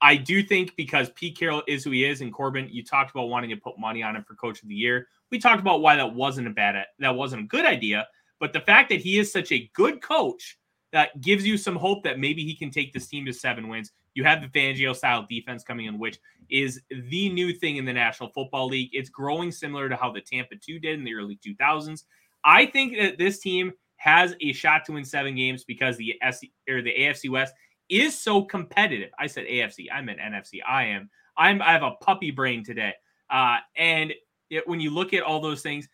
I 0.00 0.16
do 0.16 0.42
think 0.42 0.76
because 0.76 1.10
Pete 1.10 1.36
Carroll 1.36 1.62
is 1.66 1.84
who 1.84 1.90
he 1.90 2.04
is, 2.04 2.20
and 2.20 2.32
Corbin, 2.32 2.68
you 2.70 2.84
talked 2.84 3.10
about 3.10 3.28
wanting 3.28 3.50
to 3.50 3.56
put 3.56 3.78
money 3.78 4.02
on 4.02 4.16
him 4.16 4.24
for 4.24 4.34
Coach 4.34 4.62
of 4.62 4.68
the 4.68 4.74
Year. 4.74 5.08
We 5.30 5.38
talked 5.38 5.60
about 5.60 5.82
why 5.82 5.96
that 5.96 6.14
wasn't 6.14 6.46
a 6.46 6.50
bad 6.50 6.84
that 7.00 7.14
wasn't 7.14 7.42
a 7.42 7.46
good 7.46 7.66
idea, 7.66 8.06
but 8.40 8.52
the 8.52 8.60
fact 8.60 8.88
that 8.90 9.00
he 9.00 9.18
is 9.18 9.32
such 9.32 9.52
a 9.52 9.70
good 9.74 10.00
coach 10.00 10.58
that 10.92 11.20
gives 11.20 11.46
you 11.46 11.58
some 11.58 11.76
hope 11.76 12.02
that 12.04 12.18
maybe 12.18 12.44
he 12.44 12.54
can 12.54 12.70
take 12.70 12.92
this 12.92 13.08
team 13.08 13.26
to 13.26 13.32
seven 13.32 13.68
wins. 13.68 13.92
You 14.14 14.24
have 14.24 14.40
the 14.40 14.48
Fangio 14.48 14.96
style 14.96 15.26
defense 15.28 15.62
coming 15.62 15.86
in, 15.86 15.98
which 15.98 16.18
is 16.48 16.80
the 16.88 17.28
new 17.28 17.52
thing 17.52 17.76
in 17.76 17.84
the 17.84 17.92
National 17.92 18.30
Football 18.30 18.68
League. 18.68 18.90
It's 18.92 19.10
growing 19.10 19.52
similar 19.52 19.88
to 19.88 19.96
how 19.96 20.12
the 20.12 20.22
Tampa 20.22 20.56
2 20.56 20.78
did 20.78 20.98
in 20.98 21.04
the 21.04 21.14
early 21.14 21.38
2000s. 21.46 22.04
I 22.42 22.66
think 22.66 22.96
that 22.98 23.18
this 23.18 23.40
team 23.40 23.72
has 23.98 24.34
a 24.40 24.52
shot 24.52 24.84
to 24.86 24.92
win 24.92 25.04
seven 25.04 25.34
games 25.34 25.64
because 25.64 25.96
the 25.96 26.14
SC, 26.30 26.46
or 26.68 26.82
the 26.82 26.94
AFC 26.94 27.28
West 27.30 27.52
is 27.88 28.18
so 28.18 28.42
competitive. 28.42 29.10
I 29.18 29.26
said 29.26 29.46
AFC, 29.46 29.86
I 29.92 30.00
meant 30.00 30.18
NFC. 30.18 30.60
I 30.66 30.84
am 30.84 31.10
I'm 31.36 31.62
I 31.62 31.72
have 31.72 31.82
a 31.82 31.92
puppy 31.92 32.30
brain 32.30 32.64
today. 32.64 32.94
Uh, 33.30 33.58
and 33.76 34.12
it, 34.50 34.66
when 34.66 34.80
you 34.80 34.90
look 34.90 35.12
at 35.12 35.22
all 35.22 35.40
those 35.40 35.62
things, 35.62 35.88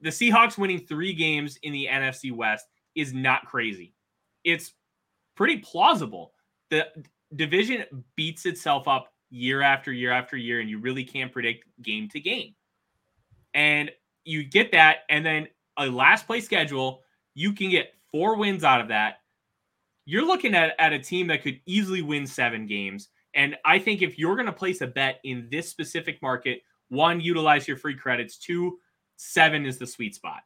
the 0.00 0.10
Seahawks 0.10 0.58
winning 0.58 0.80
three 0.80 1.12
games 1.12 1.58
in 1.62 1.72
the 1.72 1.88
NFC 1.90 2.32
West 2.32 2.66
is 2.94 3.12
not 3.12 3.46
crazy. 3.46 3.94
It's 4.44 4.72
pretty 5.34 5.58
plausible. 5.58 6.32
The 6.70 6.86
division 7.34 7.84
beats 8.16 8.46
itself 8.46 8.88
up 8.88 9.12
year 9.30 9.62
after 9.62 9.92
year 9.92 10.12
after 10.12 10.36
year, 10.36 10.60
and 10.60 10.70
you 10.70 10.78
really 10.78 11.04
can't 11.04 11.32
predict 11.32 11.64
game 11.82 12.08
to 12.10 12.20
game. 12.20 12.54
And 13.54 13.90
you 14.24 14.44
get 14.44 14.72
that, 14.72 14.98
and 15.08 15.24
then 15.24 15.48
a 15.78 15.86
last 15.86 16.26
place 16.26 16.44
schedule 16.44 17.02
you 17.36 17.52
can 17.52 17.70
get 17.70 17.92
four 18.10 18.36
wins 18.36 18.64
out 18.64 18.80
of 18.80 18.88
that. 18.88 19.18
You're 20.06 20.26
looking 20.26 20.54
at, 20.54 20.74
at 20.78 20.94
a 20.94 20.98
team 20.98 21.26
that 21.26 21.42
could 21.42 21.60
easily 21.66 22.00
win 22.00 22.26
seven 22.26 22.66
games. 22.66 23.08
And 23.34 23.56
I 23.64 23.78
think 23.78 24.00
if 24.00 24.18
you're 24.18 24.36
going 24.36 24.46
to 24.46 24.52
place 24.52 24.80
a 24.80 24.86
bet 24.86 25.20
in 25.22 25.46
this 25.50 25.68
specific 25.68 26.22
market, 26.22 26.62
one, 26.88 27.20
utilize 27.20 27.68
your 27.68 27.76
free 27.76 27.94
credits. 27.94 28.38
Two, 28.38 28.78
seven 29.16 29.66
is 29.66 29.76
the 29.76 29.86
sweet 29.86 30.14
spot. 30.14 30.40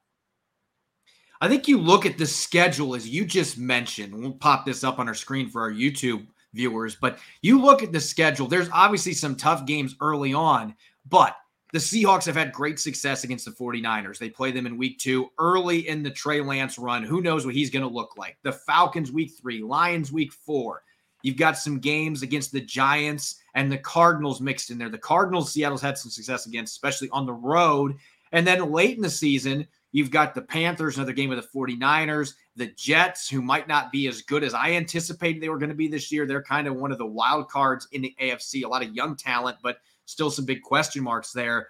I 1.40 1.48
think 1.48 1.68
you 1.68 1.79
look 1.79 2.05
at 2.05 2.18
the 2.18 2.26
schedule 2.26 2.96
as 2.96 3.09
you 3.09 3.24
just 3.24 3.57
mentioned. 3.57 4.12
We'll 4.12 4.33
pop 4.33 4.66
this 4.66 4.83
up 4.83 4.98
on 4.98 5.07
our 5.07 5.14
screen 5.14 5.48
for 5.48 5.62
our 5.62 5.70
YouTube 5.70 6.26
viewers, 6.55 6.96
but 6.96 7.20
you 7.40 7.62
look 7.62 7.85
at 7.85 7.92
the 7.92 8.00
schedule. 8.00 8.48
There's 8.48 8.68
obviously 8.72 9.12
some 9.12 9.37
tough 9.37 9.64
games 9.64 9.94
early 10.00 10.35
on, 10.35 10.74
but 11.09 11.37
the 11.72 11.78
Seahawks 11.78 12.26
have 12.26 12.37
had 12.37 12.52
great 12.52 12.80
success 12.80 13.24
against 13.24 13.44
the 13.44 13.52
49ers. 13.52 14.18
They 14.18 14.30
play 14.30 14.50
them 14.50 14.66
in 14.66 14.76
week 14.76 14.98
two, 14.98 15.30
early 15.38 15.88
in 15.88 16.02
the 16.02 16.11
Trey 16.11 16.40
Lance 16.40 16.78
run. 16.78 17.04
Who 17.04 17.20
knows 17.20 17.46
what 17.46 17.54
he's 17.54 17.70
going 17.70 17.87
to 17.87 17.94
look 17.94 18.16
like? 18.16 18.38
The 18.42 18.52
Falcons 18.52 19.12
week 19.12 19.33
three, 19.40 19.62
Lions 19.62 20.12
week 20.12 20.33
four. 20.33 20.83
You've 21.22 21.37
got 21.37 21.59
some 21.59 21.78
games 21.78 22.22
against 22.22 22.50
the 22.50 22.61
Giants 22.61 23.37
and 23.54 23.70
the 23.70 23.78
Cardinals 23.78 24.40
mixed 24.40 24.70
in 24.70 24.78
there. 24.78 24.88
The 24.88 24.98
Cardinals, 24.98 25.52
Seattle's 25.52 25.83
had 25.83 25.98
some 25.98 26.11
success 26.11 26.46
against, 26.46 26.72
especially 26.72 27.11
on 27.11 27.26
the 27.26 27.33
road. 27.33 27.96
And 28.33 28.46
then 28.46 28.72
late 28.72 28.96
in 28.96 29.02
the 29.02 29.11
season, 29.11 29.66
you've 29.92 30.11
got 30.11 30.35
the 30.35 30.42
Panthers, 30.42 30.96
another 30.96 31.12
game 31.12 31.28
with 31.28 31.40
the 31.40 31.59
49ers, 31.59 32.35
the 32.56 32.68
Jets, 32.68 33.28
who 33.28 33.42
might 33.42 33.68
not 33.68 33.92
be 33.92 34.09
as 34.09 34.22
good 34.22 34.44
as 34.44 34.54
I 34.54 34.72
anticipated 34.72 35.42
they 35.42 35.48
were 35.48 35.59
going 35.59 35.70
to 35.70 35.74
be 35.74 35.88
this 35.88 36.11
year. 36.11 36.26
They're 36.26 36.42
kind 36.42 36.66
of 36.66 36.76
one 36.76 36.92
of 36.92 36.98
the 36.98 37.06
wild 37.06 37.48
cards 37.48 37.87
in 37.92 38.02
the 38.02 38.14
AFC, 38.20 38.64
a 38.64 38.68
lot 38.68 38.83
of 38.83 38.94
young 38.94 39.16
talent, 39.16 39.59
but 39.62 39.78
still 40.11 40.31
some 40.31 40.44
big 40.44 40.62
question 40.62 41.03
marks 41.03 41.33
there. 41.33 41.68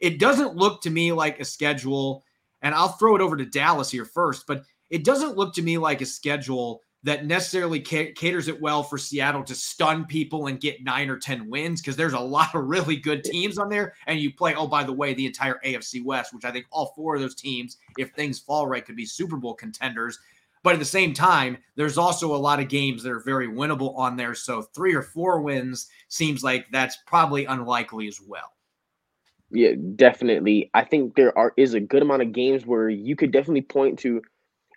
It 0.00 0.18
doesn't 0.18 0.56
look 0.56 0.80
to 0.82 0.90
me 0.90 1.12
like 1.12 1.40
a 1.40 1.44
schedule, 1.44 2.24
and 2.62 2.74
I'll 2.74 2.88
throw 2.88 3.16
it 3.16 3.20
over 3.20 3.36
to 3.36 3.44
Dallas 3.44 3.90
here 3.90 4.04
first, 4.04 4.46
but 4.46 4.62
it 4.88 5.04
doesn't 5.04 5.36
look 5.36 5.54
to 5.54 5.62
me 5.62 5.78
like 5.78 6.00
a 6.00 6.06
schedule 6.06 6.80
that 7.02 7.24
necessarily 7.24 7.80
caters 7.80 8.48
it 8.48 8.60
well 8.60 8.82
for 8.82 8.98
Seattle 8.98 9.42
to 9.44 9.54
stun 9.54 10.04
people 10.04 10.48
and 10.48 10.60
get 10.60 10.84
nine 10.84 11.08
or 11.08 11.16
10 11.16 11.48
wins 11.48 11.80
because 11.80 11.96
there's 11.96 12.12
a 12.12 12.20
lot 12.20 12.54
of 12.54 12.66
really 12.66 12.96
good 12.96 13.24
teams 13.24 13.58
on 13.58 13.70
there. 13.70 13.94
And 14.06 14.20
you 14.20 14.34
play, 14.34 14.54
oh, 14.54 14.66
by 14.66 14.84
the 14.84 14.92
way, 14.92 15.14
the 15.14 15.26
entire 15.26 15.58
AFC 15.64 16.04
West, 16.04 16.34
which 16.34 16.44
I 16.44 16.50
think 16.50 16.66
all 16.70 16.92
four 16.94 17.14
of 17.14 17.22
those 17.22 17.34
teams, 17.34 17.78
if 17.98 18.10
things 18.10 18.38
fall 18.38 18.66
right, 18.66 18.84
could 18.84 18.96
be 18.96 19.06
Super 19.06 19.36
Bowl 19.36 19.54
contenders. 19.54 20.18
But 20.62 20.74
at 20.74 20.78
the 20.78 20.84
same 20.84 21.14
time, 21.14 21.56
there's 21.76 21.96
also 21.96 22.34
a 22.34 22.36
lot 22.36 22.60
of 22.60 22.68
games 22.68 23.02
that 23.02 23.12
are 23.12 23.22
very 23.24 23.48
winnable 23.48 23.96
on 23.96 24.16
there. 24.16 24.34
So 24.34 24.62
three 24.62 24.94
or 24.94 25.02
four 25.02 25.40
wins 25.40 25.88
seems 26.08 26.44
like 26.44 26.66
that's 26.70 26.98
probably 27.06 27.46
unlikely 27.46 28.08
as 28.08 28.20
well. 28.26 28.52
Yeah, 29.50 29.72
definitely. 29.96 30.70
I 30.74 30.84
think 30.84 31.16
there 31.16 31.36
are 31.36 31.52
is 31.56 31.74
a 31.74 31.80
good 31.80 32.02
amount 32.02 32.22
of 32.22 32.32
games 32.32 32.66
where 32.66 32.88
you 32.88 33.16
could 33.16 33.32
definitely 33.32 33.62
point 33.62 33.98
to, 34.00 34.22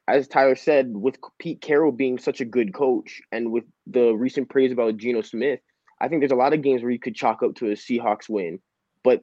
as 0.07 0.27
Tyler 0.27 0.55
said, 0.55 0.95
with 0.95 1.17
Pete 1.37 1.61
Carroll 1.61 1.91
being 1.91 2.17
such 2.17 2.41
a 2.41 2.45
good 2.45 2.73
coach 2.73 3.21
and 3.31 3.51
with 3.51 3.65
the 3.85 4.13
recent 4.13 4.49
praise 4.49 4.71
about 4.71 4.97
Geno 4.97 5.21
Smith, 5.21 5.59
I 6.01 6.07
think 6.07 6.21
there's 6.21 6.31
a 6.31 6.35
lot 6.35 6.53
of 6.53 6.63
games 6.63 6.81
where 6.81 6.91
you 6.91 6.99
could 6.99 7.15
chalk 7.15 7.43
up 7.43 7.55
to 7.55 7.67
a 7.67 7.73
Seahawks 7.73 8.29
win. 8.29 8.59
But 9.03 9.21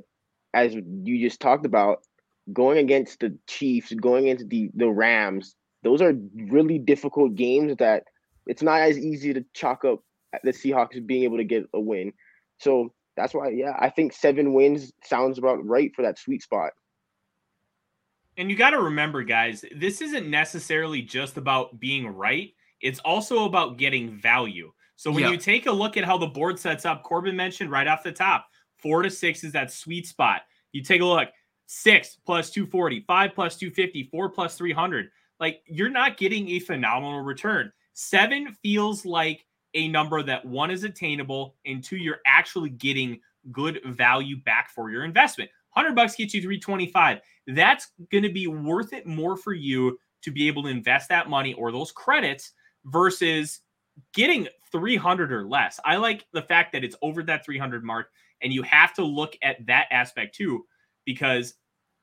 as 0.54 0.74
you 0.74 1.20
just 1.20 1.40
talked 1.40 1.66
about, 1.66 1.98
going 2.52 2.78
against 2.78 3.20
the 3.20 3.36
Chiefs, 3.48 3.92
going 3.94 4.28
into 4.28 4.44
the 4.44 4.70
the 4.74 4.88
Rams, 4.88 5.56
those 5.82 6.02
are 6.02 6.14
really 6.34 6.78
difficult 6.78 7.34
games 7.34 7.76
that 7.78 8.04
it's 8.46 8.62
not 8.62 8.80
as 8.80 8.98
easy 8.98 9.32
to 9.34 9.44
chalk 9.54 9.84
up 9.84 10.00
the 10.44 10.52
Seahawks 10.52 11.04
being 11.06 11.24
able 11.24 11.38
to 11.38 11.44
get 11.44 11.64
a 11.74 11.80
win. 11.80 12.12
So 12.58 12.92
that's 13.16 13.34
why, 13.34 13.48
yeah, 13.50 13.74
I 13.78 13.90
think 13.90 14.12
seven 14.12 14.52
wins 14.52 14.92
sounds 15.04 15.38
about 15.38 15.64
right 15.66 15.94
for 15.94 16.02
that 16.02 16.18
sweet 16.18 16.42
spot. 16.42 16.72
And 18.36 18.50
you 18.50 18.56
got 18.56 18.70
to 18.70 18.80
remember, 18.80 19.22
guys, 19.22 19.64
this 19.76 20.00
isn't 20.00 20.28
necessarily 20.28 21.02
just 21.02 21.36
about 21.36 21.80
being 21.80 22.06
right. 22.06 22.54
It's 22.80 23.00
also 23.00 23.44
about 23.44 23.76
getting 23.76 24.16
value. 24.18 24.72
So 24.96 25.10
when 25.10 25.30
you 25.30 25.38
take 25.38 25.66
a 25.66 25.72
look 25.72 25.96
at 25.96 26.04
how 26.04 26.18
the 26.18 26.26
board 26.26 26.58
sets 26.58 26.84
up, 26.84 27.02
Corbin 27.02 27.34
mentioned 27.34 27.70
right 27.70 27.86
off 27.86 28.02
the 28.02 28.12
top, 28.12 28.46
four 28.76 29.02
to 29.02 29.10
six 29.10 29.44
is 29.44 29.52
that 29.52 29.72
sweet 29.72 30.06
spot. 30.06 30.42
You 30.72 30.82
take 30.82 31.00
a 31.00 31.04
look, 31.04 31.28
six 31.66 32.18
plus 32.26 32.50
240, 32.50 33.00
five 33.06 33.34
plus 33.34 33.56
250, 33.56 34.08
four 34.10 34.28
plus 34.28 34.56
300 34.56 35.08
like 35.40 35.62
you're 35.66 35.90
not 35.90 36.16
getting 36.16 36.48
a 36.50 36.58
phenomenal 36.60 37.22
return. 37.22 37.72
Seven 37.94 38.54
feels 38.62 39.04
like 39.04 39.44
a 39.74 39.88
number 39.88 40.22
that 40.22 40.44
one 40.44 40.70
is 40.70 40.84
attainable 40.84 41.56
and 41.66 41.82
two 41.82 41.96
you're 41.96 42.20
actually 42.26 42.70
getting 42.70 43.20
good 43.50 43.80
value 43.86 44.36
back 44.42 44.70
for 44.70 44.90
your 44.90 45.04
investment. 45.04 45.50
100 45.74 45.94
bucks 45.94 46.16
gets 46.16 46.34
you 46.34 46.40
325. 46.40 47.20
That's 47.48 47.88
going 48.10 48.24
to 48.24 48.32
be 48.32 48.46
worth 48.46 48.92
it 48.92 49.06
more 49.06 49.36
for 49.36 49.52
you 49.52 49.98
to 50.22 50.30
be 50.30 50.48
able 50.48 50.64
to 50.64 50.68
invest 50.68 51.08
that 51.08 51.30
money 51.30 51.54
or 51.54 51.72
those 51.72 51.92
credits 51.92 52.52
versus 52.84 53.60
getting 54.12 54.48
300 54.72 55.32
or 55.32 55.46
less. 55.46 55.80
I 55.84 55.96
like 55.96 56.26
the 56.32 56.42
fact 56.42 56.72
that 56.72 56.84
it's 56.84 56.96
over 57.02 57.22
that 57.24 57.44
300 57.44 57.84
mark 57.84 58.08
and 58.42 58.52
you 58.52 58.62
have 58.62 58.94
to 58.94 59.04
look 59.04 59.36
at 59.42 59.64
that 59.66 59.86
aspect 59.90 60.34
too 60.34 60.64
because 61.04 61.54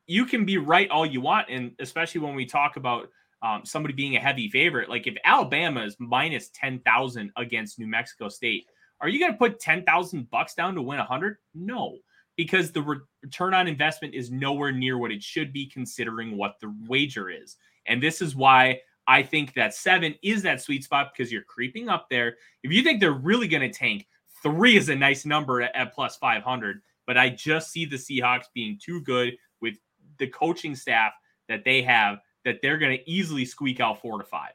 you 0.06 0.24
can 0.24 0.44
be 0.44 0.58
right 0.58 0.90
all 0.90 1.04
you 1.04 1.20
want 1.20 1.48
and 1.50 1.72
especially 1.80 2.20
when 2.20 2.34
we 2.34 2.46
talk 2.46 2.76
about 2.76 3.08
um, 3.42 3.64
somebody 3.64 3.94
being 3.94 4.16
a 4.16 4.20
heavy 4.20 4.48
favorite. 4.48 4.88
Like 4.88 5.06
if 5.06 5.16
Alabama 5.24 5.82
is 5.82 5.96
minus 5.98 6.50
10,000 6.54 7.32
against 7.36 7.78
New 7.78 7.86
Mexico 7.86 8.28
State, 8.28 8.66
are 9.00 9.08
you 9.08 9.20
going 9.20 9.32
to 9.32 9.38
put 9.38 9.60
10,000 9.60 10.30
bucks 10.30 10.54
down 10.54 10.74
to 10.74 10.82
win 10.82 10.98
100? 10.98 11.36
No, 11.54 11.98
because 12.36 12.72
the 12.72 12.82
re- 12.82 12.98
return 13.22 13.54
on 13.54 13.68
investment 13.68 14.14
is 14.14 14.30
nowhere 14.30 14.72
near 14.72 14.98
what 14.98 15.12
it 15.12 15.22
should 15.22 15.52
be 15.52 15.66
considering 15.66 16.36
what 16.36 16.56
the 16.60 16.74
wager 16.86 17.30
is. 17.30 17.56
And 17.86 18.02
this 18.02 18.20
is 18.20 18.34
why 18.34 18.80
I 19.06 19.22
think 19.22 19.54
that 19.54 19.74
seven 19.74 20.14
is 20.22 20.42
that 20.42 20.60
sweet 20.60 20.84
spot 20.84 21.12
because 21.12 21.32
you're 21.32 21.42
creeping 21.42 21.88
up 21.88 22.08
there. 22.10 22.36
If 22.62 22.72
you 22.72 22.82
think 22.82 23.00
they're 23.00 23.12
really 23.12 23.48
going 23.48 23.70
to 23.70 23.76
tank, 23.76 24.06
three 24.42 24.76
is 24.76 24.88
a 24.88 24.94
nice 24.94 25.24
number 25.24 25.62
at, 25.62 25.74
at 25.74 25.94
plus 25.94 26.16
500. 26.16 26.80
But 27.06 27.16
I 27.16 27.30
just 27.30 27.70
see 27.70 27.86
the 27.86 27.96
Seahawks 27.96 28.46
being 28.52 28.78
too 28.82 29.00
good 29.00 29.36
with 29.62 29.76
the 30.18 30.26
coaching 30.26 30.74
staff 30.74 31.12
that 31.48 31.64
they 31.64 31.82
have 31.82 32.18
that 32.44 32.60
they're 32.62 32.78
going 32.78 32.96
to 32.96 33.10
easily 33.10 33.44
squeak 33.44 33.80
out 33.80 34.00
four 34.00 34.18
to 34.18 34.24
five. 34.24 34.52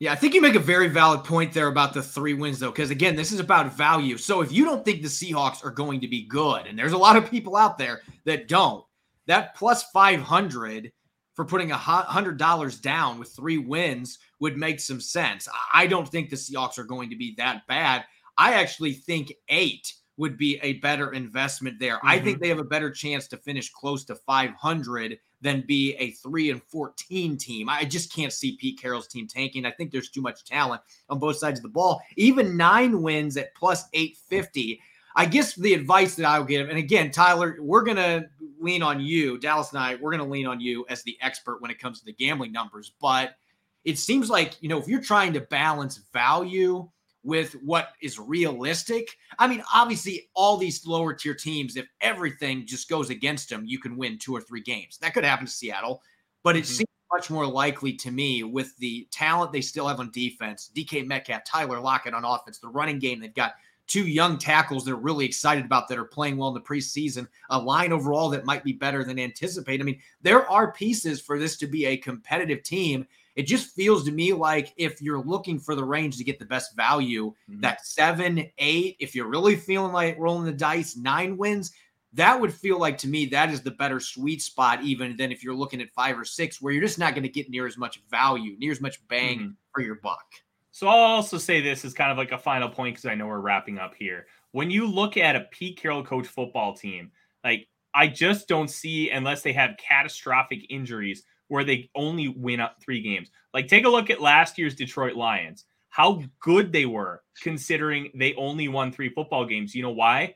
Yeah, 0.00 0.12
I 0.12 0.14
think 0.14 0.34
you 0.34 0.40
make 0.40 0.54
a 0.54 0.60
very 0.60 0.86
valid 0.88 1.24
point 1.24 1.52
there 1.52 1.66
about 1.66 1.92
the 1.92 2.02
three 2.02 2.34
wins, 2.34 2.60
though, 2.60 2.70
because 2.70 2.90
again, 2.90 3.16
this 3.16 3.32
is 3.32 3.40
about 3.40 3.74
value. 3.74 4.16
So 4.16 4.42
if 4.42 4.52
you 4.52 4.64
don't 4.64 4.84
think 4.84 5.02
the 5.02 5.08
Seahawks 5.08 5.64
are 5.64 5.72
going 5.72 6.00
to 6.00 6.08
be 6.08 6.22
good, 6.22 6.66
and 6.66 6.78
there's 6.78 6.92
a 6.92 6.98
lot 6.98 7.16
of 7.16 7.28
people 7.28 7.56
out 7.56 7.78
there 7.78 8.02
that 8.24 8.46
don't, 8.46 8.84
that 9.26 9.56
plus 9.56 9.82
500 9.90 10.92
for 11.34 11.44
putting 11.44 11.72
a 11.72 11.76
$100 11.76 12.80
down 12.80 13.18
with 13.18 13.34
three 13.34 13.58
wins 13.58 14.18
would 14.40 14.56
make 14.56 14.78
some 14.78 15.00
sense. 15.00 15.48
I 15.74 15.88
don't 15.88 16.08
think 16.08 16.30
the 16.30 16.36
Seahawks 16.36 16.78
are 16.78 16.84
going 16.84 17.10
to 17.10 17.16
be 17.16 17.34
that 17.38 17.66
bad. 17.66 18.04
I 18.36 18.54
actually 18.54 18.92
think 18.92 19.32
eight 19.48 19.92
would 20.16 20.36
be 20.36 20.58
a 20.62 20.74
better 20.74 21.12
investment 21.12 21.78
there. 21.80 21.96
Mm-hmm. 21.96 22.08
I 22.08 22.18
think 22.18 22.36
mm-hmm. 22.36 22.42
they 22.42 22.48
have 22.48 22.58
a 22.58 22.64
better 22.64 22.90
chance 22.90 23.26
to 23.28 23.36
finish 23.36 23.70
close 23.70 24.04
to 24.06 24.14
500 24.14 25.18
than 25.40 25.64
be 25.66 25.94
a 25.96 26.10
3 26.12 26.50
and 26.50 26.62
14 26.64 27.36
team. 27.36 27.68
I 27.68 27.84
just 27.84 28.12
can't 28.12 28.32
see 28.32 28.56
Pete 28.56 28.80
Carroll's 28.80 29.06
team 29.06 29.26
tanking. 29.26 29.64
I 29.64 29.70
think 29.70 29.92
there's 29.92 30.10
too 30.10 30.20
much 30.20 30.44
talent 30.44 30.82
on 31.08 31.18
both 31.18 31.36
sides 31.36 31.58
of 31.58 31.62
the 31.62 31.68
ball. 31.68 32.00
Even 32.16 32.56
9 32.56 33.00
wins 33.02 33.36
at 33.36 33.54
plus 33.54 33.84
850. 33.92 34.80
I 35.16 35.26
guess 35.26 35.54
the 35.54 35.74
advice 35.74 36.14
that 36.16 36.26
I 36.26 36.38
will 36.38 36.46
give, 36.46 36.68
and 36.68 36.78
again, 36.78 37.10
Tyler, 37.10 37.56
we're 37.60 37.82
going 37.82 37.96
to 37.96 38.28
lean 38.60 38.82
on 38.82 39.00
you, 39.00 39.38
Dallas 39.38 39.70
and 39.70 39.80
I, 39.80 39.96
we're 39.96 40.10
going 40.10 40.24
to 40.24 40.30
lean 40.30 40.46
on 40.46 40.60
you 40.60 40.86
as 40.88 41.02
the 41.02 41.16
expert 41.20 41.60
when 41.60 41.70
it 41.70 41.78
comes 41.78 41.98
to 42.00 42.04
the 42.04 42.12
gambling 42.12 42.52
numbers. 42.52 42.92
But 43.00 43.36
it 43.84 43.98
seems 43.98 44.30
like, 44.30 44.54
you 44.60 44.68
know, 44.68 44.78
if 44.78 44.86
you're 44.86 45.00
trying 45.00 45.32
to 45.32 45.40
balance 45.40 45.98
value 46.12 46.88
with 47.28 47.52
what 47.62 47.90
is 48.00 48.18
realistic. 48.18 49.18
I 49.38 49.46
mean, 49.46 49.62
obviously, 49.74 50.30
all 50.34 50.56
these 50.56 50.86
lower 50.86 51.12
tier 51.12 51.34
teams, 51.34 51.76
if 51.76 51.86
everything 52.00 52.64
just 52.64 52.88
goes 52.88 53.10
against 53.10 53.50
them, 53.50 53.66
you 53.66 53.78
can 53.78 53.98
win 53.98 54.16
two 54.16 54.34
or 54.34 54.40
three 54.40 54.62
games. 54.62 54.96
That 54.96 55.12
could 55.12 55.24
happen 55.24 55.44
to 55.44 55.52
Seattle, 55.52 56.00
but 56.42 56.56
it 56.56 56.60
mm-hmm. 56.60 56.72
seems 56.72 56.88
much 57.12 57.28
more 57.28 57.46
likely 57.46 57.92
to 57.92 58.10
me 58.10 58.44
with 58.44 58.74
the 58.78 59.06
talent 59.10 59.52
they 59.52 59.60
still 59.60 59.86
have 59.86 60.00
on 60.00 60.10
defense 60.10 60.70
DK 60.74 61.06
Metcalf, 61.06 61.44
Tyler 61.44 61.78
Lockett 61.80 62.14
on 62.14 62.24
offense, 62.24 62.60
the 62.60 62.68
running 62.68 62.98
game. 62.98 63.20
They've 63.20 63.34
got 63.34 63.56
two 63.86 64.06
young 64.06 64.38
tackles 64.38 64.86
they're 64.86 64.96
really 64.96 65.26
excited 65.26 65.66
about 65.66 65.86
that 65.88 65.98
are 65.98 66.06
playing 66.06 66.38
well 66.38 66.48
in 66.48 66.54
the 66.54 66.60
preseason, 66.62 67.28
a 67.50 67.58
line 67.58 67.92
overall 67.92 68.30
that 68.30 68.46
might 68.46 68.64
be 68.64 68.72
better 68.72 69.04
than 69.04 69.18
anticipated. 69.18 69.82
I 69.82 69.84
mean, 69.84 70.00
there 70.22 70.50
are 70.50 70.72
pieces 70.72 71.20
for 71.20 71.38
this 71.38 71.58
to 71.58 71.66
be 71.66 71.84
a 71.84 71.98
competitive 71.98 72.62
team. 72.62 73.06
It 73.38 73.46
just 73.46 73.72
feels 73.72 74.04
to 74.04 74.10
me 74.10 74.32
like 74.32 74.74
if 74.76 75.00
you're 75.00 75.22
looking 75.22 75.60
for 75.60 75.76
the 75.76 75.84
range 75.84 76.16
to 76.16 76.24
get 76.24 76.40
the 76.40 76.44
best 76.44 76.74
value, 76.74 77.32
mm-hmm. 77.48 77.60
that 77.60 77.86
seven, 77.86 78.44
eight, 78.58 78.96
if 78.98 79.14
you're 79.14 79.28
really 79.28 79.54
feeling 79.54 79.92
like 79.92 80.18
rolling 80.18 80.44
the 80.44 80.50
dice, 80.50 80.96
nine 80.96 81.36
wins, 81.36 81.70
that 82.14 82.40
would 82.40 82.52
feel 82.52 82.80
like 82.80 82.98
to 82.98 83.06
me 83.06 83.26
that 83.26 83.50
is 83.50 83.60
the 83.60 83.70
better 83.70 84.00
sweet 84.00 84.42
spot, 84.42 84.82
even 84.82 85.16
than 85.16 85.30
if 85.30 85.44
you're 85.44 85.54
looking 85.54 85.80
at 85.80 85.88
five 85.90 86.18
or 86.18 86.24
six, 86.24 86.60
where 86.60 86.72
you're 86.72 86.82
just 86.82 86.98
not 86.98 87.14
going 87.14 87.22
to 87.22 87.28
get 87.28 87.48
near 87.48 87.64
as 87.64 87.78
much 87.78 88.02
value, 88.10 88.56
near 88.58 88.72
as 88.72 88.80
much 88.80 89.06
bang 89.06 89.38
mm-hmm. 89.38 89.50
for 89.72 89.82
your 89.82 89.94
buck. 89.94 90.26
So 90.72 90.88
I'll 90.88 90.96
also 90.96 91.38
say 91.38 91.60
this 91.60 91.84
is 91.84 91.94
kind 91.94 92.10
of 92.10 92.18
like 92.18 92.32
a 92.32 92.38
final 92.38 92.68
point 92.68 92.96
because 92.96 93.08
I 93.08 93.14
know 93.14 93.28
we're 93.28 93.38
wrapping 93.38 93.78
up 93.78 93.94
here. 93.96 94.26
When 94.50 94.68
you 94.68 94.84
look 94.84 95.16
at 95.16 95.36
a 95.36 95.46
Pete 95.52 95.80
Carroll 95.80 96.02
coach 96.02 96.26
football 96.26 96.74
team, 96.74 97.12
like 97.44 97.68
I 97.94 98.08
just 98.08 98.48
don't 98.48 98.68
see 98.68 99.10
unless 99.10 99.42
they 99.42 99.52
have 99.52 99.76
catastrophic 99.76 100.66
injuries 100.70 101.22
where 101.48 101.64
they 101.64 101.90
only 101.94 102.28
win 102.28 102.60
up 102.60 102.76
three 102.80 103.02
games. 103.02 103.30
Like, 103.52 103.68
take 103.68 103.84
a 103.84 103.90
look 103.90 104.10
at 104.10 104.20
last 104.20 104.58
year's 104.58 104.74
Detroit 104.74 105.16
Lions, 105.16 105.64
how 105.88 106.22
good 106.40 106.72
they 106.72 106.86
were 106.86 107.22
considering 107.42 108.10
they 108.14 108.34
only 108.34 108.68
won 108.68 108.92
three 108.92 109.08
football 109.08 109.44
games. 109.44 109.74
You 109.74 109.82
know 109.82 109.90
why? 109.90 110.34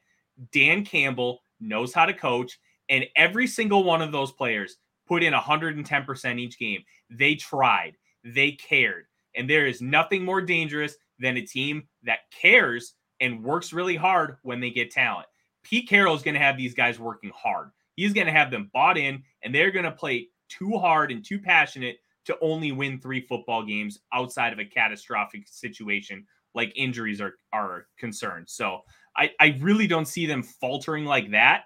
Dan 0.53 0.84
Campbell 0.84 1.43
knows 1.61 1.93
how 1.95 2.07
to 2.07 2.14
coach, 2.14 2.59
and 2.89 3.07
every 3.16 3.47
single 3.47 3.84
one 3.84 4.03
of 4.03 4.12
those 4.12 4.32
players 4.32 4.76
put 5.07 5.22
in 5.22 5.32
110% 5.32 6.39
each 6.39 6.59
game. 6.59 6.82
They 7.11 7.34
tried, 7.34 7.97
they 8.24 8.53
cared. 8.53 9.05
And 9.34 9.49
there 9.49 9.66
is 9.66 9.80
nothing 9.80 10.24
more 10.24 10.41
dangerous 10.41 10.95
than 11.18 11.37
a 11.37 11.47
team 11.47 11.84
that 12.03 12.20
cares 12.30 12.95
and 13.20 13.43
works 13.43 13.72
really 13.72 13.97
hard 13.97 14.37
when 14.43 14.61
they 14.61 14.70
get 14.70 14.91
talent. 14.91 15.26
Pete 15.62 15.89
Carroll 15.89 16.16
is 16.16 16.22
going 16.22 16.34
to 16.34 16.41
have 16.41 16.57
these 16.57 16.74
guys 16.74 16.99
working 16.99 17.30
hard. 17.34 17.70
He's 17.95 18.12
going 18.12 18.26
to 18.26 18.32
have 18.32 18.51
them 18.51 18.70
bought 18.72 18.99
in, 18.99 19.22
and 19.43 19.55
they're 19.55 19.70
going 19.70 19.84
to 19.84 19.93
play 19.93 20.28
too 20.59 20.78
hard 20.78 21.11
and 21.11 21.24
too 21.24 21.38
passionate 21.38 21.96
to 22.24 22.36
only 22.40 22.72
win 22.72 23.00
three 23.00 23.20
football 23.20 23.64
games 23.64 23.98
outside 24.12 24.53
of 24.53 24.59
a 24.59 24.64
catastrophic 24.64 25.42
situation 25.46 26.24
like 26.55 26.72
injuries 26.76 27.20
are 27.20 27.34
are 27.53 27.86
concerned. 27.98 28.48
So 28.48 28.80
I, 29.16 29.30
I 29.40 29.59
really 29.61 29.86
don't 29.86 30.07
see 30.07 30.26
them 30.26 30.42
faltering 30.42 31.05
like 31.05 31.30
that. 31.30 31.64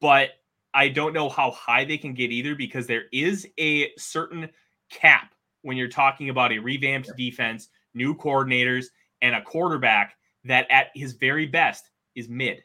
But 0.00 0.30
I 0.72 0.88
don't 0.88 1.12
know 1.12 1.28
how 1.28 1.50
high 1.50 1.84
they 1.84 1.98
can 1.98 2.14
get 2.14 2.30
either 2.30 2.54
because 2.54 2.86
there 2.86 3.04
is 3.12 3.46
a 3.58 3.90
certain 3.98 4.48
cap 4.90 5.34
when 5.62 5.76
you're 5.76 5.88
talking 5.88 6.30
about 6.30 6.52
a 6.52 6.58
revamped 6.58 7.10
defense, 7.16 7.68
new 7.94 8.14
coordinators, 8.14 8.86
and 9.20 9.34
a 9.34 9.42
quarterback 9.42 10.14
that 10.44 10.66
at 10.70 10.86
his 10.94 11.12
very 11.14 11.46
best 11.46 11.90
is 12.14 12.28
mid. 12.28 12.62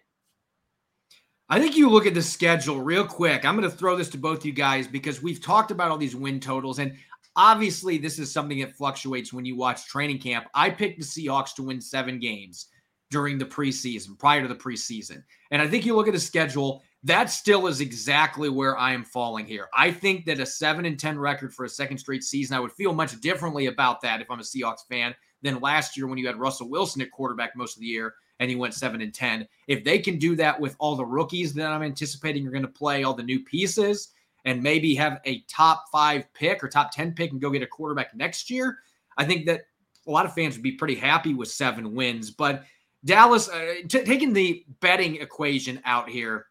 I 1.48 1.60
think 1.60 1.78
you 1.78 1.90
look 1.90 2.08
at 2.08 2.16
the 2.16 2.24
schedule 2.24 2.82
real 2.82 3.06
quick. 3.06 3.46
I'm 3.46 3.56
going 3.56 3.70
to 3.70 3.76
throw 3.76 3.96
this 3.96 4.10
to 4.10 4.18
both 4.18 4.46
you 4.46 4.52
guys 4.52 4.88
because 4.88 5.22
we've 5.22 5.42
talked 5.42 5.70
about 5.70 5.92
all 5.92 5.98
these 5.98 6.16
win 6.16 6.40
totals, 6.40 6.80
and 6.80 6.96
obviously, 7.36 8.00
this 8.00 8.18
is 8.18 8.32
something 8.32 8.60
that 8.62 8.76
fluctuates 8.76 9.32
when 9.32 9.46
you 9.46 9.56
watch 9.56 9.86
training 9.86 10.20
camp. 10.20 10.48
I 10.56 10.72
picked 10.72 11.00
the 11.00 11.06
Seahawks 11.06 11.54
to 11.56 11.64
win 11.64 11.82
seven 11.82 12.20
games 12.20 12.68
during 13.12 13.38
the 13.38 13.46
preseason, 13.46 14.18
prior 14.18 14.42
to 14.42 14.48
the 14.48 14.56
preseason. 14.56 15.24
And 15.52 15.62
I 15.62 15.68
think 15.68 15.86
you 15.86 15.96
look 15.96 16.08
at 16.08 16.14
the 16.14 16.20
schedule, 16.20 16.82
that 17.04 17.30
still 17.30 17.68
is 17.68 17.80
exactly 17.80 18.50
where 18.50 18.76
I 18.76 18.94
am 18.94 19.04
falling 19.04 19.46
here. 19.46 19.68
I 19.76 19.92
think 19.92 20.26
that 20.26 20.40
a 20.40 20.46
7 20.46 20.86
and 20.86 21.00
10 21.00 21.20
record 21.20 21.54
for 21.54 21.66
a 21.66 21.70
second 21.70 22.00
straight 22.00 22.24
season, 22.24 22.58
I 22.58 22.60
would 22.60 22.72
feel 22.72 22.94
much 22.94 23.22
differently 23.22 23.68
about 23.68 24.02
that 24.02 24.22
if 24.22 24.32
I'm 24.32 24.40
a 24.40 24.44
Seahawks 24.44 24.88
fan 24.90 25.14
than 25.44 25.60
last 25.60 25.96
year 25.96 26.08
when 26.08 26.18
you 26.18 26.26
had 26.26 26.40
Russell 26.40 26.70
Wilson 26.70 27.04
at 27.04 27.12
quarterback 27.12 27.56
most 27.56 27.78
of 27.78 27.82
the 27.82 27.88
year 27.88 28.16
and 28.40 28.50
he 28.50 28.56
went 28.56 28.74
7 28.74 29.02
and 29.02 29.14
10. 29.14 29.48
If 29.68 29.84
they 29.84 30.00
can 30.00 30.18
do 30.18 30.36
that 30.36 30.60
with 30.60 30.76
all 30.80 30.96
the 30.96 31.06
rookies 31.06 31.54
that 31.54 31.72
I'm 31.72 31.84
anticipating 31.84 32.46
are 32.48 32.52
going 32.52 32.64
to 32.64 32.68
play, 32.68 33.04
all 33.04 33.14
the 33.14 33.24
new 33.24 33.44
pieces, 33.44 34.10
and 34.46 34.62
maybe 34.62 34.94
have 34.96 35.22
a 35.26 35.42
top 35.42 35.86
5 35.92 36.32
pick 36.34 36.64
or 36.64 36.68
top 36.68 36.92
10 36.92 37.14
pick 37.14 37.32
and 37.32 37.42
go 37.42 37.50
get 37.50 37.64
a 37.64 37.68
quarterback 37.68 38.16
next 38.16 38.50
year, 38.50 38.80
I 39.18 39.26
think 39.26 39.46
that 39.48 39.62
a 40.08 40.12
lot 40.12 40.26
of 40.26 40.34
fans 40.34 40.56
would 40.56 40.64
be 40.64 40.74
pretty 40.74 40.96
happy 40.96 41.34
with 41.34 41.50
7 41.50 41.94
wins, 41.94 42.30
but 42.32 42.64
Dallas 43.04 43.50
uh, 43.50 43.76
t- 43.88 44.04
taking 44.04 44.34
the 44.34 44.66
betting 44.80 45.16
equation 45.18 45.82
out 45.86 46.10
here. 46.10 46.48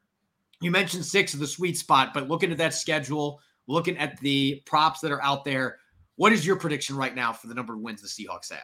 You 0.61 0.71
mentioned 0.71 1.05
6 1.05 1.35
of 1.35 1.41
the 1.41 1.47
sweet 1.47 1.77
spot, 1.77 2.15
but 2.15 2.29
looking 2.29 2.51
at 2.51 2.59
that 2.59 2.75
schedule, 2.75 3.41
looking 3.67 3.97
at 3.99 4.19
the 4.21 4.63
props 4.67 5.01
that 5.01 5.11
are 5.13 5.23
out 5.23 5.45
there, 5.45 5.79
what 6.17 6.33
is 6.33 6.47
your 6.47 6.57
prediction 6.57 6.97
right 6.97 7.15
now 7.15 7.33
for 7.33 7.49
the 7.49 7.55
number 7.55 7.75
of 7.75 7.81
wins 7.81 8.03
the 8.03 8.09
Seahawks 8.09 8.53
have? 8.53 8.63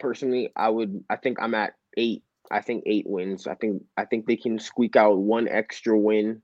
Personally, 0.00 0.50
I 0.56 0.68
would 0.68 1.04
I 1.10 1.16
think 1.16 1.38
I'm 1.40 1.54
at 1.54 1.74
eight. 1.98 2.22
I 2.50 2.62
think 2.62 2.84
eight 2.86 3.06
wins. 3.06 3.46
I 3.46 3.54
think 3.54 3.82
I 3.96 4.06
think 4.06 4.26
they 4.26 4.36
can 4.36 4.58
squeak 4.58 4.96
out 4.96 5.18
one 5.18 5.48
extra 5.48 5.98
win 5.98 6.40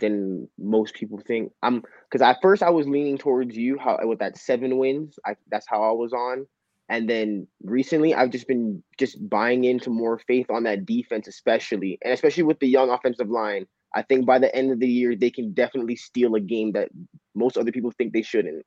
than 0.00 0.48
most 0.58 0.94
people 0.94 1.20
think. 1.24 1.52
I'm 1.62 1.82
because 2.10 2.22
at 2.22 2.38
first 2.42 2.62
I 2.62 2.70
was 2.70 2.88
leaning 2.88 3.18
towards 3.18 3.56
you 3.56 3.78
how 3.78 3.98
with 4.02 4.18
that 4.18 4.36
seven 4.36 4.78
wins. 4.78 5.18
I 5.24 5.36
that's 5.50 5.68
how 5.68 5.82
I 5.82 5.92
was 5.92 6.12
on. 6.12 6.46
And 6.88 7.08
then 7.08 7.46
recently 7.62 8.14
I've 8.14 8.30
just 8.30 8.48
been 8.48 8.82
just 8.98 9.16
buying 9.28 9.64
into 9.64 9.90
more 9.90 10.18
faith 10.18 10.50
on 10.50 10.64
that 10.64 10.84
defense, 10.84 11.28
especially 11.28 11.98
and 12.02 12.12
especially 12.12 12.42
with 12.42 12.58
the 12.58 12.68
young 12.68 12.90
offensive 12.90 13.30
line. 13.30 13.66
I 13.94 14.02
think 14.02 14.26
by 14.26 14.40
the 14.40 14.54
end 14.54 14.72
of 14.72 14.80
the 14.80 14.88
year 14.88 15.14
they 15.14 15.30
can 15.30 15.52
definitely 15.52 15.96
steal 15.96 16.34
a 16.34 16.40
game 16.40 16.72
that 16.72 16.88
most 17.34 17.56
other 17.56 17.70
people 17.70 17.92
think 17.92 18.12
they 18.12 18.22
shouldn't. 18.22 18.66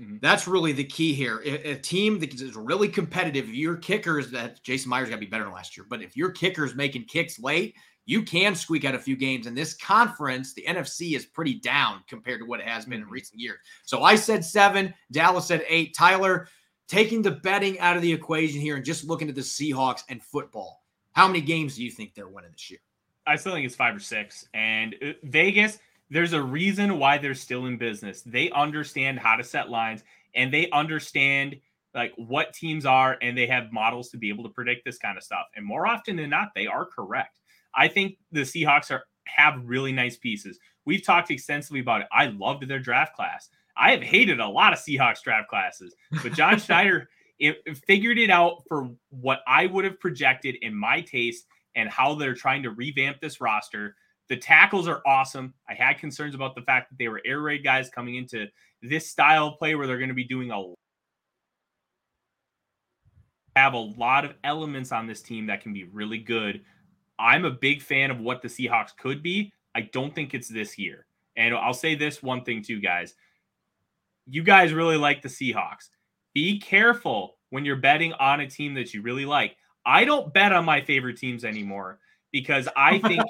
Mm-hmm. 0.00 0.16
That's 0.22 0.48
really 0.48 0.72
the 0.72 0.84
key 0.84 1.12
here. 1.12 1.42
A, 1.44 1.72
a, 1.72 1.76
team 1.76 2.18
that 2.20 2.40
is 2.40 2.56
really 2.56 2.88
competitive, 2.88 3.52
your 3.52 3.76
kickers 3.76 4.30
that 4.30 4.62
Jason 4.62 4.88
Myers 4.88 5.10
got 5.10 5.16
to 5.16 5.20
be 5.20 5.26
better 5.26 5.44
than 5.44 5.52
last 5.52 5.76
year, 5.76 5.84
but 5.88 6.02
if 6.02 6.16
your 6.16 6.30
kicker's 6.30 6.74
making 6.74 7.04
kicks 7.04 7.38
late, 7.38 7.74
you 8.06 8.22
can 8.22 8.54
squeak 8.54 8.84
out 8.84 8.94
a 8.94 8.98
few 8.98 9.14
games. 9.14 9.46
And 9.46 9.56
this 9.56 9.74
conference, 9.74 10.54
the 10.54 10.64
NFC 10.66 11.14
is 11.16 11.26
pretty 11.26 11.54
down 11.54 12.02
compared 12.08 12.40
to 12.40 12.46
what 12.46 12.60
it 12.60 12.66
has 12.66 12.86
been 12.86 12.94
in 12.94 13.02
mm-hmm. 13.02 13.12
recent 13.12 13.40
years. 13.40 13.58
So 13.84 14.02
I 14.02 14.16
said 14.16 14.44
seven, 14.44 14.94
Dallas 15.12 15.46
said 15.46 15.64
eight. 15.68 15.94
Tyler, 15.94 16.48
taking 16.88 17.20
the 17.20 17.32
betting 17.32 17.78
out 17.78 17.96
of 17.96 18.02
the 18.02 18.12
equation 18.12 18.60
here 18.60 18.76
and 18.76 18.84
just 18.84 19.04
looking 19.04 19.28
at 19.28 19.34
the 19.34 19.42
Seahawks 19.42 20.02
and 20.08 20.22
football, 20.22 20.82
how 21.12 21.26
many 21.26 21.42
games 21.42 21.76
do 21.76 21.84
you 21.84 21.90
think 21.90 22.14
they're 22.14 22.26
winning 22.26 22.52
this 22.52 22.70
year? 22.70 22.80
I 23.26 23.36
still 23.36 23.52
think 23.52 23.66
it's 23.66 23.76
five 23.76 23.94
or 23.94 24.00
six. 24.00 24.46
And 24.54 24.96
uh, 25.02 25.12
Vegas, 25.24 25.78
there's 26.10 26.32
a 26.32 26.42
reason 26.42 26.98
why 26.98 27.18
they're 27.18 27.34
still 27.34 27.66
in 27.66 27.78
business. 27.78 28.22
They 28.22 28.50
understand 28.50 29.18
how 29.18 29.36
to 29.36 29.44
set 29.44 29.70
lines 29.70 30.02
and 30.34 30.52
they 30.52 30.68
understand 30.70 31.56
like 31.94 32.12
what 32.16 32.52
teams 32.52 32.86
are 32.86 33.16
and 33.20 33.36
they 33.36 33.46
have 33.46 33.72
models 33.72 34.10
to 34.10 34.16
be 34.16 34.28
able 34.28 34.44
to 34.44 34.50
predict 34.50 34.84
this 34.84 34.98
kind 34.98 35.16
of 35.16 35.24
stuff. 35.24 35.46
And 35.56 35.64
more 35.64 35.86
often 35.86 36.16
than 36.16 36.30
not, 36.30 36.50
they 36.54 36.66
are 36.66 36.84
correct. 36.84 37.38
I 37.74 37.88
think 37.88 38.16
the 38.32 38.40
Seahawks 38.40 38.90
are 38.90 39.04
have 39.26 39.60
really 39.64 39.92
nice 39.92 40.16
pieces. 40.16 40.58
We've 40.84 41.04
talked 41.04 41.30
extensively 41.30 41.80
about 41.80 42.00
it. 42.02 42.08
I 42.12 42.26
loved 42.26 42.66
their 42.66 42.80
draft 42.80 43.14
class. 43.14 43.48
I 43.76 43.92
have 43.92 44.02
hated 44.02 44.40
a 44.40 44.48
lot 44.48 44.72
of 44.72 44.78
Seahawks 44.78 45.22
draft 45.22 45.48
classes, 45.48 45.94
but 46.22 46.32
John 46.32 46.58
Schneider 46.60 47.08
it, 47.40 47.62
it 47.64 47.78
figured 47.86 48.18
it 48.18 48.30
out 48.30 48.62
for 48.68 48.90
what 49.08 49.40
I 49.46 49.66
would 49.66 49.84
have 49.84 49.98
projected 49.98 50.56
in 50.56 50.74
my 50.74 51.00
taste 51.00 51.46
and 51.74 51.88
how 51.88 52.14
they're 52.14 52.34
trying 52.34 52.62
to 52.64 52.70
revamp 52.70 53.20
this 53.20 53.40
roster. 53.40 53.96
The 54.30 54.36
tackles 54.36 54.86
are 54.86 55.02
awesome. 55.04 55.52
I 55.68 55.74
had 55.74 55.98
concerns 55.98 56.36
about 56.36 56.54
the 56.54 56.62
fact 56.62 56.88
that 56.88 56.98
they 56.98 57.08
were 57.08 57.20
air 57.26 57.40
raid 57.40 57.64
guys 57.64 57.90
coming 57.90 58.14
into 58.14 58.46
this 58.80 59.10
style 59.10 59.48
of 59.48 59.58
play 59.58 59.74
where 59.74 59.88
they're 59.88 59.98
going 59.98 60.08
to 60.08 60.14
be 60.14 60.24
doing 60.24 60.52
a 60.52 60.72
have 63.56 63.74
a 63.74 63.78
lot 63.78 64.24
of 64.24 64.34
elements 64.44 64.92
on 64.92 65.08
this 65.08 65.20
team 65.20 65.46
that 65.46 65.60
can 65.60 65.72
be 65.72 65.82
really 65.82 66.18
good. 66.18 66.62
I'm 67.18 67.44
a 67.44 67.50
big 67.50 67.82
fan 67.82 68.12
of 68.12 68.20
what 68.20 68.40
the 68.40 68.48
Seahawks 68.48 68.96
could 68.96 69.20
be. 69.20 69.52
I 69.74 69.82
don't 69.82 70.14
think 70.14 70.32
it's 70.32 70.48
this 70.48 70.78
year. 70.78 71.06
And 71.36 71.52
I'll 71.52 71.74
say 71.74 71.96
this 71.96 72.22
one 72.22 72.44
thing 72.44 72.62
too, 72.62 72.80
guys. 72.80 73.14
You 74.26 74.44
guys 74.44 74.72
really 74.72 74.96
like 74.96 75.22
the 75.22 75.28
Seahawks. 75.28 75.88
Be 76.34 76.60
careful 76.60 77.36
when 77.50 77.64
you're 77.64 77.74
betting 77.74 78.12
on 78.14 78.38
a 78.38 78.48
team 78.48 78.74
that 78.74 78.94
you 78.94 79.02
really 79.02 79.26
like. 79.26 79.56
I 79.84 80.04
don't 80.04 80.32
bet 80.32 80.52
on 80.52 80.64
my 80.64 80.80
favorite 80.80 81.16
teams 81.16 81.44
anymore 81.44 81.98
because 82.32 82.68
I 82.76 82.98
think 82.98 83.22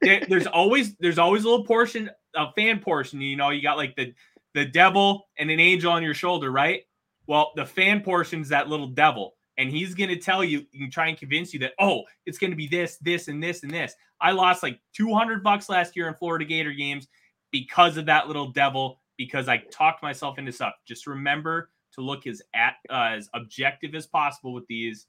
there's 0.28 0.46
always 0.46 0.94
there's 0.96 1.18
always 1.18 1.44
a 1.44 1.48
little 1.48 1.64
portion, 1.64 2.10
a 2.34 2.52
fan 2.52 2.80
portion. 2.80 3.20
You 3.20 3.36
know, 3.36 3.50
you 3.50 3.62
got 3.62 3.76
like 3.76 3.96
the 3.96 4.14
the 4.54 4.64
devil 4.64 5.28
and 5.38 5.50
an 5.50 5.60
angel 5.60 5.92
on 5.92 6.02
your 6.02 6.14
shoulder, 6.14 6.50
right? 6.50 6.82
Well, 7.26 7.52
the 7.56 7.66
fan 7.66 8.00
portion's 8.02 8.48
that 8.48 8.68
little 8.68 8.88
devil, 8.88 9.34
and 9.58 9.70
he's 9.70 9.94
gonna 9.94 10.16
tell 10.16 10.42
you 10.44 10.66
and 10.74 10.92
try 10.92 11.08
and 11.08 11.18
convince 11.18 11.52
you 11.52 11.60
that 11.60 11.72
oh, 11.78 12.02
it's 12.26 12.38
gonna 12.38 12.56
be 12.56 12.68
this, 12.68 12.96
this, 12.98 13.28
and 13.28 13.42
this, 13.42 13.62
and 13.62 13.72
this. 13.72 13.94
I 14.20 14.32
lost 14.32 14.62
like 14.62 14.80
200 14.94 15.42
bucks 15.42 15.68
last 15.68 15.96
year 15.96 16.08
in 16.08 16.14
Florida 16.14 16.44
Gator 16.44 16.72
games 16.72 17.08
because 17.50 17.96
of 17.96 18.06
that 18.06 18.28
little 18.28 18.48
devil 18.48 19.00
because 19.16 19.48
I 19.48 19.58
talked 19.70 20.02
myself 20.02 20.38
into 20.38 20.52
stuff. 20.52 20.74
Just 20.86 21.06
remember 21.06 21.70
to 21.94 22.00
look 22.00 22.26
as 22.26 22.42
at 22.54 22.74
uh, 22.90 23.10
as 23.16 23.28
objective 23.34 23.94
as 23.94 24.06
possible 24.06 24.52
with 24.52 24.66
these 24.66 25.06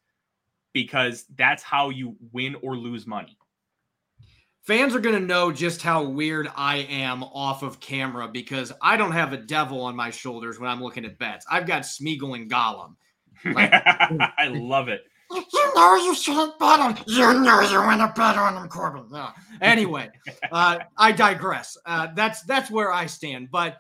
because 0.74 1.26
that's 1.36 1.64
how 1.64 1.90
you 1.90 2.16
win 2.32 2.56
or 2.62 2.76
lose 2.76 3.08
money. 3.08 3.38
Fans 4.64 4.96
are 4.96 5.00
going 5.00 5.16
to 5.20 5.26
know 5.26 5.52
just 5.52 5.82
how 5.82 6.04
weird 6.04 6.50
I 6.56 6.78
am 6.78 7.22
off 7.22 7.64
of 7.64 7.80
camera 7.80 8.30
because 8.30 8.72
I 8.82 8.96
don't 8.96 9.12
have 9.12 9.34
a 9.34 9.38
devil 9.38 9.82
on 9.82 9.96
my 9.96 10.10
shoulders 10.10 10.58
when 10.58 10.70
I'm 10.70 10.82
looking 10.82 11.06
at 11.06 11.20
bets. 11.20 11.46
I've 11.52 11.68
got 11.68 11.82
Smeagol 11.82 12.36
and 12.36 12.50
Gollum. 12.50 12.96
Like, 13.44 13.72
I 14.38 14.48
love 14.48 14.88
it. 14.88 15.04
You 15.32 15.74
know 15.76 15.96
you 15.96 16.16
shouldn't 16.16 16.60
bet 16.60 16.80
on. 16.80 16.98
You 17.08 17.40
know 17.40 17.62
you 17.62 17.80
want 17.80 18.02
to 18.02 18.14
bet 18.16 18.38
on 18.38 18.56
them, 18.56 18.70
Corbin. 18.70 19.06
No. 19.12 19.30
Anyway, 19.62 20.10
uh, 20.52 20.80
I 20.96 21.12
digress. 21.12 21.76
Uh, 21.86 22.10
that's 22.16 22.44
that's 22.44 22.70
where 22.70 22.92
I 22.92 23.08
stand. 23.08 23.50
But 23.52 23.78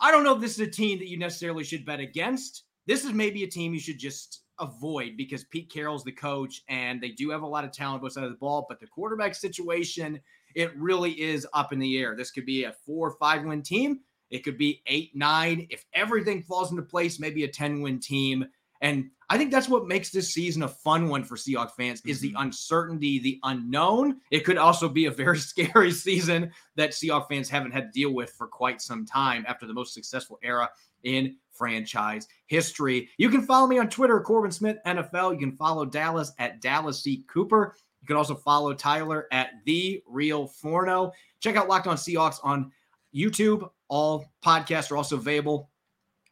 I 0.00 0.10
don't 0.10 0.22
know 0.22 0.34
if 0.34 0.40
this 0.40 0.52
is 0.52 0.60
a 0.60 0.70
team 0.70 0.98
that 1.00 1.08
you 1.08 1.18
necessarily 1.18 1.64
should 1.64 1.84
bet 1.84 2.00
against. 2.00 2.64
This 2.86 3.04
is 3.04 3.12
maybe 3.12 3.42
a 3.42 3.48
team 3.48 3.74
you 3.74 3.80
should 3.80 3.98
just 3.98 4.41
avoid 4.58 5.16
because 5.16 5.44
Pete 5.44 5.70
Carroll's 5.70 6.04
the 6.04 6.12
coach 6.12 6.62
and 6.68 7.00
they 7.00 7.10
do 7.10 7.30
have 7.30 7.42
a 7.42 7.46
lot 7.46 7.64
of 7.64 7.72
talent 7.72 8.02
both 8.02 8.12
sides 8.12 8.26
of 8.26 8.32
the 8.32 8.38
ball, 8.38 8.66
but 8.68 8.80
the 8.80 8.86
quarterback 8.86 9.34
situation, 9.34 10.20
it 10.54 10.76
really 10.76 11.12
is 11.20 11.46
up 11.54 11.72
in 11.72 11.78
the 11.78 11.98
air. 11.98 12.14
This 12.16 12.30
could 12.30 12.46
be 12.46 12.64
a 12.64 12.74
four 12.84 13.08
or 13.08 13.16
five 13.18 13.44
win 13.44 13.62
team. 13.62 14.00
It 14.30 14.44
could 14.44 14.56
be 14.56 14.82
eight, 14.86 15.14
nine. 15.14 15.66
If 15.70 15.84
everything 15.92 16.42
falls 16.42 16.70
into 16.70 16.82
place, 16.82 17.20
maybe 17.20 17.44
a 17.44 17.48
10 17.48 17.82
win 17.82 18.00
team. 18.00 18.46
And 18.80 19.10
I 19.32 19.38
think 19.38 19.50
that's 19.50 19.68
what 19.68 19.86
makes 19.86 20.10
this 20.10 20.34
season 20.34 20.62
a 20.62 20.68
fun 20.68 21.08
one 21.08 21.24
for 21.24 21.36
Seahawks 21.36 21.72
fans 21.72 22.00
mm-hmm. 22.00 22.10
is 22.10 22.20
the 22.20 22.32
mm-hmm. 22.32 22.42
uncertainty, 22.42 23.18
the 23.18 23.40
unknown. 23.44 24.20
It 24.30 24.40
could 24.40 24.58
also 24.58 24.90
be 24.90 25.06
a 25.06 25.10
very 25.10 25.38
scary 25.52 25.90
season 25.90 26.52
that 26.76 26.90
Seahawks 26.90 27.28
fans 27.28 27.48
haven't 27.48 27.72
had 27.72 27.84
to 27.84 27.98
deal 27.98 28.12
with 28.12 28.30
for 28.32 28.46
quite 28.46 28.82
some 28.82 29.06
time 29.06 29.46
after 29.48 29.66
the 29.66 29.72
most 29.72 29.94
successful 29.94 30.38
era 30.42 30.68
in 31.04 31.34
franchise 31.50 32.28
history. 32.44 33.08
You 33.16 33.30
can 33.30 33.40
follow 33.40 33.66
me 33.66 33.78
on 33.78 33.88
Twitter, 33.88 34.20
Corbin 34.20 34.52
Smith 34.52 34.76
NFL. 34.86 35.32
You 35.32 35.38
can 35.38 35.56
follow 35.56 35.86
Dallas 35.86 36.32
at 36.38 36.60
Dallas 36.60 37.02
C. 37.02 37.24
Cooper. 37.26 37.74
You 38.02 38.06
can 38.06 38.18
also 38.18 38.34
follow 38.34 38.74
Tyler 38.74 39.28
at 39.32 39.52
The 39.64 40.02
Real 40.06 40.46
Forno. 40.46 41.10
Check 41.40 41.56
out 41.56 41.70
Locked 41.70 41.86
On 41.86 41.96
Seahawks 41.96 42.38
on 42.42 42.70
YouTube. 43.14 43.66
All 43.88 44.26
podcasts 44.44 44.90
are 44.90 44.98
also 44.98 45.16
available 45.16 45.70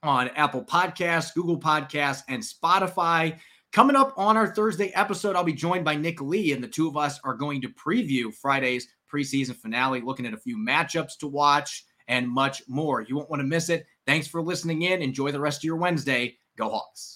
on 0.03 0.29
Apple 0.31 0.65
Podcasts, 0.65 1.35
Google 1.35 1.59
Podcasts, 1.59 2.23
and 2.29 2.43
Spotify. 2.43 3.39
Coming 3.73 3.97
up 3.97 4.15
on 4.17 4.37
our 4.37 4.55
Thursday 4.55 4.93
episode, 4.95 5.37
I'll 5.37 5.45
be 5.45 5.53
joined 5.53 5.85
by 5.85 5.95
Nick 5.95 6.21
Lee, 6.21 6.53
and 6.53 6.63
the 6.63 6.69
two 6.69 6.89
of 6.89 6.97
us 6.97 7.21
are 7.23 7.35
going 7.35 7.61
to 7.61 7.69
preview 7.69 8.35
Friday's 8.35 8.89
preseason 9.13 9.55
finale, 9.57 10.01
looking 10.01 10.27
at 10.27 10.35
a 10.35 10.39
few 10.39 10.57
matchups 10.57 11.19
to 11.21 11.27
watch 11.27 11.85
and 12.09 12.29
much 12.29 12.63
more. 12.69 13.03
You 13.03 13.17
won't 13.17 13.31
want 13.31 13.41
to 13.41 13.47
miss 13.47 13.69
it. 13.69 13.87
Thanks 14.07 14.27
for 14.27 14.43
listening 14.43 14.83
in. 14.83 15.03
Enjoy 15.03 15.31
the 15.31 15.41
rest 15.41 15.61
of 15.61 15.65
your 15.65 15.77
Wednesday. 15.77 16.37
Go 16.57 16.69
Hawks. 16.69 17.09